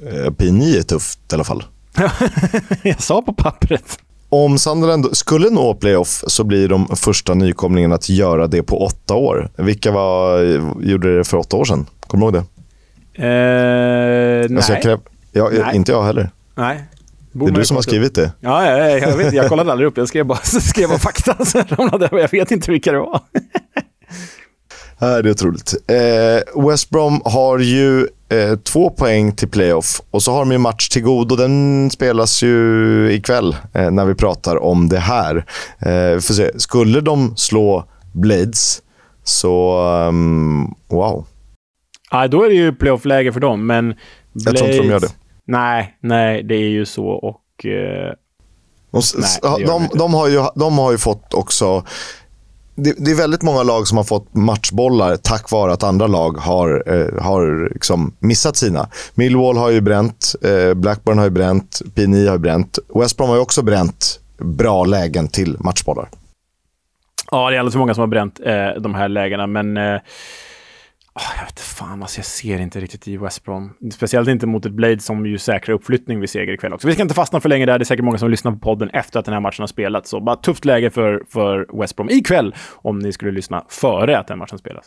Eh, 0.07 0.33
PNI 0.33 0.77
är 0.79 0.83
tufft 0.83 1.19
i 1.33 1.35
alla 1.35 1.45
fall. 1.45 1.65
jag 2.83 3.03
sa 3.03 3.23
på 3.23 3.33
pappret. 3.33 3.99
Om 4.35 4.59
Sunderland 4.59 5.17
skulle 5.17 5.51
nå 5.51 5.75
playoff 5.75 6.25
så 6.27 6.45
blir 6.45 6.69
de 6.69 6.87
första 6.97 7.35
nykomlingarna 7.35 7.95
att 7.95 8.09
göra 8.09 8.47
det 8.47 8.63
på 8.63 8.85
åtta 8.85 9.15
år. 9.15 9.51
Vilka 9.57 9.91
var, 9.91 10.41
gjorde 10.81 11.17
det 11.19 11.25
för 11.25 11.37
åtta 11.37 11.57
år 11.57 11.65
sedan? 11.65 11.87
Kommer 12.07 12.27
du 12.33 12.39
ihåg 12.39 12.45
det? 13.15 13.25
Eh, 13.27 14.57
alltså 14.57 14.73
nej. 14.73 14.83
Jag 14.85 15.01
jag, 15.33 15.53
nej. 15.53 15.77
Inte 15.77 15.93
jag 15.93 16.03
heller. 16.03 16.31
Nej. 16.55 16.85
Det 17.33 17.45
är 17.45 17.51
du 17.51 17.65
som 17.65 17.77
har 17.77 17.83
skrivit 17.83 18.15
det. 18.15 18.33
Ja, 18.41 18.71
jag, 18.71 18.99
jag, 19.01 19.17
vet, 19.17 19.35
jag 19.35 19.49
kollade 19.49 19.73
aldrig 19.73 19.89
upp. 19.89 19.97
Jag 19.97 20.09
skrev 20.09 20.27
bara, 20.27 20.39
skrev 20.43 20.89
bara 20.89 20.99
fakta. 20.99 21.45
Så 21.45 21.63
jag 22.01 22.31
vet 22.31 22.51
inte 22.51 22.71
vilka 22.71 22.93
det 22.93 22.99
var. 22.99 23.21
Det 24.99 25.07
är 25.07 25.31
otroligt. 25.31 25.75
Eh, 25.87 26.65
West 26.69 26.91
Brom 26.91 27.23
har 27.25 27.59
ju 27.59 28.01
eh, 28.29 28.59
två 28.63 28.91
poäng 28.91 29.33
till 29.33 29.49
playoff 29.49 30.01
och 30.11 30.23
så 30.23 30.33
har 30.33 30.39
de 30.39 30.53
ju 30.53 30.59
match 30.59 30.89
till 30.89 31.03
godo. 31.03 31.37
Den 31.37 31.91
spelas 31.91 32.43
ju 32.43 33.13
ikväll 33.13 33.57
eh, 33.73 33.91
när 33.91 34.05
vi 34.05 34.15
pratar 34.15 34.63
om 34.63 34.89
det 34.89 34.99
här. 34.99 35.37
Eh, 35.79 36.21
för 36.21 36.33
se. 36.33 36.61
Skulle 36.61 37.01
de 37.01 37.37
slå 37.37 37.85
Blades 38.13 38.83
så, 39.25 39.81
um, 40.09 40.75
wow. 40.89 41.27
Ja, 42.11 42.29
då 42.29 42.43
är 42.43 42.49
det 42.49 42.55
ju 42.55 42.75
playoff-läge 42.75 43.33
för 43.33 43.41
dem, 43.41 43.67
men 43.67 43.95
Blades... 44.33 44.45
Jag 44.45 44.57
tror 44.57 44.71
inte 44.71 44.83
de 44.83 44.91
gör 44.91 45.01
det. 45.01 45.13
Nej, 45.47 45.97
nej, 46.01 46.43
det 46.43 46.55
är 46.55 46.69
ju 46.69 46.87
så 46.87 47.07
och... 47.07 47.41
De, 47.63 49.03
nej, 49.17 49.65
de, 49.67 49.89
de, 49.99 50.15
har 50.15 50.29
ju, 50.29 50.45
de 50.55 50.79
har 50.79 50.93
ju 50.93 50.99
fått 50.99 51.35
också 51.35 51.85
det, 52.75 52.95
det, 52.99 53.11
är 53.11 53.15
väldigt 53.17 53.43
många 53.43 53.63
lag 53.63 53.89
som 53.89 53.97
har 53.97 54.05
fått 54.05 54.35
matchbollar 54.35 55.17
tack 55.17 55.51
vare 55.51 55.73
att 55.73 55.83
andra 55.83 56.07
lag 56.07 56.39
har, 56.39 56.83
eh, 56.87 57.23
har 57.23 57.69
liksom 57.73 58.15
missat 58.19 58.57
sina. 58.57 58.89
Millwall 59.15 59.57
har 59.57 59.71
ju 59.71 59.81
bränt, 59.81 60.35
eh, 60.43 60.75
Blackburn 60.75 61.19
har 61.19 61.25
ju 61.25 61.31
bränt, 61.31 61.83
PNI 61.95 62.27
har 62.27 62.35
ju 62.35 62.39
bränt. 62.39 62.79
West 62.95 63.17
Brom 63.17 63.29
har 63.29 63.37
ju 63.37 63.43
också 63.43 63.63
bränt 63.63 64.21
bra 64.39 64.85
lägen 64.85 65.29
till 65.29 65.57
matchbollar. 65.59 66.09
Ja, 67.31 67.51
det 67.51 67.57
är 67.57 67.59
alldeles 67.59 67.75
för 67.75 67.79
många 67.79 67.95
som 67.95 68.01
har 68.01 68.09
bränt 68.09 68.41
eh, 68.45 68.81
de 68.81 68.95
här 68.95 69.09
lägena, 69.09 69.47
men 69.47 69.77
eh, 69.77 70.01
Oh, 71.17 71.39
jag 71.39 71.45
vet 71.45 71.61
fan, 71.61 72.03
alltså 72.03 72.19
jag 72.19 72.27
ser 72.27 72.59
inte 72.59 72.81
riktigt 72.81 73.09
i 73.09 73.17
West 73.17 73.45
Brom. 73.45 73.73
Speciellt 73.93 74.29
inte 74.29 74.47
mot 74.47 74.67
ett 74.67 74.73
Blade 74.73 75.01
som 75.01 75.27
ju 75.27 75.39
säkrar 75.39 75.75
uppflyttning 75.75 76.21
vid 76.21 76.31
seger 76.31 76.53
ikväll 76.53 76.73
också. 76.73 76.87
Vi 76.89 76.95
ska 76.95 77.03
inte 77.03 77.15
fastna 77.15 77.41
för 77.41 77.49
länge 77.49 77.67
där. 77.67 77.79
Det 77.79 77.83
är 77.83 77.85
säkert 77.85 78.05
många 78.05 78.19
som 78.19 78.31
lyssnar 78.31 78.53
på 78.53 78.59
podden 78.59 78.91
efter 78.91 79.19
att 79.19 79.25
den 79.25 79.35
här 79.35 79.41
matchen 79.41 79.63
har 79.63 79.67
spelats. 79.67 80.11
Så 80.11 80.21
bara 80.21 80.37
tufft 80.37 80.65
läge 80.65 80.91
för, 80.91 81.23
för 81.29 81.81
West 81.81 81.97
Brom 81.97 82.11
ikväll 82.11 82.55
om 82.73 82.99
ni 82.99 83.13
skulle 83.13 83.31
lyssna 83.33 83.65
före 83.69 84.19
att 84.19 84.27
den 84.27 84.39
matchen 84.39 84.59
spelas. 84.59 84.85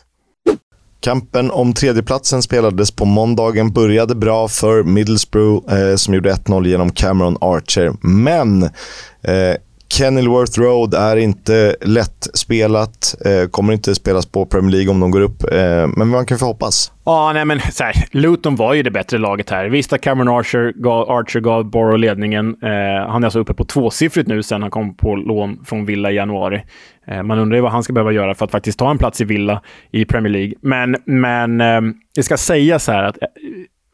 Kampen 1.00 1.50
om 1.50 1.72
tredjeplatsen 1.72 2.42
spelades 2.42 2.90
på 2.90 3.04
måndagen. 3.04 3.72
Började 3.72 4.14
bra 4.14 4.48
för 4.48 4.82
Middlesbrough 4.82 5.74
eh, 5.74 5.96
som 5.96 6.14
gjorde 6.14 6.32
1-0 6.32 6.66
genom 6.66 6.90
Cameron 6.90 7.36
Archer. 7.40 7.92
Men 8.00 8.62
eh, 8.62 9.56
Kenilworth 9.92 10.60
Road 10.60 10.94
är 10.94 11.16
inte 11.16 11.76
lättspelat. 11.80 13.14
Eh, 13.24 13.48
kommer 13.48 13.72
inte 13.72 13.94
spelas 13.94 14.26
på 14.26 14.46
Premier 14.46 14.72
League 14.72 14.90
om 14.90 15.00
de 15.00 15.10
går 15.10 15.20
upp, 15.20 15.44
eh, 15.52 15.86
men 15.96 16.08
man 16.08 16.26
kan 16.26 16.38
få 16.38 16.44
hoppas. 16.44 16.92
Ja, 17.04 17.32
nej 17.32 17.44
men 17.44 17.60
så 17.60 17.84
här, 17.84 17.94
Luton 18.10 18.56
var 18.56 18.74
ju 18.74 18.82
det 18.82 18.90
bättre 18.90 19.18
laget 19.18 19.50
här. 19.50 19.68
Visst 19.68 19.92
att 19.92 20.00
Cameron 20.00 20.28
Archer 20.28 20.72
gav, 20.76 21.10
Archer 21.10 21.40
gav 21.40 21.70
Borough 21.70 21.98
ledningen. 21.98 22.56
Eh, 22.62 23.10
han 23.10 23.22
är 23.22 23.26
alltså 23.26 23.38
uppe 23.38 23.54
på 23.54 23.64
tvåsiffrigt 23.64 24.28
nu 24.28 24.42
sen 24.42 24.62
han 24.62 24.70
kom 24.70 24.96
på 24.96 25.16
lån 25.16 25.64
från 25.64 25.84
Villa 25.84 26.10
i 26.10 26.14
januari. 26.14 26.62
Eh, 27.06 27.22
man 27.22 27.38
undrar 27.38 27.56
ju 27.56 27.62
vad 27.62 27.72
han 27.72 27.82
ska 27.82 27.92
behöva 27.92 28.12
göra 28.12 28.34
för 28.34 28.44
att 28.44 28.50
faktiskt 28.50 28.78
ta 28.78 28.90
en 28.90 28.98
plats 28.98 29.20
i 29.20 29.24
Villa 29.24 29.62
i 29.90 30.04
Premier 30.04 30.32
League. 30.32 30.54
Men, 30.62 30.96
men 31.04 31.60
eh, 31.60 31.80
det 32.14 32.22
ska 32.22 32.36
sägas 32.36 32.88
här 32.88 33.02
att 33.02 33.22
eh, 33.22 33.28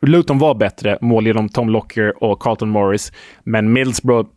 Luton 0.07 0.39
var 0.39 0.55
bättre, 0.55 0.99
mål 1.01 1.27
genom 1.27 1.49
Tom 1.49 1.69
Locker 1.71 2.25
och 2.25 2.41
Carlton 2.41 2.69
Morris. 2.69 3.13
Men 3.45 3.73
Middlesbrough 3.73 4.29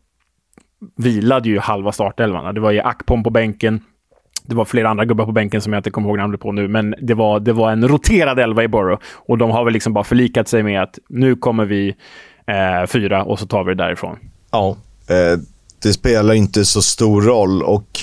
vilade 0.95 1.49
ju 1.49 1.59
halva 1.59 1.91
startelvan. 1.91 2.55
Det 2.55 2.61
var 2.61 2.71
ju 2.71 2.79
Akpom 2.79 3.23
på 3.23 3.29
bänken. 3.29 3.81
Det 4.45 4.55
var 4.55 4.65
flera 4.65 4.89
andra 4.89 5.05
gubbar 5.05 5.25
på 5.25 5.31
bänken 5.31 5.61
som 5.61 5.73
jag 5.73 5.79
inte 5.79 5.91
kommer 5.91 6.09
ihåg 6.09 6.17
namnet 6.17 6.39
på 6.39 6.51
nu, 6.51 6.67
men 6.67 6.95
det 7.01 7.13
var, 7.13 7.39
det 7.39 7.53
var 7.53 7.71
en 7.71 7.87
roterad 7.87 8.39
elva 8.39 8.63
i 8.63 8.67
Borough. 8.67 9.01
Och 9.13 9.37
de 9.37 9.51
har 9.51 9.63
väl 9.63 9.73
liksom 9.73 9.93
bara 9.93 10.03
förlikat 10.03 10.47
sig 10.47 10.63
med 10.63 10.81
att 10.83 10.99
nu 11.09 11.35
kommer 11.35 11.65
vi 11.65 11.95
eh, 12.47 12.87
fyra 12.87 13.23
och 13.23 13.39
så 13.39 13.47
tar 13.47 13.63
vi 13.63 13.73
det 13.73 13.83
därifrån. 13.83 14.17
Ja, 14.51 14.77
eh, 15.09 15.39
det 15.81 15.93
spelar 15.93 16.33
inte 16.33 16.65
så 16.65 16.81
stor 16.81 17.21
roll 17.21 17.63
och 17.63 17.99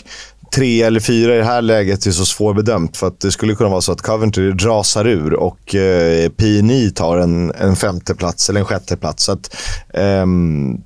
tre 0.55 0.83
eller 0.83 1.01
fyra 1.01 1.35
i 1.35 1.39
det 1.39 1.45
här 1.45 1.63
läget 1.63 2.07
är 2.07 2.11
så 2.11 2.25
svårbedömt. 2.25 2.97
För 2.97 3.07
att 3.07 3.21
det 3.21 3.31
skulle 3.31 3.55
kunna 3.55 3.71
vara 3.71 3.81
så 3.81 3.93
att 3.93 4.03
Coventry 4.03 4.51
rasar 4.51 5.07
ur 5.07 5.35
och 5.35 5.75
eh, 5.75 6.29
PNI 6.29 6.91
tar 6.91 7.19
en, 7.19 7.53
en 7.55 7.77
femte 7.77 8.15
plats 8.15 8.51
eller 8.51 8.61
en 8.61 8.67
sjätte 8.67 8.97
plats. 8.97 9.25
Så 9.25 9.33
att, 9.33 9.57
ehm, 9.95 10.81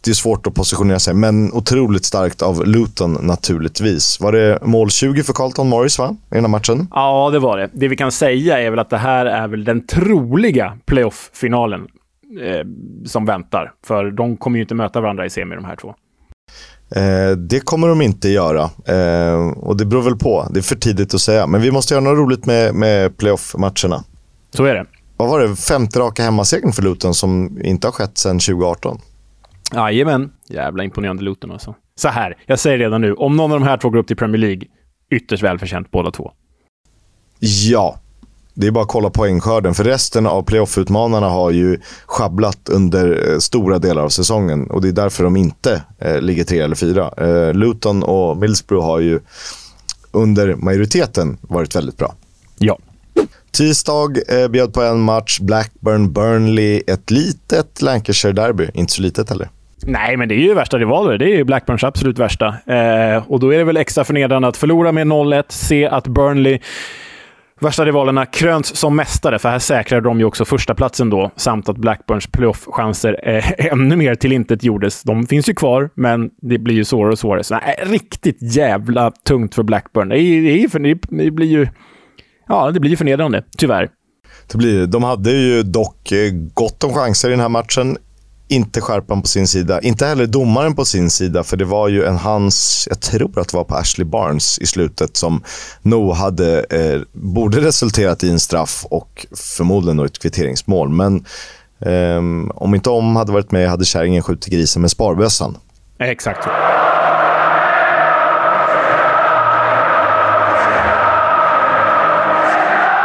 det 0.00 0.10
är 0.10 0.14
svårt 0.14 0.46
att 0.46 0.54
positionera 0.54 0.98
sig, 0.98 1.14
men 1.14 1.52
otroligt 1.52 2.04
starkt 2.04 2.42
av 2.42 2.66
Luton 2.66 3.18
naturligtvis. 3.22 4.20
Var 4.20 4.32
det 4.32 4.58
mål 4.62 4.90
20 4.90 5.22
för 5.22 5.32
Carlton 5.32 5.68
Morris 5.68 5.98
va? 5.98 6.16
i 6.30 6.34
den 6.34 6.44
här 6.44 6.50
matchen? 6.50 6.88
Ja, 6.90 7.30
det 7.30 7.38
var 7.38 7.58
det. 7.58 7.70
Det 7.72 7.88
vi 7.88 7.96
kan 7.96 8.12
säga 8.12 8.60
är 8.60 8.70
väl 8.70 8.78
att 8.78 8.90
det 8.90 8.96
här 8.96 9.26
är 9.26 9.48
väl 9.48 9.64
den 9.64 9.86
troliga 9.86 10.78
playoff-finalen 10.86 11.80
eh, 12.42 12.66
som 13.06 13.26
väntar. 13.26 13.72
För 13.86 14.10
de 14.10 14.36
kommer 14.36 14.56
ju 14.58 14.62
inte 14.62 14.74
möta 14.74 15.00
varandra 15.00 15.26
i 15.26 15.30
semi, 15.30 15.54
de 15.54 15.64
här 15.64 15.76
två. 15.76 15.94
Eh, 16.96 17.36
det 17.36 17.60
kommer 17.60 17.88
de 17.88 18.02
inte 18.02 18.28
göra. 18.28 18.70
Eh, 18.84 19.48
och 19.56 19.76
det 19.76 19.84
beror 19.84 20.02
väl 20.02 20.16
på. 20.16 20.46
Det 20.50 20.60
är 20.60 20.62
för 20.62 20.76
tidigt 20.76 21.14
att 21.14 21.20
säga. 21.20 21.46
Men 21.46 21.60
vi 21.60 21.70
måste 21.70 21.94
göra 21.94 22.04
något 22.04 22.18
roligt 22.18 22.46
med, 22.46 22.74
med 22.74 23.16
playoff-matcherna. 23.16 24.04
Så 24.54 24.64
är 24.64 24.74
det. 24.74 24.86
Vad 25.16 25.28
var 25.28 25.40
det? 25.40 25.56
Femte 25.56 25.98
raka 25.98 26.22
hemmasegern 26.22 26.72
för 26.72 26.82
Luton 26.82 27.14
som 27.14 27.58
inte 27.64 27.86
har 27.86 27.92
skett 27.92 28.18
sedan 28.18 28.38
2018. 28.38 29.00
Jajamän. 29.74 30.30
Jävla 30.48 30.84
imponerande 30.84 31.22
Luton 31.22 31.50
alltså. 31.50 31.74
Så 31.94 32.08
här, 32.08 32.36
jag 32.46 32.58
säger 32.58 32.78
redan 32.78 33.00
nu. 33.00 33.14
Om 33.14 33.36
någon 33.36 33.52
av 33.52 33.60
de 33.60 33.66
här 33.66 33.76
två 33.76 33.90
går 33.90 33.98
upp 33.98 34.06
till 34.06 34.16
Premier 34.16 34.40
League, 34.40 34.62
ytterst 35.10 35.42
välförtjänt 35.42 35.90
båda 35.90 36.10
två. 36.10 36.32
Ja. 37.40 37.98
Det 38.54 38.66
är 38.66 38.70
bara 38.70 38.82
att 38.84 38.90
kolla 38.90 39.10
poängskörden. 39.10 39.74
För 39.74 39.84
resten 39.84 40.26
av 40.26 40.42
playoff-utmanarna 40.42 41.28
har 41.28 41.50
ju 41.50 41.78
schabblat 42.06 42.68
under 42.68 43.32
eh, 43.32 43.38
stora 43.38 43.78
delar 43.78 44.02
av 44.02 44.08
säsongen. 44.08 44.70
Och 44.70 44.82
det 44.82 44.88
är 44.88 44.92
därför 44.92 45.24
de 45.24 45.36
inte 45.36 45.82
eh, 45.98 46.20
ligger 46.20 46.44
tre 46.44 46.58
eller 46.60 46.76
fyra. 46.76 47.10
Eh, 47.16 47.54
Luton 47.54 48.02
och 48.02 48.36
Middlesbrough 48.36 48.86
har 48.86 48.98
ju 49.00 49.20
under 50.12 50.54
majoriteten 50.54 51.38
varit 51.40 51.76
väldigt 51.76 51.96
bra. 51.96 52.14
Ja. 52.58 52.78
Tisdag 53.50 54.18
eh, 54.28 54.48
bjöd 54.48 54.72
på 54.72 54.82
en 54.82 55.00
match. 55.00 55.40
Blackburn-Burnley. 55.40 56.82
Ett 56.86 57.10
litet 57.10 57.82
Lancashire-derby. 57.82 58.70
Inte 58.74 58.92
så 58.92 59.02
litet 59.02 59.30
heller. 59.30 59.48
Nej, 59.86 60.16
men 60.16 60.28
det 60.28 60.34
är 60.34 60.38
ju 60.38 60.54
värsta 60.54 60.78
rivaler. 60.78 61.18
Det 61.18 61.24
är 61.24 61.36
ju 61.36 61.44
Blackburns 61.44 61.84
absolut 61.84 62.18
värsta. 62.18 62.46
Eh, 62.66 63.30
och 63.30 63.40
då 63.40 63.54
är 63.54 63.58
det 63.58 63.64
väl 63.64 63.76
extra 63.76 64.04
förnedrande 64.04 64.48
att 64.48 64.56
förlora 64.56 64.92
med 64.92 65.06
0-1, 65.06 65.44
se 65.48 65.86
att 65.86 66.06
Burnley 66.06 66.58
värsta 67.60 67.84
rivalerna 67.84 68.26
krönts 68.26 68.76
som 68.76 68.96
mästare, 68.96 69.38
för 69.38 69.48
här 69.48 69.58
säkrade 69.58 70.08
de 70.08 70.18
ju 70.18 70.24
också 70.24 70.44
förstaplatsen 70.44 71.10
då, 71.10 71.30
samt 71.36 71.68
att 71.68 71.76
Blackburns 71.76 72.26
playoff-chanser 72.26 73.20
eh, 73.22 73.66
ännu 73.72 73.96
mer 73.96 74.14
tillintetgjordes. 74.14 75.02
De 75.02 75.26
finns 75.26 75.48
ju 75.48 75.54
kvar, 75.54 75.90
men 75.94 76.30
det 76.42 76.58
blir 76.58 76.74
ju 76.74 76.84
svårare 76.84 77.12
och 77.12 77.18
svårare. 77.18 77.44
Så, 77.44 77.54
nej, 77.54 77.76
riktigt 77.82 78.56
jävla 78.56 79.10
tungt 79.10 79.54
för 79.54 79.62
Blackburn. 79.62 80.08
Det, 80.08 80.18
är, 80.18 80.42
det, 80.42 80.90
är, 80.90 81.24
det 81.24 81.30
blir 81.30 81.46
ju... 81.46 81.68
Ja, 82.48 82.70
det 82.70 82.80
blir 82.80 82.90
ju 82.90 82.96
förnedrande, 82.96 83.44
tyvärr. 83.56 83.88
Det 84.52 84.58
blir 84.58 84.86
De 84.86 85.02
hade 85.02 85.32
ju 85.32 85.62
dock 85.62 86.12
eh, 86.12 86.30
gott 86.54 86.84
om 86.84 86.94
chanser 86.94 87.28
i 87.28 87.30
den 87.30 87.40
här 87.40 87.48
matchen 87.48 87.98
inte 88.48 88.80
skärpan 88.80 89.22
på 89.22 89.28
sin 89.28 89.48
sida. 89.48 89.80
Inte 89.80 90.06
heller 90.06 90.26
domaren 90.26 90.74
på 90.74 90.84
sin 90.84 91.10
sida, 91.10 91.44
för 91.44 91.56
det 91.56 91.64
var 91.64 91.88
ju 91.88 92.04
en 92.04 92.16
hans, 92.16 92.86
jag 92.90 93.00
tror 93.00 93.38
att 93.40 93.48
det 93.48 93.56
var 93.56 93.64
på 93.64 93.74
Ashley 93.74 94.04
Barnes 94.04 94.58
i 94.58 94.66
slutet, 94.66 95.16
som 95.16 95.42
nog 95.82 96.14
hade, 96.14 96.64
eh, 96.70 97.00
borde 97.12 97.60
resulterat 97.60 98.24
i 98.24 98.30
en 98.30 98.40
straff 98.40 98.86
och 98.90 99.26
förmodligen 99.36 100.00
ett 100.00 100.18
kvitteringsmål. 100.18 100.88
Men 100.88 101.24
eh, 101.80 102.22
om 102.54 102.74
inte 102.74 102.90
om 102.90 103.16
hade 103.16 103.32
varit 103.32 103.50
med 103.50 103.70
hade 103.70 103.84
kärringen 103.84 104.22
skjutit 104.22 104.52
grisen 104.52 104.82
med 104.82 104.90
sparbössan. 104.90 105.56
Exakt 105.98 106.44
så. 106.44 106.50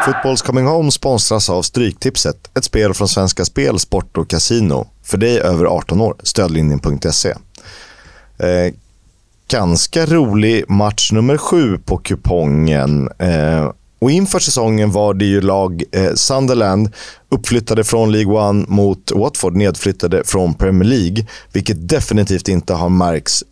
Fotbolls 0.06 0.42
Coming 0.42 0.66
Home 0.66 0.92
sponsras 0.92 1.50
av 1.50 1.62
Stryktipset, 1.62 2.58
ett 2.58 2.64
spel 2.64 2.94
från 2.94 3.08
Svenska 3.08 3.46
Spel, 3.46 3.80
Sport 3.80 4.18
och 4.18 4.30
Casino. 4.30 4.88
För 5.04 5.18
dig 5.18 5.40
över 5.40 5.66
18 5.66 6.02
år, 6.02 6.16
stödlinjen.se. 6.24 7.30
Eh, 8.38 8.74
ganska 9.48 10.06
rolig 10.06 10.70
match 10.70 11.12
nummer 11.12 11.38
sju 11.38 11.78
på 11.78 11.98
kupongen. 11.98 13.10
Eh, 13.20 13.72
och 14.00 14.12
inför 14.12 14.40
säsongen 14.40 14.92
var 14.92 15.14
det 15.14 15.26
ju 15.26 15.42
lag 15.42 15.84
eh, 15.92 16.14
Sunderland 16.14 16.90
uppflyttade 17.30 17.84
från 17.84 18.12
League 18.12 18.34
One 18.34 18.66
mot 18.68 19.12
Watford 19.12 19.56
nedflyttade 19.56 20.24
från 20.26 20.54
Premier 20.54 20.90
League. 20.90 21.28
Vilket 21.52 21.90
definitivt 21.90 22.48
inte 22.48 22.74
har 22.74 22.90
märks 22.90 23.44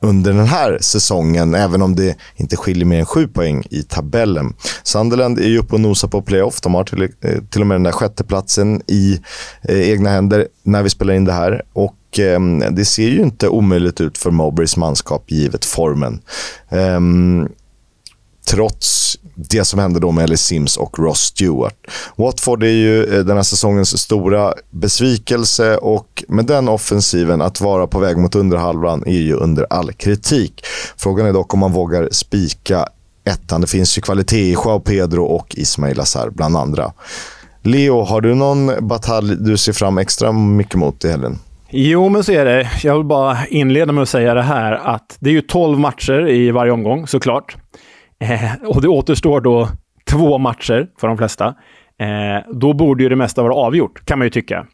under 0.00 0.32
den 0.32 0.46
här 0.46 0.78
säsongen, 0.80 1.54
även 1.54 1.82
om 1.82 1.96
det 1.96 2.16
inte 2.36 2.56
skiljer 2.56 2.84
mer 2.84 2.98
än 2.98 3.06
sju 3.06 3.28
poäng 3.28 3.64
i 3.70 3.82
tabellen. 3.82 4.54
Sunderland 4.82 5.38
är 5.38 5.48
ju 5.48 5.58
uppe 5.58 5.74
och 5.74 5.80
nosar 5.80 6.08
på 6.08 6.22
playoff. 6.22 6.60
De 6.60 6.74
har 6.74 6.84
till, 6.84 7.02
eh, 7.02 7.08
till 7.50 7.60
och 7.60 7.66
med 7.66 7.74
den 7.74 7.82
där 7.82 7.92
sjätteplatsen 7.92 8.82
i 8.86 9.20
eh, 9.68 9.90
egna 9.90 10.10
händer 10.10 10.48
när 10.62 10.82
vi 10.82 10.90
spelar 10.90 11.14
in 11.14 11.24
det 11.24 11.32
här. 11.32 11.62
Och 11.72 12.18
eh, 12.18 12.40
det 12.70 12.84
ser 12.84 13.08
ju 13.08 13.22
inte 13.22 13.48
omöjligt 13.48 14.00
ut 14.00 14.18
för 14.18 14.30
Mowbrays 14.30 14.76
manskap 14.76 15.30
givet 15.30 15.64
formen. 15.64 16.20
Um, 16.70 17.48
trots 18.46 19.18
det 19.34 19.64
som 19.64 19.80
hände 19.80 20.00
då 20.00 20.10
med 20.10 20.24
Ellie 20.24 20.36
Sims 20.36 20.76
och 20.76 20.98
Ross 20.98 21.20
Stewart. 21.20 21.76
Watford 22.16 22.62
är 22.62 22.66
ju 22.66 23.04
eh, 23.04 23.24
den 23.24 23.36
här 23.36 23.42
säsongens 23.42 23.98
stora 23.98 24.54
besvikelse 24.70 25.76
och 25.76 26.24
med 26.28 26.44
den 26.44 26.68
offensiven, 26.68 27.42
att 27.42 27.60
vara 27.60 27.86
på 27.86 27.98
väg 27.98 28.16
mot 28.16 28.34
underhalvan, 28.34 29.02
är 29.06 29.20
ju 29.20 29.34
under 29.34 29.66
all 29.70 29.92
kritik. 29.92 30.66
Frågan 30.96 31.26
är 31.26 31.32
dock 31.32 31.54
om 31.54 31.60
man 31.60 31.72
vågar 31.72 32.08
spika 32.12 32.88
ettan. 33.24 33.60
Det 33.60 33.66
finns 33.66 33.98
ju 33.98 34.02
kvalitet 34.02 34.42
i 34.42 34.52
Joao 34.52 34.80
Pedro 34.80 35.24
och 35.24 35.54
Ismail 35.56 36.00
Azar 36.00 36.30
bland 36.30 36.56
andra. 36.56 36.92
Leo, 37.62 38.02
har 38.02 38.20
du 38.20 38.34
någon 38.34 38.88
batalj 38.88 39.36
du 39.36 39.56
ser 39.56 39.72
fram 39.72 39.98
extra 39.98 40.32
mycket 40.32 40.74
mot 40.74 41.04
i 41.04 41.08
helgen? 41.08 41.38
Jo, 41.70 42.08
men 42.08 42.24
så 42.24 42.32
är 42.32 42.44
det. 42.44 42.70
Jag 42.82 42.94
vill 42.94 43.04
bara 43.04 43.46
inleda 43.46 43.92
med 43.92 44.02
att 44.02 44.08
säga 44.08 44.34
det 44.34 44.42
här 44.42 44.72
att 44.72 45.16
det 45.18 45.30
är 45.30 45.34
ju 45.34 45.40
12 45.40 45.78
matcher 45.78 46.28
i 46.28 46.50
varje 46.50 46.72
omgång, 46.72 47.06
såklart. 47.06 47.56
Eh, 48.18 48.68
och 48.68 48.82
det 48.82 48.88
återstår 48.88 49.40
då 49.40 49.68
två 50.10 50.38
matcher 50.38 50.88
för 51.00 51.08
de 51.08 51.18
flesta. 51.18 51.46
Eh, 51.98 52.52
då 52.52 52.72
borde 52.72 53.02
ju 53.02 53.08
det 53.08 53.16
mesta 53.16 53.42
vara 53.42 53.54
avgjort, 53.54 54.04
kan 54.04 54.18
man 54.18 54.26
ju 54.26 54.30
tycka. 54.30 54.66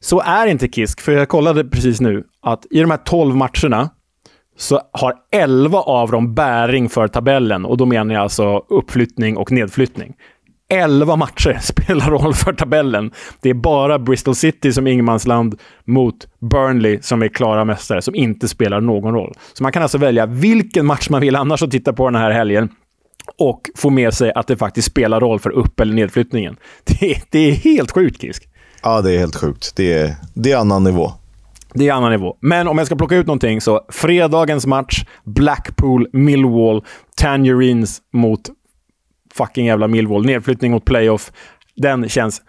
Så 0.00 0.20
är 0.20 0.46
inte 0.46 0.68
Kisk, 0.68 1.00
för 1.00 1.12
jag 1.12 1.28
kollade 1.28 1.64
precis 1.64 2.00
nu 2.00 2.24
att 2.42 2.66
i 2.70 2.80
de 2.80 2.90
här 2.90 2.98
12 2.98 3.36
matcherna 3.36 3.90
så 4.56 4.80
har 4.92 5.14
11 5.32 5.78
av 5.78 6.10
dem 6.10 6.34
bäring 6.34 6.88
för 6.88 7.08
tabellen 7.08 7.64
och 7.64 7.76
då 7.76 7.86
menar 7.86 8.14
jag 8.14 8.22
alltså 8.22 8.64
uppflyttning 8.68 9.36
och 9.36 9.52
nedflyttning. 9.52 10.14
11 10.72 11.16
matcher 11.16 11.58
spelar 11.62 12.10
roll 12.10 12.34
för 12.34 12.52
tabellen. 12.52 13.12
Det 13.40 13.50
är 13.50 13.54
bara 13.54 13.98
Bristol 13.98 14.34
City 14.34 14.72
som 14.72 14.86
ingenmansland 14.86 15.60
mot 15.84 16.28
Burnley 16.50 16.98
som 17.02 17.22
är 17.22 17.28
klara 17.28 17.64
mästare, 17.64 18.02
som 18.02 18.14
inte 18.14 18.48
spelar 18.48 18.80
någon 18.80 19.14
roll. 19.14 19.34
Så 19.52 19.62
man 19.62 19.72
kan 19.72 19.82
alltså 19.82 19.98
välja 19.98 20.26
vilken 20.26 20.86
match 20.86 21.10
man 21.10 21.20
vill 21.20 21.36
annars 21.36 21.62
att 21.62 21.70
titta 21.70 21.92
på 21.92 22.10
den 22.10 22.20
här 22.20 22.30
helgen 22.30 22.68
och 23.38 23.70
få 23.76 23.90
med 23.90 24.14
sig 24.14 24.32
att 24.32 24.46
det 24.46 24.56
faktiskt 24.56 24.88
spelar 24.88 25.20
roll 25.20 25.40
för 25.40 25.50
upp 25.50 25.80
eller 25.80 25.94
nedflyttningen. 25.94 26.56
Det, 26.84 27.22
det 27.30 27.38
är 27.38 27.52
helt 27.52 27.90
sjukt, 27.90 28.20
Kisk. 28.20 28.48
Ja, 28.82 29.02
det 29.02 29.12
är 29.12 29.18
helt 29.18 29.36
sjukt. 29.36 29.76
Det 29.76 29.92
är, 29.92 30.14
det 30.34 30.52
är 30.52 30.56
annan 30.56 30.84
nivå. 30.84 31.12
Det 31.74 31.88
är 31.88 31.92
annan 31.92 32.10
nivå. 32.10 32.36
Men 32.40 32.68
om 32.68 32.78
jag 32.78 32.86
ska 32.86 32.96
plocka 32.96 33.16
ut 33.16 33.26
någonting 33.26 33.60
så 33.60 33.86
fredagens 33.88 34.66
match, 34.66 35.04
Blackpool, 35.24 36.08
Millwall, 36.12 36.84
Tangerines 37.16 38.00
mot 38.12 38.40
fucking 39.34 39.66
jävla 39.66 39.88
Millwall. 39.88 40.24
Nedflyttning 40.26 40.72
mot 40.72 40.84
playoff. 40.84 41.32
Den 41.76 42.08
känns 42.08 42.42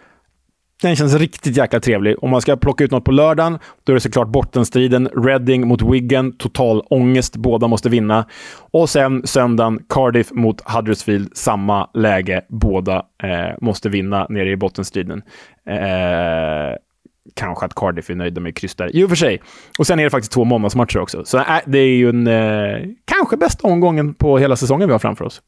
den 0.82 0.96
känns 0.96 1.16
riktigt 1.16 1.58
jäkla 1.58 1.80
trevlig. 1.80 2.24
Om 2.24 2.30
man 2.30 2.42
ska 2.42 2.56
plocka 2.56 2.84
ut 2.84 2.92
något 2.92 3.06
på 3.06 3.12
lördagen, 3.12 3.60
då 3.84 3.92
är 3.92 3.94
det 3.94 4.00
såklart 4.00 4.28
bottenstriden. 4.28 5.08
Reading 5.08 5.68
mot 5.68 5.82
Wigan. 5.82 6.32
Total 6.32 6.82
ångest. 6.90 7.36
Båda 7.36 7.68
måste 7.68 7.90
vinna. 7.90 8.26
Och 8.72 8.90
sen 8.90 9.28
söndagen, 9.28 9.80
Cardiff 9.90 10.32
mot 10.32 10.62
Huddersfield. 10.62 11.38
Samma 11.38 11.90
läge. 11.94 12.42
Båda 12.50 12.96
eh, 13.24 13.58
måste 13.62 13.90
vinna 13.90 14.26
nere 14.30 14.52
i 14.52 14.56
bottenstriden. 14.58 15.22
Eh, 15.68 16.78
kanske 17.36 17.66
att 17.66 17.76
Cardiff 17.76 18.10
är 18.10 18.16
nöjda 18.16 18.42
med 18.42 18.58
kryss 18.58 18.76
där. 18.76 18.96
I 18.96 19.04
och 19.04 19.10
för 19.10 19.16
sig. 19.16 19.42
Och 19.80 19.88
sen 19.88 20.00
är 20.00 20.04
det 20.04 20.10
faktiskt 20.10 20.32
två 20.32 20.44
måndagsmatcher 20.44 21.00
också. 21.00 21.26
Så 21.26 21.38
äh, 21.38 21.58
det 21.66 21.80
är 21.80 21.96
ju 21.96 22.10
en, 22.10 22.28
eh, 22.28 22.90
kanske 23.06 23.38
bästa 23.38 23.68
omgången 23.68 24.14
på 24.14 24.38
hela 24.38 24.56
säsongen 24.56 24.88
vi 24.88 24.92
har 24.92 25.00
framför 25.00 25.26
oss. 25.26 25.42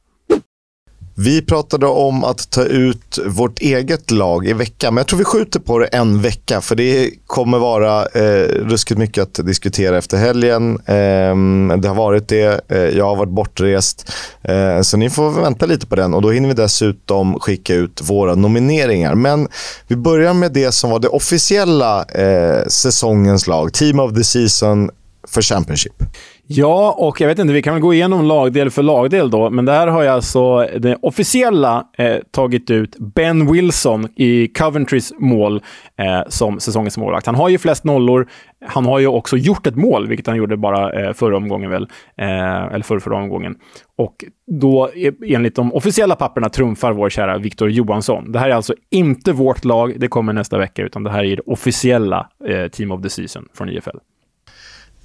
Vi 1.15 1.41
pratade 1.41 1.87
om 1.87 2.23
att 2.23 2.49
ta 2.49 2.63
ut 2.63 3.19
vårt 3.25 3.59
eget 3.59 4.11
lag 4.11 4.47
i 4.47 4.53
veckan, 4.53 4.93
men 4.93 5.01
jag 5.01 5.07
tror 5.07 5.19
vi 5.19 5.25
skjuter 5.25 5.59
på 5.59 5.79
det 5.79 5.85
en 5.85 6.21
vecka, 6.21 6.61
för 6.61 6.75
det 6.75 7.11
kommer 7.27 7.59
vara 7.59 8.05
eh, 8.05 8.47
ruskigt 8.47 8.97
mycket 8.97 9.21
att 9.21 9.45
diskutera 9.45 9.97
efter 9.97 10.17
helgen. 10.17 10.79
Eh, 10.85 11.77
det 11.77 11.87
har 11.87 11.95
varit 11.95 12.27
det. 12.27 12.61
Eh, 12.71 12.77
jag 12.77 13.05
har 13.05 13.15
varit 13.15 13.29
bortrest, 13.29 14.11
eh, 14.41 14.81
så 14.81 14.97
ni 14.97 15.09
får 15.09 15.31
vänta 15.31 15.65
lite 15.65 15.87
på 15.87 15.95
den 15.95 16.13
och 16.13 16.21
då 16.21 16.31
hinner 16.31 16.47
vi 16.47 16.55
dessutom 16.55 17.39
skicka 17.39 17.73
ut 17.75 18.01
våra 18.03 18.35
nomineringar. 18.35 19.15
Men 19.15 19.47
vi 19.87 19.95
börjar 19.95 20.33
med 20.33 20.51
det 20.51 20.71
som 20.71 20.89
var 20.89 20.99
det 20.99 21.07
officiella 21.07 22.03
eh, 22.03 22.67
säsongens 22.67 23.47
lag, 23.47 23.73
Team 23.73 23.99
of 23.99 24.13
the 24.13 24.23
Season 24.23 24.89
för 25.27 25.41
Championship. 25.41 26.03
Ja, 26.47 26.95
och 26.97 27.21
jag 27.21 27.27
vet 27.27 27.39
inte, 27.39 27.53
vi 27.53 27.61
kan 27.61 27.73
väl 27.73 27.81
gå 27.81 27.93
igenom 27.93 28.25
lagdel 28.25 28.69
för 28.69 28.83
lagdel 28.83 29.29
då, 29.29 29.49
men 29.49 29.65
där 29.65 29.87
har 29.87 30.03
jag 30.03 30.13
alltså 30.13 30.67
det 30.77 30.97
officiella 31.01 31.87
eh, 31.97 32.17
tagit 32.31 32.71
ut 32.71 32.97
Ben 32.99 33.51
Wilson 33.51 34.07
i 34.15 34.47
Coventrys 34.47 35.13
mål 35.19 35.61
eh, 35.97 36.21
som 36.27 36.59
säsongens 36.59 36.97
målvakt. 36.97 37.25
Han 37.25 37.35
har 37.35 37.49
ju 37.49 37.57
flest 37.57 37.83
nollor. 37.83 38.27
Han 38.65 38.85
har 38.85 38.99
ju 38.99 39.07
också 39.07 39.37
gjort 39.37 39.67
ett 39.67 39.75
mål, 39.75 40.07
vilket 40.07 40.27
han 40.27 40.35
gjorde 40.35 40.57
bara 40.57 40.91
eh, 40.91 41.13
förra 41.13 41.37
omgången 41.37 41.69
väl, 41.69 41.87
eh, 42.17 42.73
eller 42.73 42.83
förra, 42.83 42.99
förra 42.99 43.17
omgången. 43.17 43.55
Och 43.97 44.25
då, 44.47 44.89
e, 44.95 45.11
enligt 45.27 45.55
de 45.55 45.73
officiella 45.73 46.15
papperna, 46.15 46.49
trumfar 46.49 46.93
vår 46.93 47.09
kära 47.09 47.37
Viktor 47.37 47.69
Johansson. 47.69 48.31
Det 48.31 48.39
här 48.39 48.49
är 48.49 48.53
alltså 48.53 48.73
inte 48.91 49.31
vårt 49.31 49.65
lag, 49.65 49.93
det 49.97 50.07
kommer 50.07 50.33
nästa 50.33 50.57
vecka, 50.57 50.81
utan 50.81 51.03
det 51.03 51.11
här 51.11 51.23
är 51.23 51.35
det 51.35 51.43
officiella 51.45 52.29
eh, 52.47 52.67
Team 52.67 52.91
of 52.91 53.01
the 53.01 53.09
Season 53.09 53.45
från 53.53 53.69
IFL. 53.69 53.97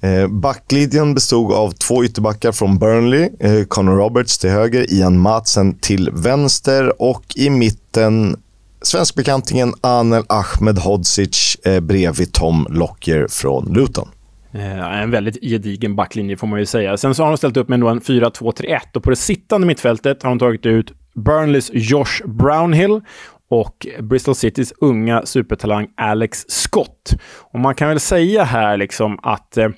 Eh, 0.01 0.27
backlinjen 0.27 1.13
bestod 1.13 1.53
av 1.53 1.71
två 1.71 2.03
ytterbackar 2.03 2.51
från 2.51 2.79
Burnley, 2.79 3.29
eh, 3.39 3.63
Connor 3.67 3.95
Roberts 3.95 4.37
till 4.37 4.49
höger, 4.49 4.93
Ian 4.93 5.19
Madsen 5.19 5.79
till 5.79 6.09
vänster 6.13 7.01
och 7.01 7.23
i 7.35 7.49
mitten 7.49 8.37
svenskbekantingen 8.81 9.73
Anel 9.81 10.23
Ahmed 10.29 10.77
Hodzic 10.77 11.57
eh, 11.65 11.79
bredvid 11.79 12.33
Tom 12.33 12.67
Lockyer 12.69 13.27
från 13.29 13.73
Luton. 13.73 14.07
Eh, 14.51 15.01
en 15.01 15.11
väldigt 15.11 15.37
gedigen 15.41 15.95
backlinje 15.95 16.37
får 16.37 16.47
man 16.47 16.59
ju 16.59 16.65
säga. 16.65 16.97
Sen 16.97 17.15
så 17.15 17.23
har 17.23 17.29
de 17.29 17.37
ställt 17.37 17.57
upp 17.57 17.69
med 17.69 17.83
en 17.83 18.01
4-2-3-1 18.01 18.79
och 18.95 19.03
på 19.03 19.09
det 19.09 19.15
sittande 19.15 19.67
mittfältet 19.67 20.23
har 20.23 20.29
de 20.29 20.39
tagit 20.39 20.65
ut 20.65 20.93
Burnleys 21.13 21.71
Josh 21.73 22.25
Brownhill 22.25 23.01
och 23.49 23.87
Bristol 23.99 24.35
Citys 24.35 24.73
unga 24.81 25.25
supertalang 25.25 25.87
Alex 25.97 26.45
Scott. 26.47 27.13
Och 27.37 27.59
man 27.59 27.75
kan 27.75 27.89
väl 27.89 27.99
säga 27.99 28.43
här 28.43 28.77
liksom 28.77 29.19
att 29.23 29.57
eh, 29.57 29.69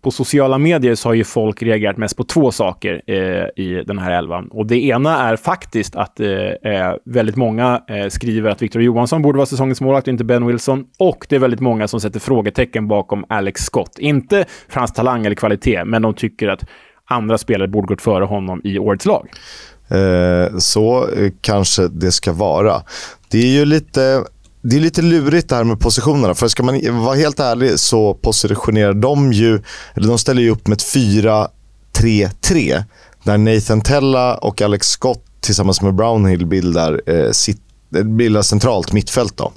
på 0.00 0.10
sociala 0.10 0.58
medier 0.58 0.94
så 0.94 1.08
har 1.08 1.14
ju 1.14 1.24
folk 1.24 1.62
reagerat 1.62 1.96
mest 1.96 2.16
på 2.16 2.24
två 2.24 2.52
saker 2.52 3.02
eh, 3.06 3.64
i 3.64 3.84
den 3.86 3.98
här 3.98 4.10
elvan. 4.10 4.48
Och 4.48 4.66
det 4.66 4.84
ena 4.84 5.28
är 5.28 5.36
faktiskt 5.36 5.96
att 5.96 6.20
eh, 6.20 6.28
eh 6.28 6.94
väldigt 7.04 7.36
många 7.36 7.82
eh, 7.88 8.08
skriver 8.08 8.50
att 8.50 8.62
Victor 8.62 8.82
Johansson 8.82 9.22
borde 9.22 9.36
vara 9.36 9.46
säsongens 9.46 9.80
målvakt 9.80 10.08
och 10.08 10.12
inte 10.12 10.24
Ben 10.24 10.46
Wilson. 10.46 10.84
Och 10.98 11.26
det 11.28 11.36
är 11.36 11.40
väldigt 11.40 11.60
många 11.60 11.88
som 11.88 12.00
sätter 12.00 12.20
frågetecken 12.20 12.88
bakom 12.88 13.24
Alex 13.28 13.60
Scott. 13.60 13.98
Inte 13.98 14.44
för 14.68 14.80
hans 14.80 14.92
talang 14.92 15.26
eller 15.26 15.36
kvalitet, 15.36 15.84
men 15.84 16.02
de 16.02 16.14
tycker 16.14 16.48
att 16.48 16.64
andra 17.04 17.38
spelare 17.38 17.68
borde 17.68 17.86
gått 17.86 18.02
före 18.02 18.24
honom 18.24 18.60
i 18.64 18.78
årets 18.78 19.06
lag. 19.06 19.28
Eh, 19.88 20.58
så 20.58 21.08
eh, 21.08 21.32
kanske 21.40 21.88
det 21.88 22.12
ska 22.12 22.32
vara. 22.32 22.82
Det 23.30 23.38
är 23.38 23.58
ju 23.58 23.64
lite 23.64 24.24
det 24.64 24.76
är 24.76 24.80
lite 24.80 25.02
lurigt 25.02 25.48
det 25.48 25.56
här 25.56 25.64
med 25.64 25.80
positionerna. 25.80 26.34
För 26.34 26.48
ska 26.48 26.62
man 26.62 27.04
vara 27.04 27.14
helt 27.14 27.40
ärlig 27.40 27.78
så 27.78 28.14
positionerar 28.14 28.94
de 28.94 29.32
ju, 29.32 29.62
eller 29.94 30.08
de 30.08 30.18
ställer 30.18 30.42
ju 30.42 30.50
upp 30.50 30.66
med 30.66 30.76
ett 30.76 30.84
4-3-3. 30.84 31.48
Där 33.24 33.38
Nathan 33.38 33.80
Tella 33.80 34.34
och 34.34 34.62
Alex 34.62 34.88
Scott 34.88 35.24
tillsammans 35.40 35.82
med 35.82 35.94
Brownhill 35.94 36.46
bildar, 36.46 37.00
eh, 37.06 37.30
sitt, 37.30 37.60
bildar 38.04 38.42
centralt 38.42 38.92
mittfält. 38.92 39.36
Då. 39.36 39.52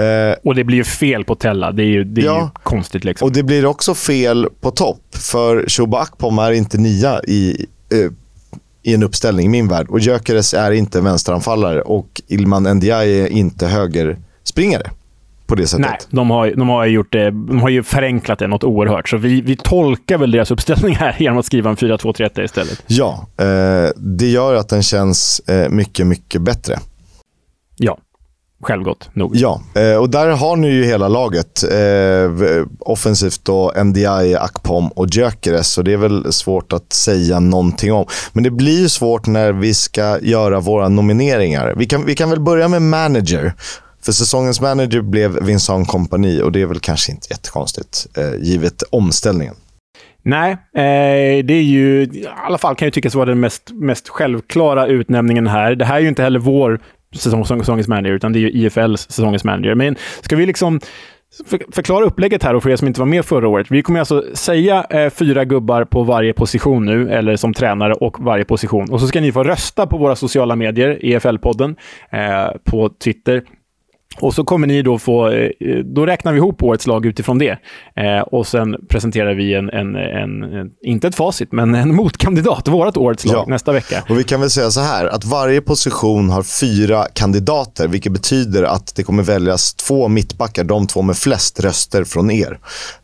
Eh, 0.00 0.34
och 0.44 0.54
det 0.54 0.64
blir 0.64 0.76
ju 0.76 0.84
fel 0.84 1.24
på 1.24 1.34
Tella. 1.34 1.72
Det 1.72 1.82
är 1.82 1.86
ju, 1.86 2.04
det 2.04 2.20
är 2.20 2.24
ja, 2.24 2.40
ju 2.40 2.60
konstigt. 2.62 3.04
Liksom. 3.04 3.26
Och 3.26 3.32
det 3.32 3.42
blir 3.42 3.66
också 3.66 3.94
fel 3.94 4.48
på 4.60 4.70
topp. 4.70 5.00
För 5.10 5.68
Shuba 5.68 5.98
Akpom 5.98 6.38
är 6.38 6.52
inte 6.52 6.78
nia 6.78 7.20
i, 7.24 7.66
eh, 7.92 8.10
i 8.82 8.94
en 8.94 9.02
uppställning 9.02 9.46
i 9.46 9.48
min 9.48 9.68
värld. 9.68 9.88
Och 9.88 10.00
Gyökeres 10.00 10.54
är 10.54 10.70
inte 10.70 11.00
vänsteranfallare 11.00 11.82
och 11.82 12.22
Ilman 12.26 12.62
Ndiaye 12.62 13.22
är 13.22 13.28
inte 13.28 13.66
höger 13.66 14.18
springare 14.48 14.90
på 15.48 15.54
det 15.54 15.66
sättet. 15.66 15.86
Nej, 15.86 15.98
de 16.10 16.30
har, 16.30 16.52
de 16.56 16.68
har, 16.68 16.86
gjort 16.86 17.12
det, 17.12 17.30
de 17.30 17.60
har 17.60 17.68
ju 17.68 17.82
förenklat 17.82 18.38
det 18.38 18.46
något 18.46 18.64
oerhört. 18.64 19.08
Så 19.08 19.16
vi, 19.16 19.40
vi 19.40 19.56
tolkar 19.56 20.18
väl 20.18 20.30
deras 20.30 20.50
uppställning 20.50 20.94
här 20.94 21.16
genom 21.20 21.38
att 21.38 21.46
skriva 21.46 21.70
en 21.70 21.76
4-2-3-1 21.76 22.44
istället. 22.44 22.82
Ja, 22.86 23.26
eh, 23.36 23.90
det 23.96 24.26
gör 24.26 24.54
att 24.54 24.68
den 24.68 24.82
känns 24.82 25.40
eh, 25.40 25.68
mycket, 25.68 26.06
mycket 26.06 26.42
bättre. 26.42 26.78
Ja, 27.76 27.98
självgott 28.62 29.10
nog. 29.12 29.36
Ja, 29.36 29.62
eh, 29.74 29.96
och 29.96 30.10
där 30.10 30.28
har 30.28 30.56
ni 30.56 30.68
ju 30.68 30.84
hela 30.84 31.08
laget. 31.08 31.62
Eh, 31.72 32.66
offensivt 32.80 33.44
då 33.44 33.72
NDI, 33.84 34.34
Akpom 34.34 34.88
och 34.88 35.06
Gyökeres. 35.08 35.68
Så 35.68 35.82
det 35.82 35.92
är 35.92 35.96
väl 35.96 36.32
svårt 36.32 36.72
att 36.72 36.92
säga 36.92 37.40
någonting 37.40 37.92
om. 37.92 38.06
Men 38.32 38.44
det 38.44 38.50
blir 38.50 38.80
ju 38.80 38.88
svårt 38.88 39.26
när 39.26 39.52
vi 39.52 39.74
ska 39.74 40.18
göra 40.20 40.60
våra 40.60 40.88
nomineringar. 40.88 41.74
Vi 41.76 41.86
kan, 41.86 42.04
vi 42.04 42.14
kan 42.14 42.30
väl 42.30 42.40
börja 42.40 42.68
med 42.68 42.82
manager. 42.82 43.54
För 44.02 44.12
säsongens 44.12 44.60
manager 44.60 45.00
blev 45.00 45.44
Vincent 45.44 45.88
Kompani 45.88 46.42
och 46.42 46.52
det 46.52 46.62
är 46.62 46.66
väl 46.66 46.80
kanske 46.80 47.12
inte 47.12 47.26
jättekonstigt, 47.30 48.06
eh, 48.16 48.44
givet 48.44 48.82
omställningen. 48.90 49.54
Nej, 50.22 50.52
eh, 50.52 51.44
det 51.44 51.54
är 51.54 51.62
ju 51.62 52.02
i 52.02 52.26
alla 52.46 52.58
fall 52.58 52.74
kan 52.74 52.86
ju 52.86 52.90
tyckas 52.90 53.14
vara 53.14 53.26
den 53.26 53.40
mest, 53.40 53.70
mest 53.72 54.08
självklara 54.08 54.86
utnämningen 54.86 55.46
här. 55.46 55.74
Det 55.74 55.84
här 55.84 55.96
är 55.96 56.00
ju 56.00 56.08
inte 56.08 56.22
heller 56.22 56.38
vår 56.38 56.80
säsong, 57.16 57.44
säsongens 57.44 57.88
manager, 57.88 58.12
utan 58.12 58.32
det 58.32 58.38
är 58.38 58.40
ju 58.40 58.50
IFLs 58.50 59.10
säsongens 59.10 59.44
manager. 59.44 59.74
Men 59.74 59.96
ska 60.22 60.36
vi 60.36 60.46
liksom 60.46 60.80
förklara 61.72 62.04
upplägget 62.04 62.42
här 62.42 62.54
och 62.54 62.62
för 62.62 62.70
er 62.70 62.76
som 62.76 62.88
inte 62.88 63.00
var 63.00 63.06
med 63.06 63.24
förra 63.24 63.48
året. 63.48 63.66
Vi 63.70 63.82
kommer 63.82 63.98
alltså 63.98 64.24
säga 64.34 64.86
eh, 64.90 65.10
fyra 65.10 65.44
gubbar 65.44 65.84
på 65.84 66.02
varje 66.02 66.32
position 66.32 66.84
nu, 66.84 67.10
eller 67.10 67.36
som 67.36 67.54
tränare 67.54 67.94
och 67.94 68.20
varje 68.20 68.44
position. 68.44 68.90
Och 68.90 69.00
så 69.00 69.06
ska 69.06 69.20
ni 69.20 69.32
få 69.32 69.44
rösta 69.44 69.86
på 69.86 69.98
våra 69.98 70.16
sociala 70.16 70.56
medier, 70.56 70.98
EFL-podden, 71.02 71.76
eh, 72.10 72.56
på 72.64 72.88
Twitter, 72.88 73.42
och 74.20 74.34
så 74.34 74.44
kommer 74.44 74.66
ni 74.66 74.82
då 74.82 74.98
få, 74.98 75.30
eh, 75.30 75.50
då 75.84 76.06
räknar 76.06 76.32
vi 76.32 76.38
ihop 76.38 76.62
årets 76.62 76.86
lag 76.86 77.06
utifrån 77.06 77.38
det. 77.38 77.58
Eh, 77.96 78.20
och 78.20 78.46
sen 78.46 78.76
presenterar 78.88 79.34
vi 79.34 79.54
en, 79.54 79.70
en, 79.70 79.96
en, 79.96 80.42
en, 80.42 80.70
inte 80.82 81.08
ett 81.08 81.14
facit, 81.14 81.52
men 81.52 81.74
en 81.74 81.94
motkandidat, 81.94 82.68
vårt 82.68 82.96
årets 82.96 83.24
lag, 83.24 83.36
ja. 83.36 83.44
nästa 83.46 83.72
vecka. 83.72 84.04
Och 84.08 84.18
vi 84.18 84.24
kan 84.24 84.40
väl 84.40 84.50
säga 84.50 84.70
så 84.70 84.80
här, 84.80 85.06
att 85.06 85.24
varje 85.24 85.60
position 85.60 86.30
har 86.30 86.42
fyra 86.42 87.06
kandidater, 87.12 87.88
vilket 87.88 88.12
betyder 88.12 88.62
att 88.62 88.94
det 88.94 89.02
kommer 89.02 89.22
väljas 89.22 89.74
två 89.74 90.08
mittbackar, 90.08 90.64
de 90.64 90.86
två 90.86 91.02
med 91.02 91.16
flest 91.16 91.60
röster 91.60 92.04
från 92.04 92.30
er. 92.30 92.58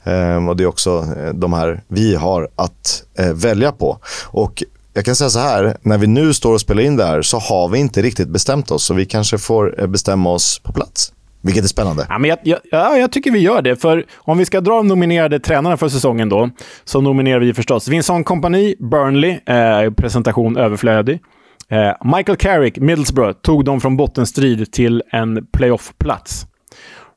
Eh, 0.05 0.49
och 0.49 0.57
det 0.57 0.65
är 0.65 0.69
också 0.69 1.07
eh, 1.19 1.35
de 1.35 1.53
här 1.53 1.83
vi 1.89 2.15
har 2.15 2.49
att 2.57 3.03
eh, 3.19 3.33
välja 3.33 3.73
på. 3.73 3.99
Och 4.31 4.63
jag 4.95 5.05
kan 5.05 5.15
säga 5.15 5.31
så 5.31 5.39
här, 5.39 5.77
när 5.83 5.99
vi 5.99 6.07
nu 6.07 6.35
står 6.35 6.55
och 6.55 6.61
spelar 6.61 6.83
in 6.83 6.97
det 6.97 7.05
här 7.05 7.23
så 7.23 7.39
har 7.39 7.69
vi 7.69 7.79
inte 7.79 8.03
riktigt 8.03 8.29
bestämt 8.29 8.71
oss. 8.71 8.85
Så 8.85 8.95
vi 8.95 9.07
kanske 9.07 9.39
får 9.39 9.81
eh, 9.81 9.87
bestämma 9.87 10.31
oss 10.31 10.59
på 10.59 10.73
plats. 10.73 11.13
Vilket 11.43 11.65
är 11.65 11.69
spännande. 11.69 12.07
Ja, 12.09 12.19
men 12.19 12.31
jag, 12.31 12.39
jag, 12.43 12.59
ja, 12.71 12.97
jag 12.97 13.13
tycker 13.13 13.31
vi 13.31 13.39
gör 13.39 13.63
det. 13.63 13.77
För 13.77 14.05
om 14.17 14.39
vi 14.39 14.45
ska 14.45 14.61
dra 14.61 14.77
de 14.77 14.89
nominerade 14.89 15.41
tränarna 15.41 15.77
för 15.77 15.89
säsongen 15.89 16.29
då, 16.29 16.51
så 16.85 17.01
nominerar 17.01 17.41
vi 17.41 17.55
förstås 17.55 17.89
Vincent 17.89 18.27
Kompani, 18.27 18.75
Burnley, 18.79 19.39
eh, 19.47 19.91
presentation 19.91 20.57
överflödig. 20.57 21.21
Eh, 21.69 22.17
Michael 22.17 22.37
Carrick, 22.37 22.79
Middlesbrough, 22.79 23.33
tog 23.33 23.65
dem 23.65 23.81
från 23.81 23.97
bottenstrid 23.97 24.73
till 24.73 25.03
en 25.13 25.47
playoff-plats. 25.53 26.47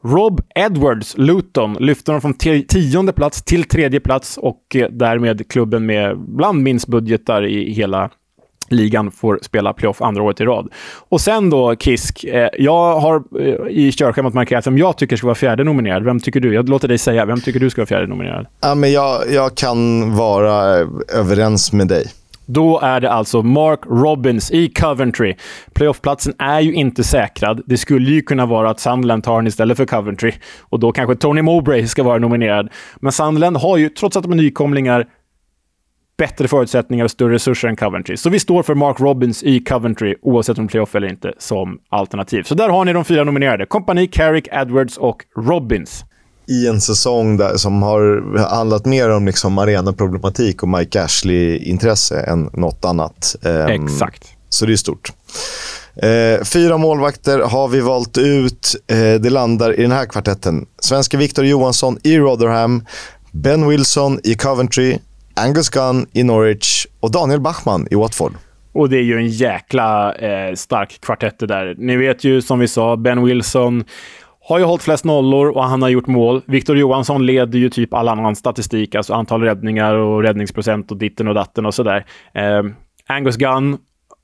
Rob 0.04 0.41
Edwards, 0.56 1.18
Luton, 1.18 1.74
lyfte 1.74 2.12
dem 2.12 2.22
från 2.22 2.34
tionde 2.68 3.14
plats 3.14 3.43
till 3.43 3.64
tredje 3.64 4.00
plats 4.00 4.38
och 4.38 4.76
eh, 4.76 4.88
därmed 4.89 5.48
klubben 5.50 5.86
med 5.86 6.18
bland 6.20 6.64
minst 6.64 6.88
budgetar 6.88 7.45
i 7.45 7.74
hela 7.74 8.10
ligan 8.70 9.12
får 9.12 9.39
spela 9.41 9.74
playoff 9.74 10.02
andra 10.02 10.24
året 10.24 10.41
i 10.41 10.43
rad. 10.45 10.70
Och 11.10 11.22
sen 11.22 11.50
då, 11.50 11.76
Kisk. 11.76 12.24
Eh, 12.24 12.50
jag 12.58 13.00
har 13.00 13.24
eh, 13.39 13.68
i 13.70 13.91
körschemat 13.91 14.34
markerat 14.34 14.68
vem 14.68 14.78
jag 14.78 14.98
tycker 14.98 15.18
ska 15.18 15.28
vara 15.28 15.36
fjärde 15.36 15.64
nominerad. 15.64 16.04
Vem 16.04 16.20
tycker 16.20 16.39
du? 16.39 16.54
Jag 16.54 16.70
låter 16.70 16.88
dig 16.88 16.98
säga. 16.98 17.26
Vem 17.26 17.41
tycker 17.41 17.60
du 17.60 17.70
ska 17.70 17.82
vara 17.82 17.88
fjärde 17.88 18.08
nominerad? 18.08 18.48
Ja, 18.62 18.76
men 18.76 18.91
jag, 18.91 19.32
jag 19.32 19.56
kan 19.56 20.12
vara 20.16 20.88
överens 21.14 21.74
med 21.74 21.88
dig. 21.88 22.06
Då 22.48 22.80
är 22.80 23.00
det 23.00 23.12
alltså 23.12 23.43
Mark 23.43 23.80
Robbins 23.86 24.52
i 24.52 24.70
Coventry. 24.70 25.36
Playoffplatsen 25.74 26.34
är 26.39 26.60
ju 26.60 26.74
inte 26.74 27.04
säkrad. 27.04 27.62
Det 27.66 27.78
skulle 27.78 28.12
ju 28.12 28.22
kunna 28.22 28.45
vara 28.45 28.70
att 28.70 28.80
Sunderland 28.80 29.24
tar 29.24 29.36
den 29.36 29.48
istället 29.48 29.78
för 29.78 29.86
Coventry. 29.86 30.32
Och 30.62 30.80
då 30.80 30.91
kanske 30.91 31.16
Tony 31.16 31.41
Mowbray 31.41 31.88
ska 31.88 32.04
vara 32.04 32.18
nominerad. 32.18 32.70
Men 33.00 33.12
Sunderland 33.12 33.58
har 33.58 33.78
ju, 33.78 33.89
trots 33.89 34.18
att 34.18 34.24
de 34.24 34.32
är 34.32 34.36
nykomlingar, 34.36 35.08
bättre 36.18 36.48
förutsättningar 36.48 37.06
och 37.06 37.12
större 37.12 37.34
resurser 37.34 37.68
än 37.68 37.76
Coventry. 37.76 38.18
Så 38.18 38.30
vi 38.30 38.39
står 38.39 38.64
för 38.64 38.76
Mark 38.76 39.00
Robbins 39.00 39.43
i 39.43 39.60
Coventry, 39.60 40.16
oavsett 40.22 40.60
om 40.60 40.68
playoff 40.68 40.95
eller 40.95 41.08
inte, 41.08 41.34
som 41.38 41.80
alternativ. 41.89 42.43
Så 42.43 42.56
där 42.56 42.70
har 42.70 42.86
ni 42.86 42.93
de 42.93 43.06
fyra 43.06 43.24
nominerade. 43.24 43.66
Kompani, 43.66 44.08
Carrick, 44.08 44.48
Edwards 44.52 44.98
och 44.98 45.24
Robbins 45.38 46.06
i 46.48 46.68
en 46.68 46.82
säsong 46.82 47.38
där, 47.38 47.58
som 47.58 47.84
har 47.84 48.38
handlat 48.50 48.86
mer 48.86 49.10
om 49.10 49.26
liksom 49.26 49.58
arenaproblematik 49.58 50.64
och 50.64 50.70
Mike 50.70 51.04
Ashley-intresse 51.04 52.20
än 52.20 52.50
något 52.54 52.86
annat. 52.86 53.36
Um, 53.41 53.86
Exakt. 53.86 54.24
Så 54.50 54.66
det 54.66 54.74
är 54.74 54.78
stort. 54.78 55.12
Eh, 56.02 56.43
fyra 56.43 56.78
målvakter 56.78 57.39
har 57.39 57.68
vi 57.68 57.82
valt 57.82 58.18
ut. 58.18 58.76
Eh, 58.88 58.98
det 58.98 59.30
landar 59.30 59.80
i 59.80 59.82
den 59.82 59.91
här 59.91 60.06
kvartetten. 60.06 60.66
Svenska 60.80 61.18
Victor 61.18 61.45
Johansson 61.45 61.98
i 62.04 62.18
Rotherham, 62.18 62.86
Ben 63.32 63.68
Wilson 63.68 64.20
i 64.24 64.36
Coventry, 64.36 64.98
Angus 65.36 65.70
Gunn 65.70 66.06
i 66.14 66.24
Norwich 66.24 66.88
och 67.00 67.12
Daniel 67.12 67.39
Bachmann 67.39 67.88
i 67.91 67.95
Watford. 67.95 68.34
Och 68.74 68.89
det 68.89 68.98
är 68.98 69.04
ju 69.04 69.18
en 69.18 69.28
jäkla 69.28 70.14
eh, 70.14 70.56
stark 70.56 71.02
kvartett 71.02 71.39
det 71.39 71.48
där. 71.48 71.76
Ni 71.78 71.95
vet 71.95 72.24
ju 72.24 72.41
som 72.41 72.60
vi 72.60 72.68
sa, 72.68 72.98
Ben 72.98 73.24
Wilson 73.24 73.84
har 74.48 74.60
ju 74.60 74.66
hållit 74.66 74.84
flest 74.84 75.06
nollor 75.06 75.48
och 75.48 75.64
han 75.64 75.82
har 75.82 75.89
gjort 75.89 76.08
mål. 76.08 76.41
Viktor 76.45 76.78
Johansson 76.78 77.26
leder 77.26 77.60
ju 77.60 77.70
typ 77.70 77.93
all 77.93 78.08
annan 78.08 78.36
statistik, 78.36 78.95
alltså 78.95 79.14
antal 79.14 79.41
räddningar 79.41 79.93
och 79.93 80.24
räddningsprocent 80.24 80.91
och 80.91 80.98
ditten 80.98 81.28
och 81.28 81.34
datten 81.34 81.66
och 81.66 81.74
sådär. 81.74 82.06
Eh, 82.34 82.64
Angus 83.08 83.36
Gunn 83.36 83.78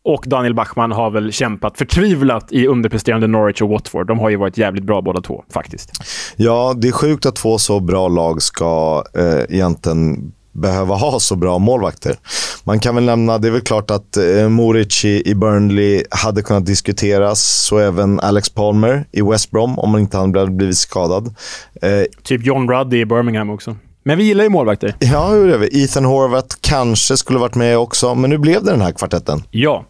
och 0.03 0.24
Daniel 0.28 0.53
Bachmann 0.53 0.91
har 0.91 1.11
väl 1.11 1.32
kämpat 1.32 1.78
förtvivlat 1.78 2.51
i 2.51 2.67
underpresterande 2.67 3.28
Norwich 3.28 3.61
och 3.61 3.69
Watford. 3.69 4.07
De 4.07 4.19
har 4.19 4.30
ju 4.30 4.36
varit 4.36 4.57
jävligt 4.57 4.84
bra 4.84 5.01
båda 5.01 5.21
två, 5.21 5.43
faktiskt. 5.49 5.91
Ja, 6.36 6.74
det 6.78 6.88
är 6.88 6.91
sjukt 6.91 7.26
att 7.26 7.36
två 7.36 7.57
så 7.57 7.80
bra 7.80 8.07
lag 8.07 8.41
ska 8.41 9.03
eh, 9.17 9.55
egentligen 9.55 10.34
behöva 10.54 10.95
ha 10.95 11.20
så 11.20 11.36
bra 11.36 11.60
målvakter. 11.60 12.16
Man 12.64 12.80
kan 12.80 12.95
väl 12.95 13.04
nämna, 13.04 13.38
det 13.38 13.47
är 13.47 13.51
väl 13.51 13.62
klart 13.62 13.91
att 13.91 14.18
eh, 14.18 14.49
Moric 14.49 15.06
i, 15.06 15.30
i 15.30 15.36
Burnley 15.36 16.04
hade 16.10 16.41
kunnat 16.41 16.66
diskuteras. 16.66 17.41
Så 17.41 17.78
även 17.78 18.20
Alex 18.20 18.49
Palmer 18.49 19.06
i 19.12 19.22
West 19.22 19.51
Brom, 19.51 19.80
om 19.80 19.91
han 19.91 20.01
inte 20.01 20.18
hade 20.18 20.47
blivit 20.47 20.78
skadad. 20.78 21.36
Eh, 21.82 21.89
typ 22.24 22.45
John 22.45 22.70
Ruddy 22.70 22.99
i 22.99 23.06
Birmingham 23.06 23.49
också. 23.49 23.76
Men 24.06 24.18
vi 24.18 24.24
gillar 24.24 24.43
ju 24.43 24.49
målvakter. 24.49 24.95
Ja, 24.99 25.30
det 25.30 25.49
gör 25.49 25.58
vi. 25.58 25.84
Ethan 25.84 26.06
Horvath 26.06 26.56
kanske 26.62 27.18
skulle 27.18 27.39
varit 27.39 27.56
med 27.56 27.78
också, 27.78 28.16
men 28.16 28.30
nu 28.30 28.38
blev 28.38 28.64
det 28.64 28.72
den 28.72 28.82
här 28.82 28.91
kvartetten. 28.91 29.43
Ja. 29.51 29.86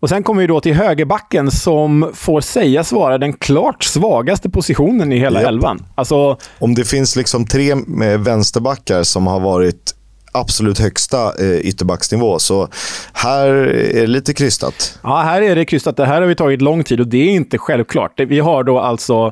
Och 0.00 0.08
Sen 0.08 0.22
kommer 0.22 0.40
vi 0.40 0.46
då 0.46 0.60
till 0.60 0.74
högerbacken 0.74 1.50
som 1.50 2.10
får 2.14 2.40
sägas 2.40 2.92
vara 2.92 3.18
den 3.18 3.32
klart 3.32 3.84
svagaste 3.84 4.50
positionen 4.50 5.12
i 5.12 5.18
hela 5.18 5.40
yep. 5.40 5.48
elvan. 5.48 5.86
Alltså, 5.94 6.36
Om 6.58 6.74
det 6.74 6.84
finns 6.84 7.16
liksom 7.16 7.46
tre 7.46 7.70
eh, 7.70 8.18
vänsterbackar 8.18 9.02
som 9.02 9.26
har 9.26 9.40
varit 9.40 9.94
absolut 10.32 10.78
högsta 10.78 11.44
eh, 11.44 11.58
ytterbacksnivå. 11.58 12.38
Så 12.38 12.68
här 13.12 13.48
är 13.48 14.00
det 14.00 14.06
lite 14.06 14.34
krystat. 14.34 14.98
Ja, 15.02 15.16
här 15.16 15.42
är 15.42 15.56
det 15.56 15.64
krystat. 15.64 15.96
Det 15.96 16.06
här 16.06 16.20
har 16.20 16.28
vi 16.28 16.34
tagit 16.34 16.62
lång 16.62 16.84
tid 16.84 17.00
och 17.00 17.08
det 17.08 17.18
är 17.18 17.30
inte 17.30 17.58
självklart. 17.58 18.20
Vi 18.20 18.40
har 18.40 18.64
då 18.64 18.78
alltså... 18.78 19.26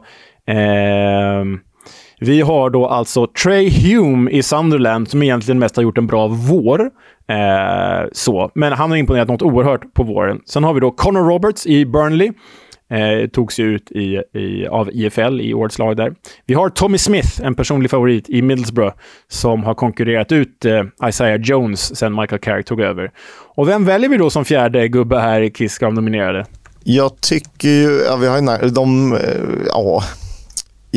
Eh, 0.46 1.44
vi 2.24 2.40
har 2.40 2.70
då 2.70 2.86
alltså 2.86 3.26
Trey 3.26 3.70
Hume 3.70 4.30
i 4.30 4.42
Sunderland 4.42 5.08
som 5.08 5.22
egentligen 5.22 5.58
mest 5.58 5.76
har 5.76 5.82
gjort 5.82 5.98
en 5.98 6.06
bra 6.06 6.28
vår. 6.28 6.80
Eh, 7.28 8.08
så. 8.12 8.50
Men 8.54 8.72
han 8.72 8.90
har 8.90 8.96
imponerat 8.96 9.28
något 9.28 9.42
oerhört 9.42 9.94
på 9.94 10.02
våren. 10.02 10.40
Sen 10.46 10.64
har 10.64 10.74
vi 10.74 10.80
då 10.80 10.90
Connor 10.90 11.28
Roberts 11.28 11.66
i 11.66 11.86
Burnley. 11.86 12.32
Eh, 12.90 13.28
togs 13.28 13.58
ju 13.58 13.64
ut 13.64 13.92
i, 13.92 14.22
i, 14.38 14.66
av 14.66 14.90
IFL 14.92 15.40
i 15.40 15.54
årets 15.54 15.78
lag 15.78 15.96
där. 15.96 16.14
Vi 16.46 16.54
har 16.54 16.68
Tommy 16.68 16.98
Smith, 16.98 17.40
en 17.42 17.54
personlig 17.54 17.90
favorit 17.90 18.28
i 18.28 18.42
Middlesbrough, 18.42 18.94
som 19.28 19.64
har 19.64 19.74
konkurrerat 19.74 20.32
ut 20.32 20.64
eh, 20.64 21.08
Isaiah 21.08 21.40
Jones 21.40 21.96
sen 21.96 22.14
Michael 22.14 22.40
Carrick 22.40 22.66
tog 22.66 22.80
över. 22.80 23.10
Och 23.54 23.68
vem 23.68 23.84
väljer 23.84 24.08
vi 24.08 24.16
då 24.16 24.30
som 24.30 24.44
fjärde 24.44 24.88
gubbe 24.88 25.18
här 25.18 25.40
i 25.40 25.50
Kiss 25.50 25.80
nominerade? 25.80 26.46
Jag 26.84 27.20
tycker 27.20 27.68
ju... 27.68 28.02
Ja, 28.08 28.16
vi 28.16 28.26
har 28.26 28.62
ju... 28.62 28.70
De... 28.70 29.12
Eh, 29.12 29.18
ja. 29.66 30.02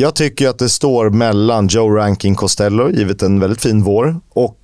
Jag 0.00 0.14
tycker 0.14 0.48
att 0.48 0.58
det 0.58 0.68
står 0.68 1.10
mellan 1.10 1.66
Joe 1.68 1.90
Rankin 1.90 2.34
Costello, 2.34 2.90
givet 2.90 3.22
en 3.22 3.40
väldigt 3.40 3.62
fin 3.62 3.82
vår, 3.82 4.20
och 4.28 4.58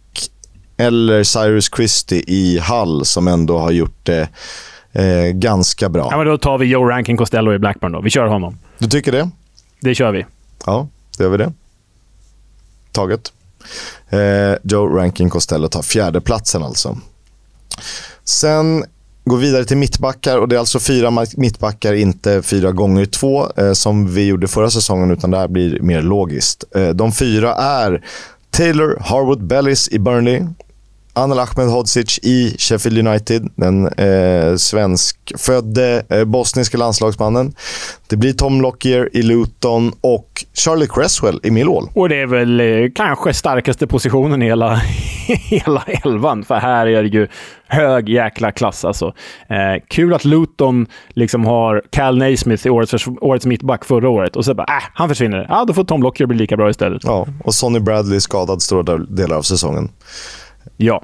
eller 0.76 1.24
Cyrus 1.24 1.70
Christie 1.76 2.24
i 2.26 2.58
Hull 2.58 3.04
som 3.04 3.28
ändå 3.28 3.58
har 3.58 3.70
gjort 3.70 3.98
det 4.02 4.28
eh, 4.92 5.32
ganska 5.32 5.88
bra. 5.88 6.08
Ja, 6.10 6.16
men 6.16 6.26
då 6.26 6.38
tar 6.38 6.58
vi 6.58 6.66
Joe 6.66 6.84
Rankin 6.88 7.16
Costello 7.16 7.54
i 7.54 7.58
Blackburn 7.58 7.92
då. 7.92 8.00
Vi 8.00 8.10
kör 8.10 8.26
honom. 8.26 8.58
Du 8.78 8.88
tycker 8.88 9.12
det? 9.12 9.30
Det 9.80 9.94
kör 9.94 10.12
vi. 10.12 10.26
Ja, 10.66 10.88
då 11.18 11.24
gör 11.24 11.30
vi 11.30 11.36
det. 11.36 11.52
Taget. 12.92 13.32
Eh, 14.08 14.54
Joe 14.62 14.96
Rankin 14.96 15.30
Costello 15.30 15.68
tar 15.68 15.82
fjärdeplatsen 15.82 16.62
alltså. 16.62 16.98
Sen 18.24 18.84
går 19.24 19.36
vidare 19.36 19.64
till 19.64 19.76
mittbackar 19.76 20.38
och 20.38 20.48
det 20.48 20.56
är 20.56 20.60
alltså 20.60 20.80
fyra 20.80 21.26
mittbackar, 21.36 21.92
inte 21.92 22.42
fyra 22.42 22.72
gånger 22.72 23.06
två 23.06 23.50
eh, 23.56 23.72
som 23.72 24.14
vi 24.14 24.26
gjorde 24.26 24.48
förra 24.48 24.70
säsongen, 24.70 25.10
utan 25.10 25.30
det 25.30 25.38
här 25.38 25.48
blir 25.48 25.80
mer 25.80 26.02
logiskt. 26.02 26.64
Eh, 26.74 26.88
de 26.88 27.12
fyra 27.12 27.54
är 27.54 28.04
Taylor 28.50 28.98
Harwood 29.00 29.46
Bellis 29.46 29.88
i 29.88 29.98
Burnley, 29.98 30.42
Anel 31.16 31.38
Ahmed 31.38 31.68
Hodzic 31.68 32.18
i 32.22 32.56
Sheffield 32.58 33.08
United, 33.08 33.48
den 33.56 33.86
eh, 33.86 34.56
svenskfödde 34.56 36.02
eh, 36.08 36.24
bosniska 36.24 36.78
landslagsmannen. 36.78 37.54
Det 38.08 38.16
blir 38.16 38.32
Tom 38.32 38.60
Lockyer 38.60 39.08
i 39.16 39.22
Luton 39.22 39.92
och 40.00 40.44
Charlie 40.54 40.86
Cresswell 40.86 41.40
i 41.42 41.50
Millwall. 41.50 41.88
Och 41.94 42.08
det 42.08 42.20
är 42.20 42.26
väl 42.26 42.60
eh, 42.60 42.66
kanske 42.94 43.34
starkaste 43.34 43.86
positionen 43.86 44.42
i 44.42 44.46
hela, 44.46 44.74
hela 45.26 45.82
elvan, 46.04 46.44
för 46.44 46.54
här 46.54 46.86
är 46.86 47.02
det 47.02 47.08
ju 47.08 47.28
hög 47.66 48.08
jäkla 48.08 48.52
klass 48.52 48.84
alltså. 48.84 49.06
Eh, 49.48 49.82
kul 49.88 50.14
att 50.14 50.24
Luton 50.24 50.86
liksom 51.08 51.44
har 51.44 51.82
Cal 51.90 52.18
Naismith 52.18 52.66
i 52.66 52.70
årets, 52.70 53.06
årets 53.20 53.46
mittback 53.46 53.84
förra 53.84 54.08
året 54.08 54.36
och 54.36 54.44
så 54.44 54.54
bara, 54.54 54.66
äh, 54.66 54.82
han 54.94 55.08
försvinner. 55.08 55.46
Ja, 55.48 55.64
då 55.64 55.74
får 55.74 55.84
Tom 55.84 56.02
Lockyer 56.02 56.26
bli 56.26 56.36
lika 56.36 56.56
bra 56.56 56.70
istället. 56.70 57.02
Ja, 57.04 57.26
och 57.44 57.54
Sonny 57.54 57.80
Bradley 57.80 58.20
skadad 58.20 58.62
stora 58.62 58.98
delar 58.98 59.36
av 59.36 59.42
säsongen. 59.42 59.88
Ja. 60.76 61.02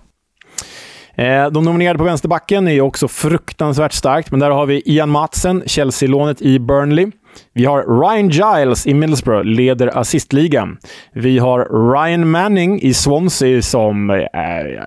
Eh, 1.14 1.50
de 1.50 1.64
nominerade 1.64 1.98
på 1.98 2.04
vänsterbacken 2.04 2.68
är 2.68 2.80
också 2.80 3.08
fruktansvärt 3.08 3.92
starkt, 3.92 4.30
men 4.30 4.40
där 4.40 4.50
har 4.50 4.66
vi 4.66 4.82
Ian 4.84 5.10
Matsen, 5.10 5.62
Chelsea-lånet 5.66 6.42
i 6.42 6.58
Burnley. 6.58 7.10
Vi 7.52 7.64
har 7.64 8.00
Ryan 8.00 8.28
Giles 8.28 8.86
i 8.86 8.94
Middlesbrough, 8.94 9.44
leder 9.44 9.98
assistligan. 9.98 10.78
Vi 11.12 11.38
har 11.38 11.92
Ryan 11.92 12.30
Manning 12.30 12.80
i 12.82 12.94
Swansea 12.94 13.62
som, 13.62 14.10
eh, 14.10 14.18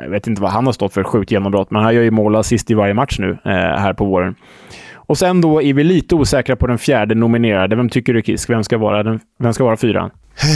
jag 0.02 0.10
vet 0.10 0.28
inte 0.28 0.42
vad 0.42 0.52
han 0.52 0.66
har 0.66 0.74
stått 0.74 0.94
för 0.94 1.04
sjukt 1.04 1.32
genombrott, 1.32 1.72
men 1.72 1.84
han 1.84 1.96
gör 1.96 2.02
ju 2.02 2.12
mål 2.12 2.34
och 2.34 2.40
assist 2.40 2.72
i 2.72 2.74
varje 2.74 2.94
match 2.94 3.20
nu 3.20 3.32
eh, 3.46 3.52
här 3.52 3.94
på 3.94 4.06
våren. 4.06 4.36
Och 4.96 5.18
sen 5.18 5.42
då 5.42 5.62
är 5.62 5.74
vi 5.74 5.84
lite 5.84 6.16
osäkra 6.16 6.56
på 6.56 6.68
den 6.68 6.78
fjärde 6.78 7.16
nominerade. 7.16 7.76
Vem 7.76 7.90
tycker 7.90 8.14
du 8.14 8.22
Kisk? 8.22 8.50
Vem 8.50 8.64
ska 8.64 8.78
vara, 8.78 9.04
den, 9.04 9.20
vem 9.40 9.54
ska 9.54 9.64
vara 9.64 9.78
fyran? 9.78 10.12
Eh, 10.42 10.50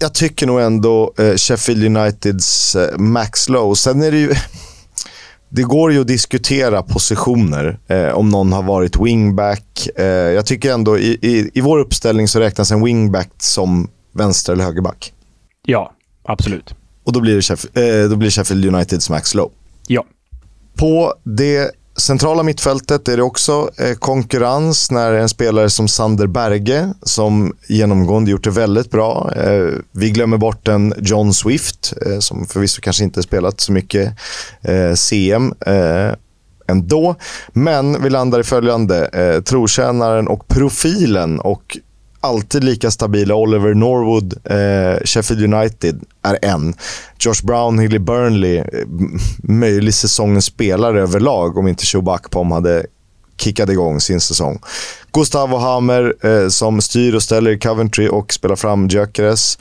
jag 0.00 0.14
tycker 0.14 0.46
nog 0.46 0.60
ändå 0.60 1.14
eh, 1.18 1.34
Sheffield 1.36 1.84
Uniteds 1.96 2.76
eh, 2.76 2.98
Max 2.98 3.48
Lowe. 3.48 3.76
Sen 3.76 4.02
är 4.02 4.10
det 4.10 4.18
ju... 4.18 4.34
Det 5.54 5.62
går 5.62 5.92
ju 5.92 6.00
att 6.00 6.06
diskutera 6.06 6.82
positioner, 6.82 7.78
eh, 7.88 8.08
om 8.08 8.28
någon 8.28 8.52
har 8.52 8.62
varit 8.62 8.96
wingback. 8.96 9.88
Eh, 9.96 10.04
jag 10.06 10.46
tycker 10.46 10.72
ändå 10.72 10.98
i, 10.98 11.18
i, 11.22 11.50
i 11.54 11.60
vår 11.60 11.78
uppställning 11.78 12.28
så 12.28 12.40
räknas 12.40 12.70
en 12.70 12.84
wingback 12.84 13.30
som 13.38 13.90
vänster 14.12 14.52
eller 14.52 14.64
högerback. 14.64 15.12
Ja, 15.66 15.92
absolut. 16.24 16.74
Och 17.04 17.12
då 17.12 17.20
blir 17.20 17.36
det, 17.36 17.42
Sheff, 17.42 17.76
eh, 17.76 18.08
då 18.08 18.16
blir 18.16 18.30
Sheffield 18.30 18.64
Uniteds 18.64 19.10
Max 19.10 19.34
Lowe. 19.34 19.50
Ja. 19.86 20.04
På 20.76 21.14
det 21.24 21.70
centrala 21.96 22.42
mittfältet 22.42 23.08
är 23.08 23.16
det 23.16 23.22
också 23.22 23.70
eh, 23.78 23.94
konkurrens 23.94 24.90
när 24.90 25.12
en 25.12 25.28
spelare 25.28 25.70
som 25.70 25.88
Sander 25.88 26.26
Berge, 26.26 26.92
som 27.02 27.56
genomgående 27.68 28.30
gjort 28.30 28.44
det 28.44 28.50
väldigt 28.50 28.90
bra. 28.90 29.32
Eh, 29.36 29.68
vi 29.92 30.10
glömmer 30.10 30.36
bort 30.36 30.68
en 30.68 30.94
John 30.98 31.34
Swift, 31.34 31.92
eh, 32.06 32.18
som 32.18 32.46
förvisso 32.46 32.80
kanske 32.82 33.04
inte 33.04 33.22
spelat 33.22 33.60
så 33.60 33.72
mycket 33.72 34.14
CM 34.94 35.54
ändå. 36.68 37.14
Men 37.52 38.02
vi 38.02 38.10
landar 38.10 38.40
i 38.40 38.44
följande. 38.44 39.06
Eh, 39.06 39.42
trotjänaren 39.42 40.28
och 40.28 40.48
profilen 40.48 41.40
och 41.40 41.78
alltid 42.22 42.64
lika 42.64 42.90
stabila 42.90 43.34
Oliver 43.34 43.74
Norwood, 43.74 44.34
eh, 44.44 45.04
Sheffield 45.04 45.54
United 45.54 46.00
är 46.22 46.38
en. 46.42 46.74
Josh 47.18 47.44
Brown, 47.44 47.78
Hilly 47.78 47.98
Burnley, 47.98 48.56
eh, 48.56 48.64
möjlig 49.42 49.94
säsongens 49.94 50.44
spelare 50.44 51.02
överlag 51.02 51.58
om 51.58 51.68
inte 51.68 51.86
Shuba 51.86 52.14
Akpom 52.14 52.50
hade 52.50 52.86
kickat 53.36 53.70
igång 53.70 54.00
sin 54.00 54.20
säsong. 54.20 54.58
Gustavo 55.12 55.56
Hammer 55.56 56.14
eh, 56.26 56.48
som 56.48 56.80
styr 56.80 57.14
och 57.14 57.22
ställer 57.22 57.50
i 57.50 57.58
Coventry 57.58 58.08
och 58.08 58.32
spelar 58.32 58.56
fram 58.56 58.88
Gyökeres. 58.88 59.58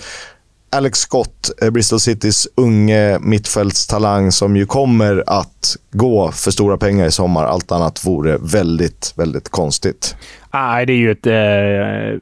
Alex 0.76 1.00
Scott, 1.00 1.52
eh, 1.62 1.70
Bristol 1.70 2.00
Citys 2.00 2.48
unge 2.56 3.20
mittfältstalang 3.20 4.32
som 4.32 4.56
ju 4.56 4.66
kommer 4.66 5.24
att 5.28 5.76
gå 5.92 6.32
för 6.32 6.52
stora 6.52 6.78
pengar 6.78 7.06
i 7.06 7.12
sommar. 7.12 7.46
Allt 7.46 7.72
annat 7.72 8.06
vore 8.06 8.38
väldigt, 8.38 9.14
väldigt 9.18 9.50
konstigt. 9.50 10.16
Nej, 10.54 10.86
det 10.86 10.94
är 10.94 10.98
ju 10.98 11.12
ett 11.12 11.28
eh, 11.28 12.20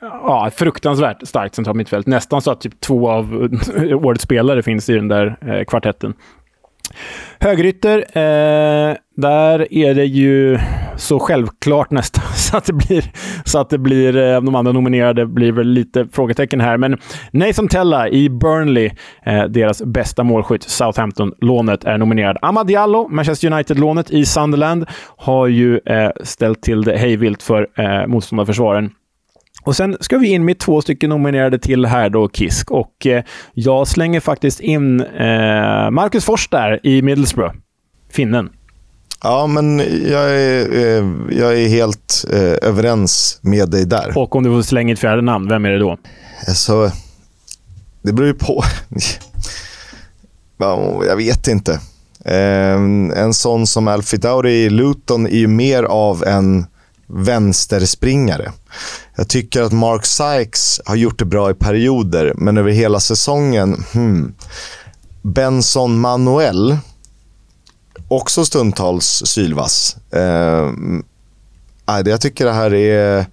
ja, 0.00 0.50
fruktansvärt 0.54 1.28
starkt 1.28 1.54
centralt 1.54 1.76
mittfält. 1.76 2.06
Nästan 2.06 2.42
så 2.42 2.50
att 2.50 2.60
typ 2.60 2.80
två 2.80 3.10
av 3.10 3.48
årets 4.04 4.24
spelare 4.24 4.62
finns 4.62 4.88
i 4.88 4.94
den 4.94 5.08
där 5.08 5.36
eh, 5.40 5.64
kvartetten. 5.64 6.14
Högerytter, 7.40 7.98
eh, 7.98 8.96
där 9.16 9.72
är 9.72 9.94
det 9.94 10.04
ju 10.04 10.58
så 10.96 11.18
självklart 11.18 11.90
nästan 11.90 12.24
så 12.34 12.56
att 12.56 12.64
det 12.64 12.72
blir, 12.72 13.04
så 13.44 13.58
att 13.58 13.70
det 13.70 13.78
blir 13.78 14.16
eh, 14.16 14.40
de 14.40 14.54
andra 14.54 14.72
nominerade 14.72 15.26
blir 15.26 15.52
väl 15.52 15.68
lite 15.68 16.06
frågetecken 16.12 16.60
här. 16.60 16.76
Men 16.76 16.98
Nathan 17.30 17.68
Tella 17.68 18.08
i 18.08 18.30
Burnley, 18.30 18.90
eh, 19.26 19.44
deras 19.44 19.82
bästa 19.82 20.24
målskytt, 20.24 20.62
Southampton-lånet, 20.62 21.84
är 21.84 21.98
nominerad. 21.98 22.38
Amad 22.42 22.66
Diallo, 22.66 23.08
Manchester 23.08 23.52
United-lånet 23.52 24.10
i 24.10 24.24
Sunderland, 24.24 24.86
har 25.16 25.46
ju 25.46 25.78
eh, 25.78 26.10
ställt 26.22 26.62
till 26.62 26.82
det 26.82 26.96
hejvilt 26.96 27.42
för 27.42 27.68
eh, 27.78 28.06
motståndarförsvaren. 28.06 28.90
Och 29.64 29.76
sen 29.76 29.96
ska 30.00 30.18
vi 30.18 30.28
in 30.28 30.44
med 30.44 30.58
två 30.58 30.82
stycken 30.82 31.10
nominerade 31.10 31.58
till 31.58 31.86
här 31.86 32.10
då, 32.10 32.28
Kisk. 32.28 32.70
Och 32.70 33.06
eh, 33.06 33.24
jag 33.54 33.88
slänger 33.88 34.20
faktiskt 34.20 34.60
in 34.60 35.00
eh, 35.00 35.90
Marcus 35.90 36.24
Fors 36.24 36.48
där 36.48 36.86
i 36.86 37.02
Middlesbrough. 37.02 37.54
Finnen. 38.10 38.50
Ja, 39.22 39.46
men 39.46 39.78
jag 40.10 40.30
är, 40.30 40.72
eh, 40.72 41.04
jag 41.30 41.60
är 41.60 41.68
helt 41.68 42.24
eh, 42.32 42.68
överens 42.68 43.38
med 43.42 43.70
dig 43.70 43.86
där. 43.86 44.18
Och 44.18 44.36
om 44.36 44.44
du 44.44 44.50
får 44.50 44.62
slänga 44.62 44.92
ett 44.92 44.98
fjärde 44.98 45.22
namn, 45.22 45.48
vem 45.48 45.64
är 45.64 45.70
det 45.70 45.78
då? 45.78 45.98
Alltså, 46.48 46.90
det 48.02 48.12
beror 48.12 48.28
ju 48.28 48.34
på. 48.34 48.64
jag 51.08 51.16
vet 51.16 51.48
inte. 51.48 51.72
Eh, 52.24 52.74
en 53.22 53.34
sån 53.34 53.66
som 53.66 53.88
Alfie 53.88 54.18
Dowdy 54.18 54.50
i 54.50 54.70
Luton 54.70 55.26
är 55.26 55.38
ju 55.38 55.46
mer 55.46 55.82
av 55.82 56.24
en 56.24 56.66
vänsterspringare. 57.14 58.52
Jag 59.16 59.28
tycker 59.28 59.62
att 59.62 59.72
Mark 59.72 60.06
Sykes 60.06 60.80
har 60.84 60.96
gjort 60.96 61.18
det 61.18 61.24
bra 61.24 61.50
i 61.50 61.54
perioder, 61.54 62.32
men 62.36 62.58
över 62.58 62.70
hela 62.70 63.00
säsongen, 63.00 63.84
hmm. 63.92 64.34
Benson 65.22 66.00
Manuel, 66.00 66.78
också 68.08 68.44
stundtals 68.44 69.22
sylvass. 69.26 69.96
Eh, 70.10 70.72
jag 72.04 72.20
tycker 72.20 72.44
det 72.44 72.52
här 72.52 72.74
är, 72.74 73.26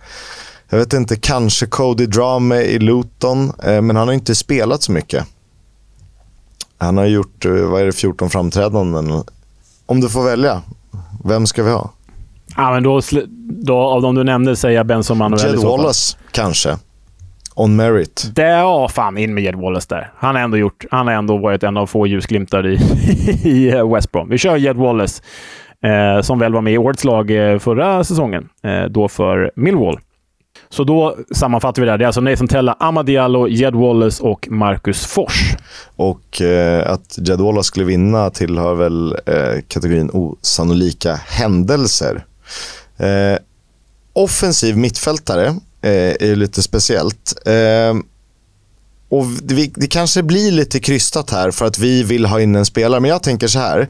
jag 0.69 0.77
vet 0.77 0.93
inte, 0.93 1.15
kanske 1.15 1.65
Cody 1.65 2.05
Drame 2.05 2.61
i 2.61 2.79
Luton, 2.79 3.51
eh, 3.63 3.81
men 3.81 3.95
han 3.95 4.07
har 4.07 4.13
inte 4.13 4.35
spelat 4.35 4.83
så 4.83 4.91
mycket. 4.91 5.25
Han 6.77 6.97
har 6.97 7.05
gjort, 7.05 7.45
eh, 7.45 7.51
vad 7.51 7.81
är 7.81 7.85
det, 7.85 7.91
14 7.91 8.29
framträdanden. 8.29 9.23
Om 9.85 10.01
du 10.01 10.09
får 10.09 10.23
välja, 10.23 10.61
vem 11.23 11.47
ska 11.47 11.63
vi 11.63 11.71
ha? 11.71 11.91
Ja, 12.57 12.71
men 12.71 12.83
då, 12.83 13.01
då, 13.49 13.77
av 13.77 14.01
de 14.01 14.15
du 14.15 14.23
nämnde 14.23 14.55
säger 14.55 14.77
jag 14.77 14.85
Benson 14.85 15.17
Manuel 15.17 15.55
Jed 15.55 15.63
Wallace, 15.63 16.17
kanske. 16.31 16.77
On 17.55 17.75
merit. 17.75 18.31
Det, 18.35 18.47
ja, 18.47 18.89
fan 18.89 19.17
in 19.17 19.33
med 19.33 19.43
Jed 19.43 19.55
Wallace 19.55 19.85
där. 19.89 20.11
Han 20.17 20.35
har 20.35 20.41
ändå, 20.41 20.57
gjort, 20.57 20.85
han 20.91 21.07
har 21.07 21.13
ändå 21.13 21.37
varit 21.37 21.63
en 21.63 21.77
av 21.77 21.87
få 21.87 22.07
ljusglimtar 22.07 22.67
i, 22.67 22.79
i 23.49 23.71
West 23.93 24.11
Brom. 24.11 24.29
Vi 24.29 24.37
kör 24.37 24.55
Jed 24.55 24.75
Wallace, 24.75 25.23
eh, 25.83 26.21
som 26.21 26.39
väl 26.39 26.53
var 26.53 26.61
med 26.61 26.73
i 26.73 26.77
årets 26.77 27.03
lag 27.03 27.51
eh, 27.51 27.59
förra 27.59 28.03
säsongen, 28.03 28.49
eh, 28.63 28.83
då 28.89 29.07
för 29.07 29.51
Millwall. 29.55 29.99
Så 30.69 30.83
då 30.83 31.15
sammanfattar 31.31 31.81
vi 31.81 31.85
det 31.85 31.91
här. 31.91 31.97
Det 31.97 32.03
är 32.03 32.07
alltså 32.07 32.21
Nathan 32.21 32.47
Tella, 32.47 32.75
Amadiallo, 32.79 33.47
Jed 33.47 33.75
Wallace 33.75 34.23
och 34.23 34.47
Marcus 34.51 35.05
Fors. 35.05 35.55
Och 35.95 36.41
eh, 36.41 36.91
att 36.91 37.17
Jed 37.17 37.39
Wallace 37.39 37.67
skulle 37.67 37.85
vinna 37.85 38.29
tillhör 38.29 38.75
väl 38.75 39.15
eh, 39.25 39.61
kategorin 39.67 40.09
osannolika 40.13 41.15
händelser. 41.15 42.25
Eh, 42.97 43.37
offensiv 44.13 44.77
mittfältare 44.77 45.47
eh, 45.81 46.29
är 46.29 46.35
lite 46.35 46.61
speciellt. 46.61 47.33
Eh, 47.45 47.93
och 49.09 49.25
det, 49.43 49.71
det, 49.75 49.87
kanske 49.87 50.23
blir 50.23 50.51
lite 50.51 50.79
krystat 50.79 51.29
här 51.29 51.51
för 51.51 51.65
att 51.65 51.77
vi 51.79 52.03
vill 52.03 52.25
ha 52.25 52.41
in 52.41 52.55
en 52.55 52.65
spelare, 52.65 52.99
men 52.99 53.09
jag 53.09 53.23
tänker 53.23 53.47
så 53.47 53.59
här. 53.59 53.89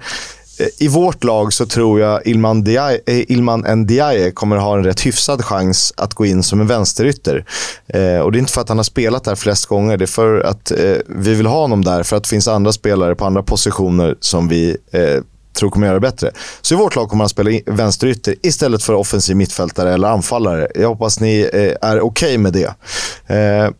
Eh, 0.59 0.67
I 0.77 0.87
vårt 0.87 1.23
lag 1.23 1.53
så 1.53 1.65
tror 1.65 1.99
jag 1.99 2.27
Ilman, 2.27 2.63
Diaye, 2.63 2.99
eh, 3.05 3.31
Ilman 3.31 3.59
Ndiaye 3.61 4.31
kommer 4.31 4.55
ha 4.55 4.77
en 4.77 4.83
rätt 4.83 5.05
hyfsad 5.05 5.45
chans 5.45 5.93
att 5.97 6.13
gå 6.13 6.25
in 6.25 6.43
som 6.43 6.61
en 6.61 6.67
vänsterytter. 6.67 7.45
Eh, 7.87 8.19
och 8.19 8.31
det 8.31 8.37
är 8.37 8.39
inte 8.39 8.53
för 8.53 8.61
att 8.61 8.69
han 8.69 8.77
har 8.77 8.83
spelat 8.83 9.23
där 9.23 9.35
flest 9.35 9.65
gånger, 9.65 9.97
det 9.97 10.05
är 10.05 10.07
för 10.07 10.39
att 10.39 10.71
eh, 10.71 10.95
vi 11.07 11.33
vill 11.33 11.45
ha 11.45 11.61
honom 11.61 11.83
där 11.83 12.03
för 12.03 12.17
att 12.17 12.23
det 12.23 12.29
finns 12.29 12.47
andra 12.47 12.71
spelare 12.73 13.15
på 13.15 13.25
andra 13.25 13.43
positioner 13.43 14.15
som 14.19 14.47
vi 14.47 14.77
eh, 14.91 15.23
tror 15.53 15.69
kommer 15.69 15.87
göra 15.87 15.99
det 15.99 16.01
bättre. 16.01 16.31
Så 16.61 16.73
i 16.73 16.77
vårt 16.77 16.95
lag 16.95 17.09
kommer 17.09 17.23
han 17.23 17.29
spela 17.29 17.59
vänsterytter 17.65 18.35
istället 18.43 18.83
för 18.83 18.93
offensiv 18.93 19.35
mittfältare 19.35 19.93
eller 19.93 20.07
anfallare. 20.07 20.67
Jag 20.75 20.87
hoppas 20.87 21.19
ni 21.19 21.49
eh, 21.53 21.89
är 21.89 22.01
okej 22.01 22.01
okay 22.01 22.37
med 22.37 22.53
det. 22.53 22.73
Eh, 23.35 23.71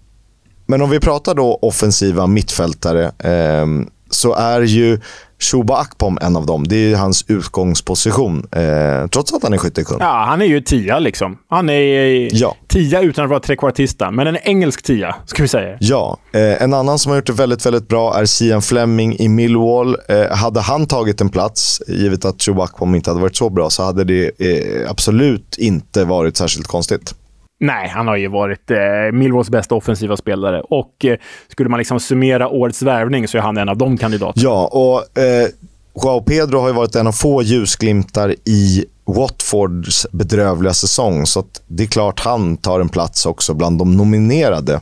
men 0.65 0.81
om 0.81 0.89
vi 0.89 0.99
pratar 0.99 1.35
då 1.35 1.59
offensiva 1.61 2.27
mittfältare 2.27 3.05
eh, 3.05 3.65
så 4.09 4.33
är 4.33 4.61
ju 4.61 4.99
Shuba 5.43 5.77
Akpom 5.77 6.17
en 6.21 6.35
av 6.35 6.45
dem. 6.45 6.67
Det 6.67 6.91
är 6.91 6.95
hans 6.95 7.25
utgångsposition, 7.27 8.47
eh, 8.51 9.07
trots 9.07 9.33
att 9.33 9.43
han 9.43 9.53
är 9.53 9.57
skyttekung. 9.57 9.97
Ja, 9.99 10.25
han 10.27 10.41
är 10.41 10.45
ju 10.45 10.61
tia 10.61 10.99
liksom. 10.99 11.37
Han 11.49 11.69
är 11.69 12.29
ja. 12.35 12.55
tia 12.67 13.01
utan 13.01 13.23
att 13.23 13.29
vara 13.29 13.39
trekvartista, 13.39 14.11
men 14.11 14.27
en 14.27 14.37
engelsk 14.37 14.83
tia, 14.83 15.15
ska 15.25 15.41
vi 15.41 15.47
säga. 15.47 15.77
Ja. 15.79 16.17
Eh, 16.33 16.63
en 16.63 16.73
annan 16.73 16.99
som 16.99 17.09
har 17.09 17.17
gjort 17.17 17.27
det 17.27 17.33
väldigt, 17.33 17.65
väldigt 17.65 17.87
bra 17.87 18.19
är 18.19 18.25
Sian 18.25 18.61
Fleming 18.61 19.15
i 19.19 19.27
Millwall. 19.27 19.97
Eh, 20.09 20.31
hade 20.31 20.61
han 20.61 20.85
tagit 20.85 21.21
en 21.21 21.29
plats, 21.29 21.81
givet 21.87 22.25
att 22.25 22.41
Shuba 22.41 22.63
Akpom 22.63 22.95
inte 22.95 23.09
hade 23.09 23.21
varit 23.21 23.35
så 23.35 23.49
bra, 23.49 23.69
så 23.69 23.83
hade 23.83 24.03
det 24.03 24.31
eh, 24.39 24.89
absolut 24.89 25.57
inte 25.57 26.05
varit 26.05 26.37
särskilt 26.37 26.67
konstigt. 26.67 27.15
Nej, 27.61 27.89
han 27.89 28.07
har 28.07 28.15
ju 28.15 28.27
varit 28.27 28.71
eh, 28.71 28.77
Millwalls 29.13 29.49
bästa 29.49 29.75
offensiva 29.75 30.17
spelare. 30.17 30.61
Och 30.61 31.05
eh, 31.05 31.17
skulle 31.47 31.69
man 31.69 31.77
liksom 31.77 31.99
summera 31.99 32.49
årets 32.49 32.81
värvning 32.81 33.27
så 33.27 33.37
är 33.37 33.41
han 33.41 33.57
en 33.57 33.69
av 33.69 33.77
de 33.77 33.97
kandidaterna. 33.97 34.43
Ja, 34.43 34.67
och 34.67 35.23
eh, 35.23 35.47
Joao 36.03 36.21
Pedro 36.21 36.59
har 36.59 36.67
ju 36.67 36.73
varit 36.73 36.95
en 36.95 37.07
av 37.07 37.11
få 37.11 37.41
ljusglimtar 37.41 38.35
i 38.45 38.85
Watfords 39.05 40.07
bedrövliga 40.11 40.73
säsong. 40.73 41.25
Så 41.25 41.43
det 41.67 41.83
är 41.83 41.87
klart 41.87 42.19
han 42.19 42.57
tar 42.57 42.79
en 42.79 42.89
plats 42.89 43.25
också 43.25 43.53
bland 43.53 43.77
de 43.77 43.97
nominerade. 43.97 44.73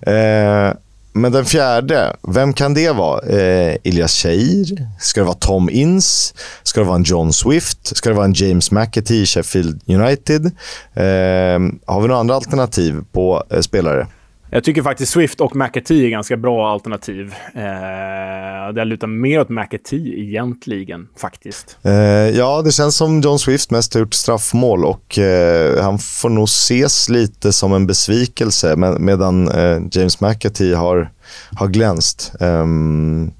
Eh, 0.00 0.72
men 1.12 1.32
den 1.32 1.44
fjärde, 1.44 2.16
vem 2.22 2.52
kan 2.52 2.74
det 2.74 2.92
vara? 2.92 3.26
Eh, 3.26 3.76
Elias 3.84 4.12
Cheir? 4.12 4.88
Ska 5.00 5.20
det 5.20 5.24
vara 5.26 5.36
Tom 5.36 5.70
Ince? 5.70 6.34
Ska 6.62 6.80
det 6.80 6.86
vara 6.86 6.96
en 6.96 7.02
John 7.02 7.32
Swift? 7.32 7.96
Ska 7.96 8.08
det 8.08 8.14
vara 8.14 8.24
en 8.24 8.32
James 8.32 8.70
McAtee 8.70 9.22
i 9.22 9.26
Sheffield 9.26 9.80
United? 9.86 10.46
Eh, 10.94 11.58
har 11.86 12.00
vi 12.00 12.08
några 12.08 12.20
andra 12.20 12.34
alternativ 12.34 13.04
på 13.12 13.42
eh, 13.50 13.60
spelare? 13.60 14.06
Jag 14.50 14.64
tycker 14.64 14.82
faktiskt 14.82 15.12
Swift 15.12 15.40
och 15.40 15.56
McAtee 15.56 16.06
är 16.06 16.10
ganska 16.10 16.36
bra 16.36 16.72
alternativ. 16.72 17.34
Eh, 17.54 18.74
det 18.74 18.84
lutar 18.84 19.06
mer 19.06 19.40
åt 19.40 19.48
McAtee 19.48 20.20
egentligen, 20.20 21.08
faktiskt. 21.16 21.78
Eh, 21.82 21.92
ja, 22.38 22.62
det 22.62 22.72
känns 22.72 22.96
som 22.96 23.20
John 23.20 23.38
Swift 23.38 23.70
mest 23.70 23.94
har 23.94 24.00
gjort 24.00 24.14
straffmål 24.14 24.84
och 24.84 25.18
eh, 25.18 25.82
han 25.82 25.98
får 25.98 26.28
nog 26.28 26.44
ses 26.44 27.08
lite 27.08 27.52
som 27.52 27.72
en 27.72 27.86
besvikelse 27.86 28.76
med, 28.76 29.00
medan 29.00 29.48
eh, 29.48 29.80
James 29.90 30.20
McAtee 30.20 30.74
har, 30.74 31.10
har 31.56 31.68
glänst. 31.68 32.32
Um, 32.40 33.32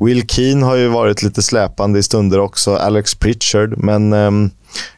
Will 0.00 0.28
Keane 0.28 0.66
har 0.66 0.76
ju 0.76 0.88
varit 0.88 1.22
lite 1.22 1.42
släpande 1.42 1.98
i 1.98 2.02
stunder 2.02 2.40
också, 2.40 2.76
Alex 2.76 3.14
Pritchard, 3.14 3.78
men 3.78 4.12
um, 4.12 4.50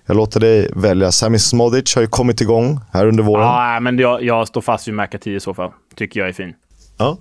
jag 0.06 0.16
låter 0.16 0.40
dig 0.40 0.70
välja. 0.76 1.12
Sami 1.12 1.38
Smodic 1.38 1.94
har 1.94 2.02
ju 2.02 2.08
kommit 2.08 2.40
igång 2.40 2.80
här 2.92 3.06
under 3.06 3.22
våren. 3.22 3.44
Ja, 3.44 3.80
men 3.80 3.98
jag, 3.98 4.22
jag 4.22 4.48
står 4.48 4.60
fast 4.60 4.88
vid 4.88 4.94
McAtee 4.94 5.34
i 5.34 5.40
så 5.40 5.54
fall. 5.54 5.70
Tycker 5.96 6.20
jag 6.20 6.28
är 6.28 6.32
fin. 6.32 6.54
Ja. 6.98 7.18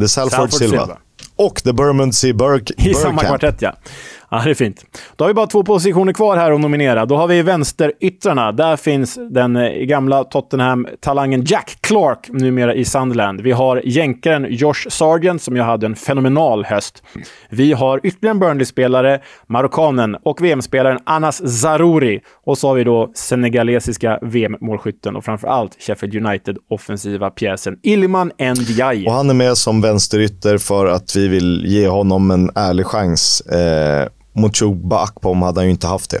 The 0.00 0.08
Salford, 0.08 0.32
Salford 0.32 0.52
Silva. 0.52 0.84
Silva. 0.84 0.98
Och 1.36 1.62
The 1.62 1.72
Bermondsey 1.72 2.32
Burke. 2.32 2.74
I 2.76 2.94
samma 2.94 3.22
kvartett, 3.22 3.62
ja. 3.62 3.74
Ja, 4.32 4.42
det 4.44 4.50
är 4.50 4.54
fint. 4.54 4.84
Då 5.16 5.24
har 5.24 5.28
vi 5.28 5.34
bara 5.34 5.46
två 5.46 5.62
positioner 5.62 6.12
kvar 6.12 6.36
här 6.36 6.52
att 6.52 6.60
nominera. 6.60 7.06
Då 7.06 7.16
har 7.16 7.26
vi 7.26 7.42
vänsteryttrarna. 7.42 8.52
Där 8.52 8.76
finns 8.76 9.18
den 9.30 9.56
eh, 9.56 9.70
gamla 9.70 10.24
Tottenham-talangen 10.24 11.44
Jack 11.44 11.78
Clark, 11.80 12.28
numera 12.28 12.74
i 12.74 12.84
Sunderland. 12.84 13.40
Vi 13.40 13.52
har 13.52 13.82
jänkaren 13.84 14.46
Josh 14.50 14.88
Sargent, 14.88 15.42
som 15.42 15.56
jag 15.56 15.64
hade 15.64 15.86
en 15.86 15.96
fenomenal 15.96 16.64
höst. 16.64 17.02
Vi 17.48 17.72
har 17.72 18.00
ytterligare 18.02 18.34
en 18.34 18.40
Burnley-spelare, 18.40 19.20
marockanen 19.46 20.16
och 20.22 20.42
VM-spelaren 20.42 20.98
Anas 21.04 21.60
Zarouri. 21.60 22.20
Och 22.44 22.58
så 22.58 22.68
har 22.68 22.74
vi 22.74 22.84
då 22.84 23.10
senegalesiska 23.14 24.18
VM-målskytten 24.22 25.16
och 25.16 25.24
framför 25.24 25.48
allt 25.48 25.76
Sheffield 25.82 26.26
United-offensiva 26.26 27.30
pjäsen 27.30 27.78
Ilman 27.82 28.32
Ndiaye. 28.38 29.06
Och 29.06 29.12
han 29.12 29.30
är 29.30 29.34
med 29.34 29.56
som 29.56 29.80
vänsterytter 29.80 30.58
för 30.58 30.86
att 30.86 31.16
vi 31.16 31.28
vill 31.28 31.64
ge 31.66 31.88
honom 31.88 32.30
en 32.30 32.50
ärlig 32.54 32.86
chans. 32.86 33.40
Eh, 33.40 34.08
mot 34.32 34.56
Chuba 34.56 35.02
Akpom 35.02 35.42
hade 35.42 35.60
han 35.60 35.64
ju 35.64 35.70
inte 35.70 35.86
haft 35.86 36.10
det. 36.10 36.20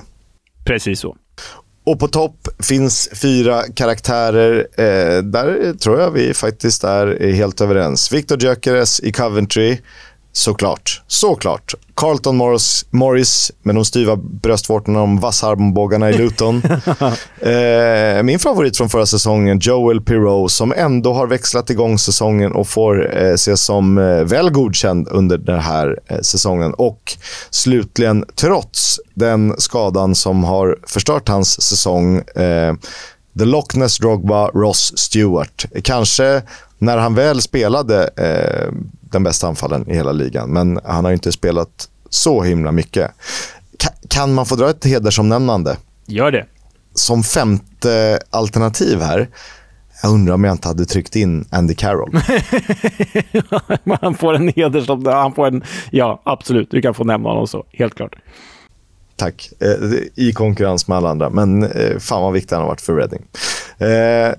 Precis 0.64 1.00
så. 1.00 1.16
Och 1.84 1.98
på 1.98 2.08
topp 2.08 2.48
finns 2.62 3.08
fyra 3.14 3.62
karaktärer. 3.74 4.66
Eh, 4.78 5.22
där 5.22 5.78
tror 5.78 6.00
jag 6.00 6.10
vi 6.10 6.34
faktiskt 6.34 6.84
är 6.84 7.32
helt 7.32 7.60
överens. 7.60 8.12
Victor 8.12 8.42
Gyökeres 8.42 9.00
i 9.00 9.12
Coventry. 9.12 9.78
Såklart. 10.32 11.02
Såklart. 11.06 11.74
Carlton 11.94 12.36
Morris, 12.36 12.86
Morris 12.90 13.52
med 13.62 13.74
de 13.74 13.84
styva 13.84 14.16
bröstvårtorna 14.16 15.02
och 15.02 15.08
vassarmbågarna 15.08 16.10
i 16.10 16.12
Luton. 16.12 16.62
eh, 17.40 18.22
min 18.22 18.38
favorit 18.38 18.76
från 18.76 18.88
förra 18.88 19.06
säsongen, 19.06 19.58
Joel 19.62 20.00
Pirou, 20.00 20.48
som 20.48 20.72
ändå 20.76 21.12
har 21.12 21.26
växlat 21.26 21.70
igång 21.70 21.98
säsongen 21.98 22.52
och 22.52 22.68
får 22.68 23.16
eh, 23.16 23.32
ses 23.32 23.62
som 23.62 23.98
eh, 23.98 24.24
väl 24.24 24.50
godkänd 24.50 25.08
under 25.08 25.38
den 25.38 25.60
här 25.60 25.98
eh, 26.06 26.20
säsongen. 26.20 26.74
Och 26.74 27.16
slutligen, 27.50 28.24
trots 28.34 29.00
den 29.14 29.54
skadan 29.58 30.14
som 30.14 30.44
har 30.44 30.78
förstört 30.86 31.28
hans 31.28 31.62
säsong, 31.62 32.16
eh, 32.16 32.74
The 33.38 33.44
Loch 33.44 33.74
Ness 33.74 33.98
Drogba, 33.98 34.48
Ross 34.48 34.98
Stewart. 34.98 35.64
Kanske 35.84 36.42
när 36.78 36.96
han 36.96 37.14
väl 37.14 37.42
spelade 37.42 38.10
eh, 38.16 38.72
den 39.10 39.22
bästa 39.22 39.48
anfallen 39.48 39.90
i 39.90 39.94
hela 39.94 40.12
ligan. 40.12 40.50
Men 40.50 40.80
han 40.84 41.04
har 41.04 41.12
inte 41.12 41.32
spelat 41.32 41.88
så 42.10 42.42
himla 42.42 42.72
mycket. 42.72 43.10
kan 44.08 44.34
man 44.34 44.46
få 44.46 44.56
dra 44.56 44.70
ett 44.70 44.84
hedersomnämnande? 44.84 45.76
Gör 46.06 46.30
det. 46.30 46.46
Som 46.94 47.22
femte 47.22 48.20
alternativ 48.30 49.00
här. 49.00 49.28
Jag 50.02 50.12
undrar 50.12 50.34
om 50.34 50.44
jag 50.44 50.54
inte 50.54 50.68
hade 50.68 50.84
tryckt 50.84 51.16
in 51.16 51.44
Andy 51.50 51.74
Carroll. 51.74 52.20
han 54.00 54.14
får 54.14 54.34
en 54.34 54.52
hedersomnämnande. 54.56 55.20
Han 55.20 55.34
får 55.34 55.46
en... 55.46 55.62
Ja, 55.90 56.22
absolut. 56.24 56.70
Du 56.70 56.82
kan 56.82 56.94
få 56.94 57.04
nämna 57.04 57.28
honom 57.28 57.46
så. 57.46 57.64
Helt 57.72 57.94
klart. 57.94 58.16
Tack. 59.16 59.50
Eh, 59.60 59.98
I 60.14 60.32
konkurrens 60.32 60.88
med 60.88 60.96
alla 60.96 61.10
andra. 61.10 61.30
Men 61.30 61.62
eh, 61.62 61.98
fan 61.98 62.22
vad 62.22 62.32
viktig 62.32 62.56
han 62.56 62.62
har 62.62 62.68
varit 62.68 62.80
för 62.80 62.96
Reading. 62.96 63.22
Eh, 63.78 64.34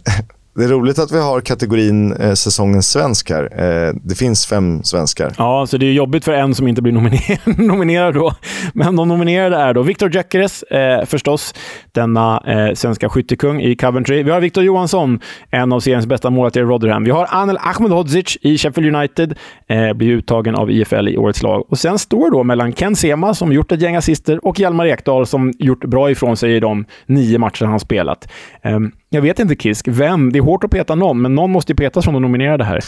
det 0.55 0.63
är 0.63 0.67
roligt 0.67 0.99
att 0.99 1.11
vi 1.11 1.19
har 1.19 1.41
kategorin 1.41 2.13
eh, 2.13 2.33
säsongens 2.33 2.91
svensk 2.91 3.29
här. 3.29 3.43
Eh, 3.43 3.93
det 4.03 4.15
finns 4.15 4.45
fem 4.45 4.83
svenskar. 4.83 5.33
Ja, 5.37 5.67
så 5.67 5.77
det 5.77 5.85
är 5.85 5.93
jobbigt 5.93 6.25
för 6.25 6.33
en 6.33 6.55
som 6.55 6.67
inte 6.67 6.81
blir 6.81 6.93
nominer 6.93 7.61
nominerad 7.67 8.13
då. 8.13 8.33
Men 8.73 8.95
de 8.95 9.07
nominerade 9.07 9.55
är 9.55 9.73
då 9.73 9.81
Viktor 9.81 10.09
Gyökeres, 10.15 10.63
eh, 10.63 11.05
förstås, 11.05 11.53
denna 11.91 12.43
eh, 12.47 12.73
svenska 12.73 13.09
skyttekung 13.09 13.61
i 13.61 13.75
Coventry. 13.75 14.23
Vi 14.23 14.31
har 14.31 14.41
Viktor 14.41 14.63
Johansson, 14.63 15.19
en 15.51 15.73
av 15.73 15.79
seriens 15.79 16.05
bästa 16.05 16.29
målvakter 16.29 16.61
i 16.61 16.63
Rotherham. 16.63 17.03
Vi 17.03 17.11
har 17.11 17.27
Anel 17.29 17.57
Ahmedhodzic 17.57 18.37
i 18.41 18.57
Sheffield 18.57 18.95
United, 18.95 19.37
eh, 19.67 19.93
blir 19.93 20.09
uttagen 20.09 20.55
av 20.55 20.71
IFL 20.71 21.07
i 21.07 21.17
årets 21.17 21.43
lag. 21.43 21.65
Och 21.69 21.79
sen 21.79 21.99
står 21.99 22.29
det 22.29 22.37
då 22.37 22.43
mellan 22.43 22.73
Ken 22.73 22.95
Sema, 22.95 23.33
som 23.33 23.53
gjort 23.53 23.71
ett 23.71 23.81
gäng 23.81 23.95
assister, 23.95 24.45
och 24.45 24.59
Hjalmar 24.59 24.85
Ekdal, 24.85 25.27
som 25.27 25.53
gjort 25.59 25.85
bra 25.85 26.11
ifrån 26.11 26.37
sig 26.37 26.55
i 26.55 26.59
de 26.59 26.85
nio 27.05 27.37
matcher 27.37 27.65
han 27.65 27.79
spelat. 27.79 28.27
Ehm, 28.63 28.91
jag 29.13 29.21
vet 29.21 29.39
inte, 29.39 29.55
Kisk, 29.55 29.87
vem? 29.87 30.31
Det 30.31 30.39
är 30.39 30.43
hårt 30.43 30.63
att 30.63 30.71
peta 30.71 30.95
någon, 30.95 31.21
men 31.21 31.35
någon 31.35 31.51
måste 31.51 31.71
ju 31.71 31.75
petas 31.75 32.03
från 32.03 32.13
de 32.13 32.21
nominerade 32.21 32.63
här. 32.63 32.83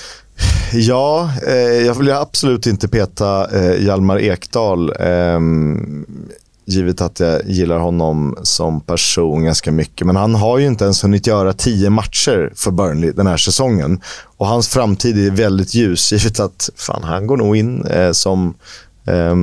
Ja, 0.73 1.31
eh, 1.47 1.85
jag 1.85 1.93
vill 1.93 2.11
absolut 2.11 2.65
inte 2.65 2.87
peta 2.87 3.57
eh, 3.59 3.83
Hjalmar 3.83 4.19
Ekdal. 4.19 4.93
Eh, 4.99 5.39
givet 6.65 7.01
att 7.01 7.19
jag 7.19 7.45
gillar 7.45 7.79
honom 7.79 8.37
som 8.43 8.81
person 8.81 9.43
ganska 9.43 9.71
mycket. 9.71 10.07
Men 10.07 10.15
han 10.15 10.35
har 10.35 10.57
ju 10.57 10.67
inte 10.67 10.83
ens 10.83 11.03
hunnit 11.03 11.27
göra 11.27 11.53
tio 11.53 11.89
matcher 11.89 12.53
för 12.55 12.71
Burnley 12.71 13.11
den 13.11 13.27
här 13.27 13.37
säsongen. 13.37 14.01
Och 14.37 14.47
hans 14.47 14.67
framtid 14.67 15.27
är 15.27 15.31
väldigt 15.31 15.73
ljus, 15.73 16.11
givet 16.13 16.39
att 16.39 16.69
fan, 16.75 17.03
han 17.03 17.27
går 17.27 17.37
nog 17.37 17.57
in 17.57 17.85
eh, 17.85 18.11
som 18.11 18.53
eh, 19.05 19.35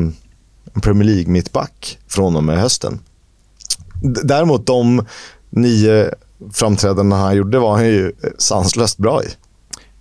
Premier 0.83 1.05
League-mittback 1.05 1.99
från 2.09 2.37
och 2.37 2.45
med 2.45 2.61
hösten. 2.61 2.99
D 4.03 4.21
däremot 4.25 4.67
de 4.67 5.07
nio 5.51 6.11
framträdanden 6.53 7.19
han 7.19 7.37
gjorde 7.37 7.59
var 7.59 7.73
han 7.73 7.87
ju 7.87 8.13
sanslöst 8.39 8.99
bra 8.99 9.23
i. 9.23 9.27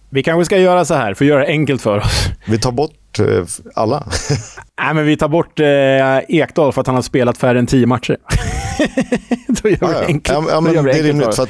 Vi 0.09 0.23
kanske 0.23 0.45
ska 0.45 0.57
göra 0.57 0.85
så 0.85 0.93
här, 0.93 1.13
för 1.13 1.25
att 1.25 1.29
göra 1.29 1.39
det 1.39 1.47
enkelt 1.47 1.81
för 1.81 1.97
oss. 1.97 2.25
Vi 2.47 2.59
tar 2.59 2.71
bort 2.71 3.19
eh, 3.19 3.43
alla. 3.75 4.03
Nej, 4.83 4.93
men 4.93 5.05
vi 5.05 5.17
tar 5.17 5.27
bort 5.27 5.59
eh, 5.59 6.37
Ekdal 6.39 6.73
för 6.73 6.81
att 6.81 6.87
han 6.87 6.95
har 6.95 7.01
spelat 7.01 7.37
färre 7.37 7.59
än 7.59 7.67
tio 7.67 7.85
matcher. 7.85 8.17
Då 9.47 9.69
gör 9.69 9.87
vi 9.87 9.93
det 9.93 10.05
enkelt. 10.05 10.37
Ja, 10.41 10.45
ja, 10.49 10.61
men 10.61 10.73
det, 10.73 10.81
det 10.81 10.99
är 10.99 11.03
rimligt. 11.03 11.35
För 11.35 11.43
att 11.43 11.49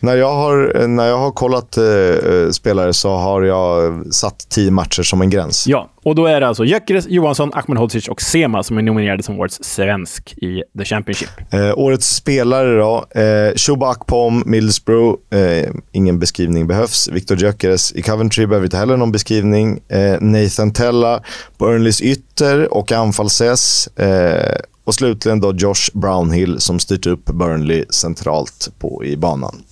när, 0.00 0.16
jag 0.16 0.34
har, 0.34 0.86
när 0.86 1.06
jag 1.06 1.18
har 1.18 1.30
kollat 1.30 1.76
eh, 1.76 2.50
spelare 2.50 2.92
så 2.92 3.16
har 3.16 3.42
jag 3.42 4.02
satt 4.14 4.48
tio 4.48 4.70
matcher 4.70 5.02
som 5.02 5.22
en 5.22 5.30
gräns. 5.30 5.66
Ja, 5.66 5.90
och 6.04 6.14
då 6.14 6.26
är 6.26 6.40
det 6.40 6.48
alltså 6.48 6.64
Gyökeres, 6.64 7.06
Johansson, 7.08 7.50
Ahmedhodzic 7.54 8.08
och 8.08 8.22
Sema 8.22 8.62
som 8.62 8.78
är 8.78 8.82
nominerade 8.82 9.22
som 9.22 9.40
årets 9.40 9.64
svensk 9.64 10.34
i 10.36 10.62
The 10.78 10.84
Championship. 10.84 11.28
Eh, 11.50 11.78
årets 11.78 12.14
spelare 12.14 12.76
då. 12.76 13.20
Eh, 13.20 13.54
Shuba 13.56 13.90
Akpom, 13.90 14.42
Middlesbrough. 14.46 15.18
Eh, 15.30 15.70
ingen 15.92 16.18
beskrivning 16.18 16.66
behövs. 16.66 17.08
Viktor 17.08 17.36
Gyökeres 17.36 17.92
i 17.92 18.02
Coventry 18.02 18.46
behöver 18.46 18.66
inte 18.66 18.76
heller 18.76 18.96
någon 18.96 19.12
beskrivning. 19.12 19.80
Eh, 19.88 20.20
Nathan 20.20 20.72
Tella, 20.72 21.22
Burnleys 21.58 22.00
ytter 22.00 22.61
och 22.66 22.92
anfallses. 22.92 23.86
Eh, 23.86 24.56
och 24.84 24.94
slutligen 24.94 25.40
då 25.40 25.52
Josh 25.52 25.90
Brownhill 25.92 26.60
som 26.60 26.78
styrt 26.78 27.06
upp 27.06 27.24
Burnley 27.24 27.84
centralt 27.90 28.72
på, 28.78 29.04
i 29.04 29.16
banan. 29.16 29.62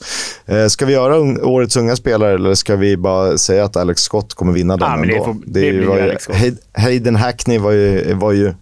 Eh, 0.46 0.66
ska 0.66 0.86
vi 0.86 0.92
göra 0.92 1.16
un 1.16 1.42
årets 1.42 1.76
unga 1.76 1.96
spelare 1.96 2.34
eller 2.34 2.54
ska 2.54 2.76
vi 2.76 2.96
bara 2.96 3.38
säga 3.38 3.64
att 3.64 3.76
Alex 3.76 4.02
Scott 4.02 4.34
kommer 4.34 4.52
vinna 4.52 4.76
den 4.76 4.88
ja, 4.88 4.94
ändå? 4.94 5.14
Det, 5.14 5.24
får, 5.24 5.36
det, 5.46 5.72
det 5.72 5.86
var 5.86 5.96
ju, 5.96 6.56
Hayden 6.72 7.16
Hackney 7.16 7.58
var 7.58 7.72
ju, 7.72 8.14
var 8.14 8.32
ju 8.32 8.54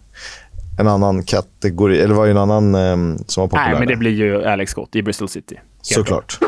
en 0.79 0.89
annan 0.89 1.25
kategori, 1.25 2.01
eller 2.01 2.15
var 2.15 2.25
ju 2.25 2.31
en 2.31 2.37
annan 2.37 2.75
eh, 2.75 3.17
som 3.27 3.41
var 3.41 3.49
populär. 3.49 3.71
Nej, 3.71 3.79
men 3.79 3.89
det 3.89 3.97
blir 3.97 4.11
ju 4.11 4.45
Alex 4.45 4.71
Scott 4.73 4.97
i 4.97 5.03
Bristol 5.03 5.29
City. 5.29 5.61
Såklart. 5.83 6.39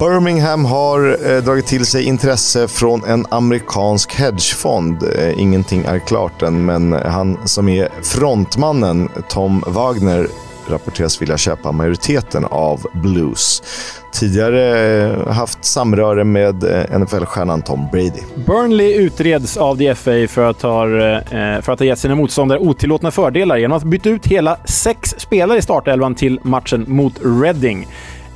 Birmingham 0.00 0.64
har 0.64 1.30
eh, 1.30 1.42
dragit 1.42 1.66
till 1.66 1.86
sig 1.86 2.04
intresse 2.04 2.68
från 2.68 3.04
en 3.04 3.26
amerikansk 3.30 4.14
hedgefond. 4.14 5.02
Eh, 5.02 5.40
ingenting 5.40 5.84
är 5.84 5.98
klart 5.98 6.42
än, 6.42 6.64
men 6.64 6.92
han 6.92 7.38
som 7.44 7.68
är 7.68 7.88
frontmannen, 8.02 9.08
Tom 9.28 9.64
Wagner, 9.66 10.26
rapporteras 10.68 11.22
vilja 11.22 11.38
köpa 11.38 11.72
majoriteten 11.72 12.44
av 12.44 12.86
Blues. 12.92 13.62
Tidigare 14.12 14.90
eh, 15.02 15.28
haft 15.28 15.64
samröre 15.64 16.24
med 16.24 16.64
eh, 16.64 16.98
NFL-stjärnan 16.98 17.62
Tom 17.62 17.88
Brady. 17.92 18.22
Burnley 18.46 18.94
utreds 18.94 19.56
av 19.56 19.76
the 19.76 19.94
FA 19.94 20.26
för 20.28 20.50
att, 20.50 20.62
ha, 20.62 20.84
eh, 20.84 21.60
för 21.62 21.72
att 21.72 21.78
ha 21.78 21.86
gett 21.86 21.98
sina 21.98 22.14
motståndare 22.14 22.58
otillåtna 22.58 23.10
fördelar 23.10 23.56
genom 23.56 23.76
att 23.76 23.84
byta 23.84 24.08
ut 24.08 24.26
hela 24.26 24.56
sex 24.64 25.14
spelare 25.18 25.58
i 25.58 25.62
startelvan 25.62 26.14
till 26.14 26.40
matchen 26.42 26.84
mot 26.88 27.14
Reading. 27.24 27.86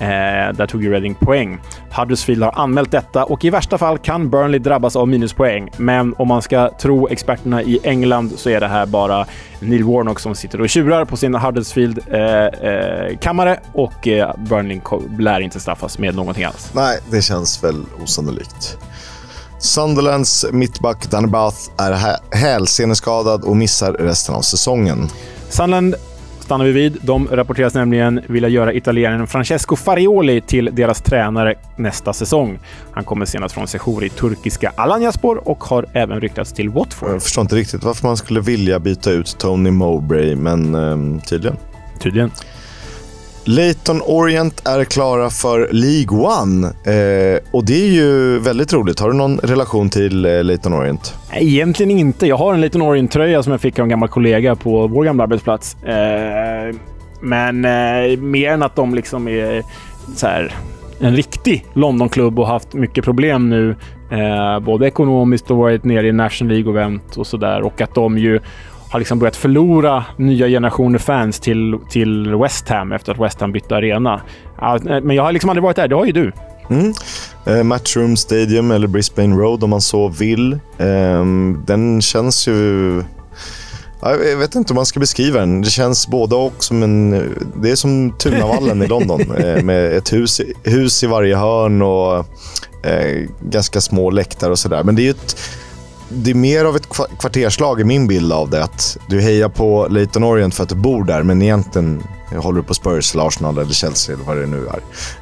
Eh, 0.05 0.53
där 0.53 0.67
tog 0.67 0.83
ju 0.83 0.93
Reading 0.93 1.15
poäng. 1.15 1.59
Huddersfield 1.91 2.43
har 2.43 2.53
anmält 2.53 2.91
detta 2.91 3.25
och 3.25 3.45
i 3.45 3.51
värsta 3.51 3.79
fall 3.79 3.99
kan 3.99 4.31
Burnley 4.31 4.59
drabbas 4.59 4.97
av 4.97 5.09
minuspoäng. 5.09 5.71
Men 5.77 6.15
om 6.19 6.29
man 6.29 6.43
ska 6.43 6.71
tro 6.81 7.09
experterna 7.09 7.63
i 7.63 7.79
England 7.83 8.33
så 8.37 8.51
är 8.51 8.61
det 8.61 8.69
här 8.69 8.87
bara 8.87 9.27
Neil 9.61 9.85
Warnock 9.85 10.21
som 10.21 10.35
sitter 10.35 10.61
och 10.61 10.69
tjurar 10.69 11.05
på 11.05 11.17
sin 11.17 11.35
Huddersfield-kammare 11.35 13.51
eh, 13.51 13.57
eh, 13.57 13.63
och 13.73 14.09
eh, 14.09 14.35
Burnley 14.39 14.81
lär 15.19 15.41
inte 15.41 15.61
straffas 15.61 15.99
med 15.99 16.15
någonting 16.15 16.45
alls. 16.45 16.71
Nej, 16.75 16.99
det 17.11 17.23
känns 17.23 17.65
väl 17.65 17.85
osannolikt. 18.03 18.79
Sunderlands 19.59 20.47
mittback 20.53 21.11
Danny 21.11 21.29
Bath 21.29 21.59
är 21.79 22.17
hälseneskadad 22.37 23.45
och 23.45 23.57
missar 23.57 23.93
resten 23.93 24.35
av 24.35 24.41
säsongen. 24.41 25.09
Sunderland 25.49 25.95
stannar 26.45 26.65
vi 26.65 26.73
vid. 26.73 26.99
De 27.03 27.29
rapporteras 27.29 27.75
nämligen 27.75 28.21
vilja 28.27 28.49
göra 28.49 28.73
italienaren 28.73 29.27
Francesco 29.27 29.77
Farioli 29.77 30.41
till 30.41 30.71
deras 30.73 31.03
tränare 31.03 31.55
nästa 31.77 32.13
säsong. 32.13 32.59
Han 32.93 33.05
kommer 33.05 33.27
senast 33.27 33.55
från 33.55 33.67
sejour 33.67 34.05
i 34.05 34.09
turkiska 34.09 34.73
Alanyaspor 34.77 35.49
och 35.49 35.65
har 35.65 35.87
även 35.93 36.21
ryktats 36.21 36.53
till 36.53 36.71
Watford. 36.71 37.11
Jag 37.11 37.23
förstår 37.23 37.43
inte 37.43 37.57
riktigt 37.57 37.85
varför 37.85 38.07
man 38.07 38.17
skulle 38.17 38.41
vilja 38.41 38.79
byta 38.79 39.11
ut 39.11 39.39
Tony 39.39 39.71
Mowbray, 39.71 40.37
men 40.37 40.75
um, 40.75 41.21
tydligen. 41.21 41.57
Tydligen. 42.01 42.31
Leighton 43.47 44.01
Orient 44.03 44.69
är 44.69 44.85
klara 44.85 45.31
för 45.31 45.69
League 45.73 46.19
One. 46.19 46.67
Eh, 46.67 47.41
och 47.51 47.65
det 47.65 47.85
är 47.85 47.89
ju 47.89 48.39
väldigt 48.39 48.73
roligt. 48.73 49.01
Har 49.01 49.09
du 49.11 49.17
någon 49.17 49.39
relation 49.39 49.91
till 49.91 50.25
eh, 50.25 50.45
Leighton 50.45 50.73
Orient? 50.73 51.15
Egentligen 51.33 51.91
inte. 51.91 52.27
Jag 52.27 52.37
har 52.37 52.55
en 52.55 52.61
Leighton 52.61 52.83
Orient-tröja 52.83 53.43
som 53.43 53.51
jag 53.51 53.61
fick 53.61 53.79
av 53.79 53.83
en 53.83 53.89
gammal 53.89 54.09
kollega 54.09 54.57
på 54.57 54.87
vår 54.87 55.05
gamla 55.05 55.23
arbetsplats. 55.23 55.77
Eh, 55.85 56.77
men 57.21 57.65
eh, 57.65 58.19
mer 58.19 58.51
än 58.51 58.63
att 58.63 58.77
de 58.77 58.95
liksom 58.95 59.29
är 59.29 59.63
så 60.17 60.27
här, 60.27 60.53
en 60.99 61.17
riktig 61.17 61.67
Londonklubb 61.73 62.39
och 62.39 62.47
haft 62.47 62.75
mycket 62.75 63.05
problem 63.05 63.51
nu. 63.51 63.77
Eh, 64.11 64.61
både 64.61 64.87
ekonomiskt 64.87 65.51
och 65.51 65.57
varit 65.57 65.85
nere 65.85 66.07
i 66.07 66.13
National 66.13 66.55
League-event 66.55 67.19
och 67.19 67.27
sådär. 67.27 67.63
Och 67.63 67.81
att 67.81 67.95
de 67.95 68.19
ju 68.19 68.41
har 68.95 68.99
liksom 68.99 69.19
börjat 69.19 69.37
förlora 69.37 70.05
nya 70.17 70.49
generationer 70.49 70.99
fans 70.99 71.41
till, 71.41 71.79
till 71.91 72.35
West 72.35 72.69
Ham 72.69 72.93
efter 72.93 73.13
att 73.13 73.21
West 73.21 73.41
Ham 73.41 73.53
bytte 73.53 73.77
arena. 73.77 74.21
men 75.03 75.17
jag 75.17 75.23
har 75.23 75.33
liksom 75.33 75.51
aldrig 75.51 75.63
varit 75.63 75.77
där. 75.77 75.89
Det 75.89 75.95
har 75.95 76.05
ju 76.05 76.13
du. 76.13 76.33
Mm. 76.71 76.95
Eh, 77.47 77.63
Matchroom 77.63 78.17
Stadium 78.17 78.71
eller 78.71 78.87
Brisbane 78.87 79.37
Road 79.37 79.65
om 79.65 79.71
man 79.71 79.81
så 79.81 80.09
vill. 80.09 80.53
Eh, 80.79 81.25
den 81.67 82.03
känns 82.03 82.49
ju... 82.49 83.03
Jag 84.01 84.37
vet 84.37 84.55
inte 84.55 84.73
hur 84.73 84.77
man 84.77 84.87
ska 84.87 85.01
beskriva 85.01 85.41
den. 85.41 85.63
Det 85.63 85.71
känns 85.71 86.09
både 86.09 86.35
och 86.35 86.65
som 86.65 86.83
en... 86.83 87.11
Det 87.63 87.71
är 87.71 87.77
som 87.77 88.13
Tunavallen 88.19 88.83
i 88.83 88.87
London 88.87 89.21
eh, 89.37 89.63
med 89.63 89.93
ett 89.93 90.13
hus, 90.13 90.41
hus 90.63 91.05
i 91.05 91.07
varje 91.07 91.37
hörn 91.37 91.83
och 91.83 92.17
eh, 92.87 93.29
ganska 93.41 93.81
små 93.81 94.11
läktare 94.11 94.51
och 94.51 94.59
sådär. 94.59 94.83
Men 94.85 94.97
det 94.97 95.07
är 95.07 95.11
ett 95.11 95.37
det 96.15 96.31
är 96.31 96.35
mer 96.35 96.65
av 96.65 96.77
ett 96.77 96.89
kvarterslag 97.19 97.81
i 97.81 97.85
min 97.85 98.07
bild 98.07 98.33
av 98.33 98.51
det. 98.51 98.65
Att 98.65 98.97
du 99.07 99.21
hejar 99.21 99.49
på 99.49 99.87
Leighton 99.91 100.25
Orient 100.25 100.55
för 100.55 100.63
att 100.63 100.69
du 100.69 100.75
bor 100.75 101.05
där, 101.05 101.23
men 101.23 101.43
egentligen 101.43 102.03
håller 102.37 102.61
du 102.61 102.67
på 102.67 102.75
Spurs, 102.75 103.17
Arsenal 103.17 103.59
eller 103.59 103.73
Chelsea 103.73 104.15
eller 104.15 104.25
vad 104.25 104.37
det 104.37 104.47
nu 104.47 104.67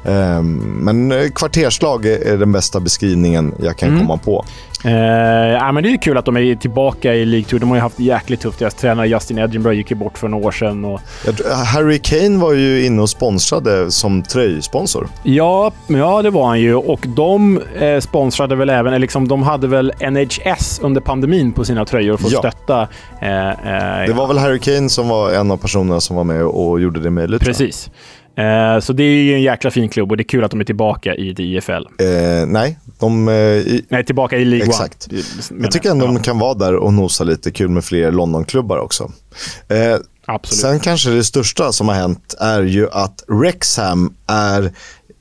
är. 0.03 0.37
Um, 0.37 0.57
men 0.57 1.11
eh, 1.11 1.29
kvarterslag 1.29 2.05
är 2.05 2.37
den 2.37 2.51
bästa 2.51 2.79
beskrivningen 2.79 3.53
jag 3.59 3.77
kan 3.77 3.89
mm. 3.89 4.01
komma 4.01 4.17
på. 4.17 4.45
Ja, 4.83 5.71
men 5.71 5.83
det 5.83 5.89
är 5.89 5.97
kul 5.97 6.17
att 6.17 6.25
de 6.25 6.37
är 6.37 6.55
tillbaka 6.55 7.13
i 7.13 7.25
League 7.25 7.45
2. 7.45 7.57
De 7.57 7.69
har 7.69 7.77
ju 7.77 7.81
haft 7.81 7.99
jäkligt 7.99 8.41
tufft. 8.41 8.59
Deras 8.59 8.73
tränare 8.73 9.07
Justin 9.07 9.37
Edinburgh 9.37 9.77
gick 9.77 9.91
ju 9.91 9.97
bort 9.97 10.17
för 10.17 10.27
några 10.27 10.47
år 10.47 10.51
sedan. 10.51 10.85
Och... 10.85 10.99
Harry 11.73 11.99
Kane 11.99 12.37
var 12.37 12.53
ju 12.53 12.85
inne 12.85 13.01
och 13.01 13.09
sponsrade 13.09 13.91
som 13.91 14.23
tröjsponsor. 14.23 15.07
Ja, 15.23 15.71
ja, 15.87 16.21
det 16.21 16.29
var 16.29 16.47
han 16.47 16.59
ju. 16.59 16.75
Och 16.75 17.05
de 17.15 17.61
eh, 17.79 17.99
sponsrade 17.99 18.55
väl 18.55 18.69
även... 18.69 19.01
Liksom, 19.01 19.27
de 19.27 19.43
hade 19.43 19.67
väl 19.67 19.93
NHS 20.11 20.79
under 20.83 21.01
pandemin 21.01 21.51
på 21.51 21.65
sina 21.65 21.85
tröjor 21.85 22.17
för 22.17 22.25
att 22.25 22.31
ja. 22.31 22.39
stötta... 22.39 22.87
Eh, 23.21 23.49
eh, 23.49 24.07
det 24.07 24.13
var 24.13 24.27
väl 24.27 24.37
Harry 24.37 24.59
Kane 24.59 24.89
som 24.89 25.09
var 25.09 25.31
en 25.31 25.51
av 25.51 25.57
personerna 25.57 26.01
som 26.01 26.15
var 26.15 26.23
med 26.23 26.43
och 26.45 26.81
gjorde 26.81 26.99
det 26.99 27.09
möjligt. 27.09 27.41
Precis. 27.41 27.89
Eh, 28.35 28.79
så 28.79 28.93
det 28.93 29.03
är 29.03 29.23
ju 29.23 29.33
en 29.33 29.41
jäkla 29.41 29.71
fin 29.71 29.89
klubb 29.89 30.11
och 30.11 30.17
det 30.17 30.21
är 30.21 30.27
kul 30.27 30.43
att 30.43 30.51
de 30.51 30.59
är 30.59 30.63
tillbaka 30.63 31.15
i 31.15 31.35
IFL. 31.37 31.71
Eh, 31.71 32.45
nej, 32.47 32.77
de... 33.03 33.27
Eh, 33.27 33.35
i, 33.35 33.85
nej, 33.89 34.05
tillbaka 34.05 34.37
i 34.37 34.45
League 34.45 34.67
Exakt. 34.67 35.07
One. 35.11 35.61
Jag 35.61 35.71
tycker 35.71 35.91
ändå 35.91 36.05
ja. 36.05 36.11
de 36.11 36.19
kan 36.19 36.39
vara 36.39 36.53
där 36.53 36.75
och 36.75 36.93
nosa 36.93 37.23
lite 37.23 37.51
kul 37.51 37.69
med 37.69 37.83
fler 37.83 38.11
Londonklubbar 38.11 38.77
också. 38.77 39.11
Eh, 39.67 39.97
Absolut. 40.25 40.61
Sen 40.61 40.79
kanske 40.79 41.09
det 41.09 41.23
största 41.23 41.71
som 41.71 41.87
har 41.87 41.95
hänt 41.95 42.35
är 42.39 42.61
ju 42.61 42.89
att 42.91 43.23
Rexham 43.27 44.13
är 44.27 44.71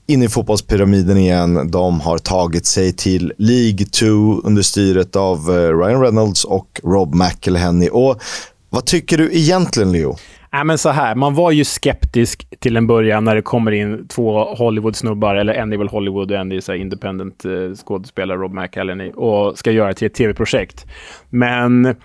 inne 0.07 0.25
i 0.25 0.29
fotbollspyramiden 0.29 1.17
igen. 1.17 1.71
De 1.71 2.01
har 2.01 2.19
tagit 2.19 2.67
sig 2.67 2.93
till 2.93 3.33
League 3.39 3.87
2 3.87 4.07
under 4.45 4.63
styret 4.63 5.17
av 5.17 5.39
eh, 5.39 5.79
Ryan 5.79 6.01
Reynolds 6.01 6.45
och 6.45 6.81
Rob 6.85 7.15
McElhenney. 7.15 7.89
Och 7.89 8.23
vad 8.71 8.85
tycker 8.85 9.19
du 9.19 9.31
egentligen, 9.33 9.93
Leo? 9.93 10.17
Nej, 10.53 10.65
men 10.65 10.79
så 10.79 10.91
här, 10.91 11.15
man 11.15 11.35
var 11.35 11.51
ju 11.51 11.65
skeptisk 11.65 12.61
till 12.61 12.77
en 12.77 12.87
början 12.87 13.25
när 13.25 13.35
det 13.35 13.43
kommer 13.43 13.73
in 13.73 14.09
två 14.09 14.55
Hollywood-snubbar, 14.55 15.35
eller 15.35 15.55
en 15.55 15.73
är 15.73 15.77
väl 15.77 15.89
Hollywood 15.89 16.31
och 16.31 16.39
en 16.39 16.53
är 16.53 16.61
så 16.61 16.75
independent 16.75 17.45
eh, 17.45 17.75
skådespelare, 17.85 18.39
Rob 18.39 18.55
McElhenney, 18.55 19.11
och 19.11 19.59
ska 19.59 19.71
göra 19.71 19.95
till 19.95 20.07
ett 20.07 20.15
tv-projekt. 20.15 20.87
Men... 21.31 21.97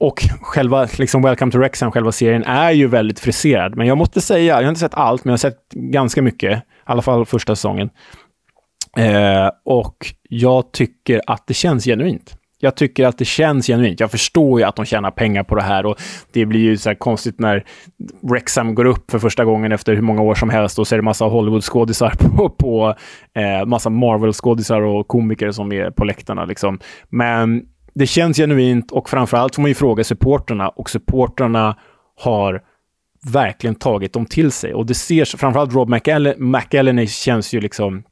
Och 0.00 0.20
själva 0.42 0.88
liksom 0.98 1.22
Welcome 1.22 1.52
to 1.52 1.58
Rexham, 1.58 1.92
själva 1.92 2.12
serien, 2.12 2.44
är 2.44 2.70
ju 2.70 2.86
väldigt 2.86 3.20
friserad. 3.20 3.76
Men 3.76 3.86
jag 3.86 3.98
måste 3.98 4.20
säga, 4.20 4.60
jag 4.60 4.62
har 4.62 4.68
inte 4.68 4.80
sett 4.80 4.94
allt, 4.94 5.24
men 5.24 5.30
jag 5.30 5.32
har 5.32 5.50
sett 5.50 5.68
ganska 5.72 6.22
mycket. 6.22 6.58
I 6.58 6.62
alla 6.84 7.02
fall 7.02 7.26
första 7.26 7.56
säsongen. 7.56 7.90
Eh, 8.96 9.50
och 9.64 9.96
jag 10.28 10.72
tycker 10.72 11.20
att 11.26 11.46
det 11.46 11.54
känns 11.54 11.84
genuint. 11.84 12.36
Jag 12.64 12.74
tycker 12.74 13.06
att 13.06 13.18
det 13.18 13.24
känns 13.24 13.66
genuint. 13.66 14.00
Jag 14.00 14.10
förstår 14.10 14.60
ju 14.60 14.66
att 14.66 14.76
de 14.76 14.84
tjänar 14.84 15.10
pengar 15.10 15.42
på 15.42 15.54
det 15.54 15.62
här 15.62 15.86
och 15.86 16.00
det 16.32 16.46
blir 16.46 16.60
ju 16.60 16.76
så 16.76 16.90
här 16.90 16.94
konstigt 16.94 17.40
när 17.40 17.64
Rexham 18.30 18.74
går 18.74 18.84
upp 18.84 19.10
för 19.10 19.18
första 19.18 19.44
gången 19.44 19.72
efter 19.72 19.94
hur 19.94 20.02
många 20.02 20.22
år 20.22 20.34
som 20.34 20.50
helst 20.50 20.78
och 20.78 20.86
så 20.86 20.94
är 20.94 20.98
det 20.98 21.02
massa 21.02 21.24
Hollywood-skådisar 21.24 22.10
på, 22.36 22.48
på 22.48 22.94
eh, 23.34 23.66
massa 23.66 23.90
Marvel-skådisar 23.90 24.80
och 24.80 25.08
komiker 25.08 25.50
som 25.50 25.72
är 25.72 25.90
på 25.90 26.04
läktarna 26.04 26.44
liksom. 26.44 26.78
Men 27.08 27.62
det 27.94 28.06
känns 28.06 28.36
genuint 28.36 28.90
och 28.90 29.08
framförallt 29.08 29.54
får 29.54 29.62
man 29.62 29.70
ju 29.70 29.74
fråga 29.74 30.04
supporterna 30.04 30.68
och 30.68 30.90
supporterna 30.90 31.76
har 32.20 32.62
verkligen 33.32 33.74
tagit 33.74 34.12
dem 34.12 34.26
till 34.26 34.52
sig. 34.52 34.74
Och 34.74 34.86
det 34.86 34.94
ser, 34.94 35.36
framförallt 35.36 35.74
Rob 35.74 35.88
McElhenney 36.38 37.06
känns 37.06 37.54
ju 37.54 37.60
liksom 37.60 38.02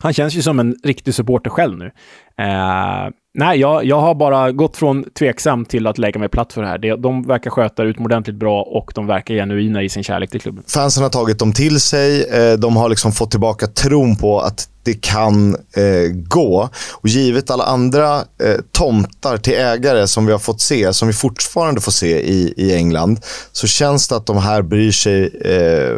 han 0.00 0.12
känns 0.12 0.34
ju 0.34 0.42
som 0.42 0.58
en 0.58 0.76
riktig 0.84 1.14
supporter 1.14 1.50
själv 1.50 1.78
nu. 1.78 1.90
Eh, 2.38 3.08
nej, 3.38 3.60
jag, 3.60 3.84
jag 3.84 4.00
har 4.00 4.14
bara 4.14 4.52
gått 4.52 4.76
från 4.76 5.04
tveksam 5.18 5.64
till 5.64 5.86
att 5.86 5.98
lägga 5.98 6.20
mig 6.20 6.28
platt 6.28 6.52
för 6.52 6.62
det 6.62 6.68
här. 6.68 6.96
De 6.96 7.22
verkar 7.22 7.50
sköta 7.50 7.82
det 7.82 7.88
utomordentligt 7.88 8.36
bra 8.36 8.62
och 8.62 8.92
de 8.94 9.06
verkar 9.06 9.34
genuina 9.34 9.82
i 9.82 9.88
sin 9.88 10.02
kärlek 10.02 10.30
till 10.30 10.40
klubben. 10.40 10.64
Fansen 10.66 11.02
har 11.02 11.10
tagit 11.10 11.38
dem 11.38 11.52
till 11.52 11.80
sig. 11.80 12.22
Eh, 12.22 12.52
de 12.52 12.76
har 12.76 12.88
liksom 12.88 13.12
fått 13.12 13.30
tillbaka 13.30 13.66
tron 13.66 14.16
på 14.16 14.40
att 14.40 14.68
det 14.82 14.94
kan 14.94 15.54
eh, 15.54 16.12
gå. 16.12 16.68
Och 16.92 17.08
givet 17.08 17.50
alla 17.50 17.64
andra 17.64 18.16
eh, 18.16 18.56
tomtar 18.72 19.36
till 19.36 19.54
ägare 19.54 20.06
som 20.06 20.26
vi 20.26 20.32
har 20.32 20.38
fått 20.38 20.60
se, 20.60 20.92
som 20.92 21.08
vi 21.08 21.14
fortfarande 21.14 21.80
får 21.80 21.92
se 21.92 22.20
i, 22.20 22.54
i 22.56 22.74
England, 22.74 23.20
så 23.52 23.66
känns 23.66 24.08
det 24.08 24.16
att 24.16 24.26
de 24.26 24.38
här 24.38 24.62
bryr 24.62 24.92
sig 24.92 25.26
eh, 25.44 25.96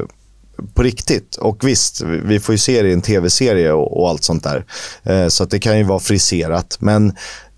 på 0.75 0.83
riktigt. 0.83 1.37
Och 1.37 1.69
visst, 1.69 2.01
vi 2.01 2.41
får 2.41 2.53
ju 2.53 2.59
se 2.59 2.83
det 2.83 2.89
i 2.89 2.93
en 2.93 3.03
tv-serie 3.03 3.73
och, 3.73 4.01
och, 4.01 4.09
allt 4.09 4.25
sånt 4.25 4.45
där. 4.45 4.65
Eh, 5.03 5.29
så 5.29 5.43
att 5.43 5.51
det 5.51 5.59
kan 5.59 5.79
ju 5.79 5.85
vara 5.85 6.01
friserat. 6.01 6.77
Men 6.81 7.09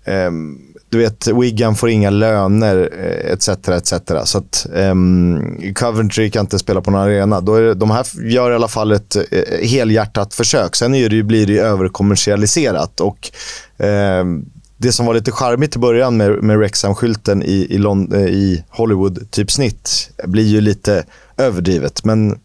eh, 0.05 0.31
du 0.89 0.97
vet, 0.97 1.27
Wigan 1.27 1.75
får 1.75 1.89
inga 1.89 2.09
löner 2.09 2.89
eh, 2.99 3.33
etc. 3.33 3.49
Etc. 3.49 3.93
Så 4.25 4.37
att 4.37 4.67
um, 4.73 5.73
Coventry 5.75 6.29
kan 6.29 6.41
inte 6.41 6.59
spela 6.59 6.81
på 6.81 6.91
någon 6.91 7.01
arena. 7.01 7.41
Då 7.41 7.55
är 7.55 7.61
det, 7.61 7.73
de 7.73 7.91
här 7.91 8.05
gör 8.31 8.51
i 8.51 8.55
alla 8.55 8.67
fall 8.67 8.91
ett 8.91 9.15
eh, 9.15 9.67
helhjärtat 9.67 10.33
försök. 10.33 10.75
Sen 10.75 10.95
är 10.95 11.09
det, 11.09 11.23
blir 11.23 11.47
det 11.47 11.59
överkommersialiserat. 11.59 12.99
Och, 12.99 13.31
eh, 13.85 14.25
det 14.77 14.91
som 14.91 15.05
var 15.05 15.13
lite 15.13 15.31
charmigt 15.31 15.75
i 15.75 15.79
början 15.79 16.17
med, 16.17 16.43
med 16.43 16.59
Rexham-skylten 16.59 17.43
i, 17.43 17.67
i, 17.69 17.83
eh, 18.13 18.21
i 18.21 18.63
Hollywood-typsnitt 18.69 20.09
blir 20.23 20.47
ju 20.47 20.61
lite 20.61 21.05
överdrivet. 21.37 22.05
Men 22.05 22.39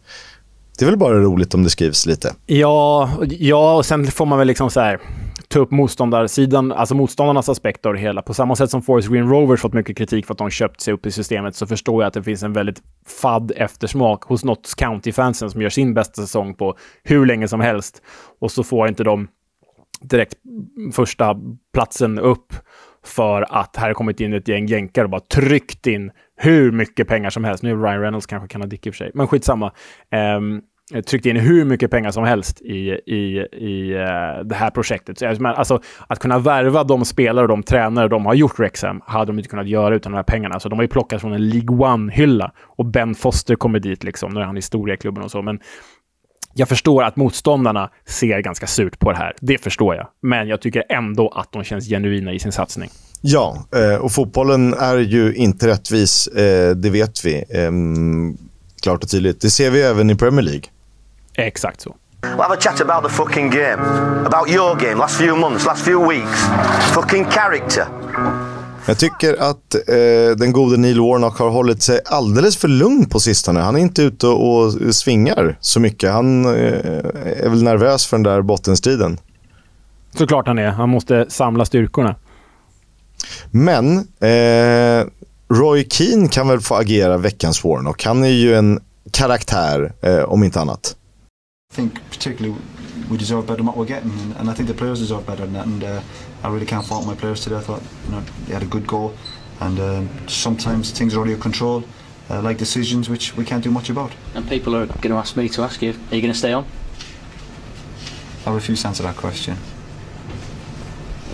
det 0.79 0.85
är 0.85 0.87
väl 0.87 0.99
bara 0.99 1.21
roligt 1.21 1.55
om 1.55 1.63
det 1.63 1.71
skrivs 1.71 2.07
lite? 2.07 2.35
Ja, 2.47 3.11
ja 3.29 3.77
och 3.77 3.87
sen 3.87 4.07
får 4.07 4.27
man 4.27 4.39
väl 4.39 4.49
liksom 4.49 4.71
så 4.71 4.81
här 4.81 5.01
ta 5.49 5.59
upp 5.59 5.71
motståndarsidan, 5.71 6.73
alltså 6.73 6.95
motståndarnas 6.95 7.49
aspekter 7.49 7.89
av 7.89 7.95
det 7.95 8.01
hela. 8.01 8.23
På 8.23 8.35
samma 8.35 8.57
sätt 8.57 8.71
som 8.71 8.83
Forest 8.83 9.09
Green 9.09 9.29
Rovers 9.29 9.61
fått 9.61 9.73
mycket 9.73 9.97
kritik 9.97 10.27
för 10.27 10.35
att 10.35 10.39
de 10.39 10.51
köpt 10.51 10.81
sig 10.81 10.95
upp 10.95 11.07
i 11.07 11.11
systemet 11.11 11.57
så 11.57 11.67
förstår 11.67 12.03
jag 12.03 12.09
att 12.09 12.15
det 12.15 12.23
finns 12.23 12.43
en 12.43 12.53
väldigt 12.53 12.83
fadd 13.23 13.53
eftersmak 13.57 14.25
hos 14.25 14.45
Notts 14.45 14.75
County-fansen 14.75 15.51
som 15.51 15.63
gör 15.63 15.71
sin 15.71 15.95
bästa 15.95 16.23
säsong 16.23 16.55
på 16.55 16.77
hur 17.03 17.27
länge 17.27 17.49
som 17.49 17.61
helst. 17.61 18.03
Och 18.41 18.51
så 18.51 18.63
får 18.63 18.89
inte 18.89 19.05
de 19.05 19.29
direkt 20.01 20.35
första 20.93 21.37
platsen 21.73 22.19
upp 22.19 22.53
för 23.05 23.47
att 23.49 23.77
här 23.77 23.87
har 23.87 23.95
kommit 23.95 24.21
in 24.21 24.33
ett 24.33 24.49
gäng 24.49 24.67
jänkar 24.67 25.05
och 25.05 25.11
bara 25.11 25.21
tryckt 25.21 25.87
in 25.87 26.11
hur 26.39 26.73
mycket 26.73 27.09
pengar 27.09 27.31
som 27.31 27.45
helst. 27.45 27.63
Nu 27.63 27.71
är 27.71 27.77
Ryan 27.77 28.01
Reynolds 28.01 28.27
kanske 28.27 28.49
kan 28.49 28.61
ha 28.61 28.69
dick 28.69 28.87
i 28.87 28.91
och 28.91 28.95
för 28.95 28.99
sig, 28.99 29.11
men 29.15 29.27
skitsamma. 29.27 29.73
Um, 30.37 30.63
tryckte 31.07 31.29
in 31.29 31.37
hur 31.37 31.65
mycket 31.65 31.91
pengar 31.91 32.11
som 32.11 32.25
helst 32.25 32.61
i, 32.61 32.91
i, 33.07 33.47
i 33.53 33.95
uh, 33.95 34.45
det 34.45 34.55
här 34.55 34.71
projektet. 34.71 35.19
Så, 35.19 35.47
alltså, 35.47 35.81
att 36.07 36.19
kunna 36.19 36.39
värva 36.39 36.85
de 36.85 37.05
spelare 37.05 37.43
och 37.43 37.49
de 37.49 37.63
tränare 37.63 38.09
de 38.09 38.27
har 38.27 38.35
gjort 38.35 38.61
Rexham 38.61 39.01
hade 39.07 39.27
de 39.27 39.39
inte 39.39 39.51
kunnat 39.51 39.69
göra 39.69 39.95
utan 39.95 40.13
de 40.13 40.17
här 40.17 40.23
pengarna. 40.23 40.61
Så 40.61 40.69
de 40.69 40.79
har 40.79 40.85
ju 40.85 40.89
plockat 40.89 41.21
från 41.21 41.33
en 41.33 41.49
League 41.49 41.77
One-hylla 41.77 42.53
och 42.61 42.85
Ben 42.87 43.15
Foster 43.15 43.55
kommer 43.55 43.79
dit, 43.79 44.05
liksom. 44.05 44.35
nu 44.35 44.41
är 44.41 44.45
han 44.45 44.57
historia 44.57 44.95
i 44.95 44.99
klubben 44.99 45.25
och 45.25 45.31
så. 45.31 45.43
Men 45.43 45.61
jag 46.55 46.69
förstår 46.69 47.03
att 47.03 47.17
motståndarna 47.17 47.91
ser 48.07 48.41
ganska 48.41 48.67
surt 48.67 48.99
på 48.99 49.11
det 49.11 49.19
här. 49.19 49.37
Det 49.41 49.59
förstår 49.59 49.95
jag. 49.95 50.09
Men 50.23 50.49
jag 50.49 50.61
tycker 50.61 50.85
ändå 50.89 51.29
att 51.29 51.53
de 51.53 51.65
känns 51.65 51.89
genuina 51.89 52.33
i 52.33 52.39
sin 52.39 52.53
satsning. 52.53 52.89
Ja, 53.21 53.65
eh, 53.77 53.95
och 53.95 54.13
fotbollen 54.13 54.75
är 54.75 54.97
ju 54.97 55.35
inte 55.35 55.67
rättvis. 55.67 56.27
Eh, 56.27 56.77
det 56.77 56.91
vet 56.91 57.25
vi. 57.25 57.45
Ehm, 57.51 58.37
klart 58.83 59.05
och 59.05 59.11
tydligt. 59.11 59.41
Det 59.41 59.51
ser 59.51 59.71
vi 59.71 59.83
även 59.83 60.11
i 60.11 60.15
Premier 60.15 60.43
League. 60.43 60.65
Exakt 61.35 61.81
så. 61.81 61.97
We'll 62.23 62.43
have 62.43 62.55
a 62.55 62.61
chat 62.61 62.81
about 62.81 63.11
the 63.11 63.17
fucking 63.17 63.51
game. 63.51 63.83
About 64.27 64.51
your 64.51 64.75
game, 64.81 64.95
last 64.95 65.17
few 65.17 65.41
months, 65.41 65.67
last 65.67 65.85
few 65.85 66.09
weeks. 66.09 66.47
Fucking 66.95 67.25
character. 67.25 67.85
Jag 68.87 68.99
tycker 68.99 69.43
att 69.43 69.75
eh, 69.75 70.37
den 70.37 70.53
gode 70.53 70.77
Neil 70.77 71.01
Warnock 71.01 71.39
har 71.39 71.51
hållit 71.51 71.83
sig 71.83 72.01
alldeles 72.05 72.57
för 72.57 72.69
lugn 72.69 73.09
på 73.09 73.21
sistone. 73.21 73.61
Han 73.61 73.77
är 73.77 73.81
inte 73.81 74.03
ute 74.03 74.27
och 74.27 74.95
svingar 74.95 75.59
så 75.61 75.81
mycket. 75.81 76.13
Han 76.13 76.45
eh, 76.45 76.53
är 77.45 77.49
väl 77.49 77.63
nervös 77.63 78.07
för 78.07 78.17
den 78.17 78.23
där 78.23 78.43
bottenstriden. 78.43 79.19
Såklart 80.15 80.47
han 80.47 80.59
är. 80.59 80.71
Han 80.71 80.89
måste 80.89 81.27
samla 81.29 81.65
styrkorna. 81.65 82.15
Men 83.51 83.99
eh, 84.21 85.07
Roy 85.51 85.87
Keane 85.91 86.29
kan 86.29 86.49
väl 86.49 86.61
få 86.61 86.75
agera 86.75 87.17
veckans 87.17 87.65
Warnock. 87.65 88.05
Han 88.05 88.25
är 88.25 88.29
ju 88.29 88.57
en 88.57 88.81
karaktär, 89.11 89.93
eh, 90.01 90.23
om 90.23 90.45
inte 90.45 90.61
annat. 90.61 90.97
I 91.73 91.75
think 91.75 91.93
particularly 92.11 92.55
we 93.11 93.17
deserve 93.17 93.43
better 93.43 93.57
than 93.57 93.67
what 93.67 93.77
we're 93.77 93.95
getting, 93.95 94.13
and, 94.13 94.37
and 94.39 94.51
I 94.51 94.55
think 94.55 94.69
the 94.69 94.75
players 94.75 94.99
deserve 94.99 95.27
better 95.27 95.45
than 95.45 95.53
that. 95.53 95.67
And 95.67 95.83
uh, 95.83 96.01
I 96.43 96.49
really 96.49 96.67
can't 96.67 96.87
fault 96.87 97.07
my 97.07 97.15
players 97.15 97.45
today. 97.45 97.57
I 97.57 97.63
thought 97.63 97.83
you 98.07 98.13
know 98.13 98.23
they 98.47 98.55
had 98.55 98.63
a 98.63 98.67
good 98.67 98.87
goal, 98.87 99.13
and 99.61 99.79
uh, 99.79 100.03
sometimes 100.27 100.91
things 100.93 101.15
are 101.15 101.21
out 101.21 101.27
of 101.27 101.31
your 101.31 101.39
control, 101.39 101.83
uh, 102.31 102.43
like 102.43 102.59
decisions 102.59 103.09
which 103.09 103.37
we 103.37 103.45
can't 103.45 103.65
do 103.65 103.71
much 103.71 103.91
about. 103.91 104.13
And 104.35 104.49
people 104.49 104.75
are 104.75 104.87
going 104.87 105.11
to 105.11 105.17
ask 105.17 105.37
me 105.37 105.49
to 105.49 105.63
ask 105.63 105.83
you, 105.83 105.91
are 105.91 106.17
you 106.17 106.23
going 106.23 106.33
to 106.33 106.39
stay 106.39 106.53
on? 106.53 106.65
I 108.47 108.51
refuse 108.55 108.83
to 108.83 108.89
answer 108.89 109.03
that 109.03 109.17
question. 109.17 109.57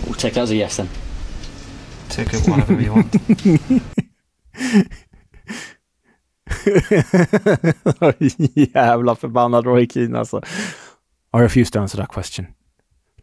We'll 0.05 0.15
take 0.15 0.33
that 0.33 0.43
as 0.43 0.51
a 0.51 0.55
yes 0.55 0.77
then. 0.77 0.89
Take 2.09 2.33
it 2.33 2.47
whatever 2.47 2.81
you 2.81 2.91
want. 2.93 3.15
Yeah, 3.25 3.81
I 8.19 8.69
Jävla 8.73 9.15
förbannad 9.15 9.65
Roy 9.65 9.87
Keane 9.87 10.19
alltså. 10.19 10.41
I 11.37 11.39
refuse 11.41 11.71
to 11.71 11.79
answer 11.79 11.97
that 11.97 12.13
question. 12.13 12.45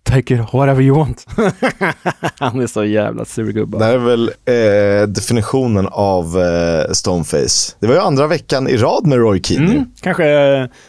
Take 0.02 0.34
it 0.34 0.40
whatever 0.52 0.82
you 0.82 0.96
want. 0.96 1.26
Han 2.38 2.60
är 2.60 2.66
så 2.66 2.84
jävla 2.84 3.24
sur 3.24 3.52
gubbe. 3.52 3.78
Det 3.78 3.84
här 3.84 3.94
är 3.94 3.98
väl 3.98 4.28
eh, 4.28 5.08
definitionen 5.08 5.88
av 5.90 6.38
eh, 6.38 6.92
Stoneface. 6.92 7.76
Det 7.80 7.86
var 7.86 7.94
ju 7.94 8.00
andra 8.00 8.26
veckan 8.26 8.68
i 8.68 8.76
rad 8.76 9.06
med 9.06 9.18
Roy 9.18 9.42
Keane. 9.42 9.70
Mm, 9.70 9.84
kanske 10.00 10.24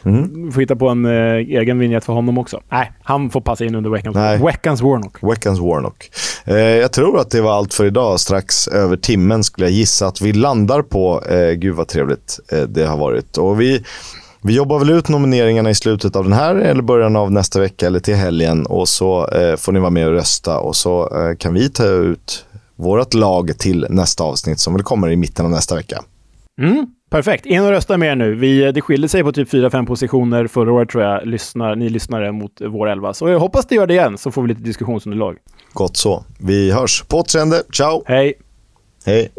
mm. 0.05 0.51
får 0.51 0.61
hitta 0.61 0.75
på 0.75 0.89
en 0.89 1.05
eh, 1.05 1.35
egen 1.35 1.79
vignett 1.79 2.05
för 2.05 2.13
honom 2.13 2.37
också. 2.37 2.61
Nej, 2.71 2.91
han 3.03 3.29
får 3.29 3.41
passa 3.41 3.65
in 3.65 3.75
under 3.75 3.89
veckans, 3.89 4.15
Nej. 4.15 4.37
veckans 4.37 4.81
Warnock. 4.81 5.23
Veckans 5.23 5.59
Warnock. 5.59 6.09
Eh, 6.45 6.55
jag 6.55 6.91
tror 6.91 7.19
att 7.19 7.31
det 7.31 7.41
var 7.41 7.53
allt 7.53 7.73
för 7.73 7.85
idag. 7.85 8.19
Strax 8.19 8.67
över 8.67 8.97
timmen 8.97 9.43
skulle 9.43 9.67
jag 9.67 9.73
gissa 9.73 10.07
att 10.07 10.21
vi 10.21 10.33
landar 10.33 10.81
på. 10.81 11.23
Eh, 11.29 11.51
gud 11.51 11.75
vad 11.75 11.87
trevligt 11.87 12.39
eh, 12.51 12.61
det 12.61 12.85
har 12.85 12.97
varit. 12.97 13.37
Och 13.37 13.61
vi 13.61 13.83
vi 14.45 14.55
jobbar 14.55 14.79
väl 14.79 14.89
ut 14.89 15.09
nomineringarna 15.09 15.69
i 15.69 15.75
slutet 15.75 16.15
av 16.15 16.23
den 16.23 16.33
här 16.33 16.55
eller 16.55 16.81
början 16.81 17.15
av 17.15 17.31
nästa 17.31 17.59
vecka 17.59 17.87
eller 17.87 17.99
till 17.99 18.15
helgen 18.15 18.65
och 18.65 18.89
så 18.89 19.27
eh, 19.27 19.55
får 19.55 19.71
ni 19.71 19.79
vara 19.79 19.89
med 19.89 20.07
och 20.07 20.13
rösta 20.13 20.59
och 20.59 20.75
så 20.75 21.17
eh, 21.17 21.35
kan 21.35 21.53
vi 21.53 21.69
ta 21.69 21.85
ut 21.85 22.45
vårt 22.75 23.13
lag 23.13 23.51
till 23.59 23.87
nästa 23.89 24.23
avsnitt 24.23 24.59
som 24.59 24.73
väl 24.73 24.83
kommer 24.83 25.11
i 25.11 25.15
mitten 25.15 25.45
av 25.45 25.51
nästa 25.51 25.75
vecka. 25.75 26.03
Mm, 26.61 26.87
perfekt. 27.09 27.45
In 27.45 27.63
och 27.63 27.69
rösta 27.69 27.97
med 27.97 28.11
er 28.11 28.15
nu. 28.15 28.35
Vi, 28.35 28.71
det 28.71 28.81
skiljer 28.81 29.07
sig 29.07 29.23
på 29.23 29.31
typ 29.31 29.53
4-5 29.53 29.85
positioner 29.85 30.47
förra 30.47 30.71
året 30.71 30.89
tror 30.89 31.03
jag, 31.03 31.25
lyssnar, 31.25 31.75
ni 31.75 31.89
lyssnare 31.89 32.31
mot 32.31 32.61
vår 32.61 32.89
elva. 32.89 33.13
Så 33.13 33.29
jag 33.29 33.39
hoppas 33.39 33.65
det 33.65 33.75
gör 33.75 33.87
det 33.87 33.93
igen, 33.93 34.17
så 34.17 34.31
får 34.31 34.41
vi 34.41 34.47
lite 34.47 34.61
diskussionsunderlag. 34.61 35.37
Gott 35.73 35.97
så. 35.97 36.23
Vi 36.39 36.71
hörs. 36.71 37.03
På 37.07 37.17
återseende. 37.17 37.63
Ciao! 37.73 38.03
Hej! 38.05 38.33
Hej! 39.05 39.31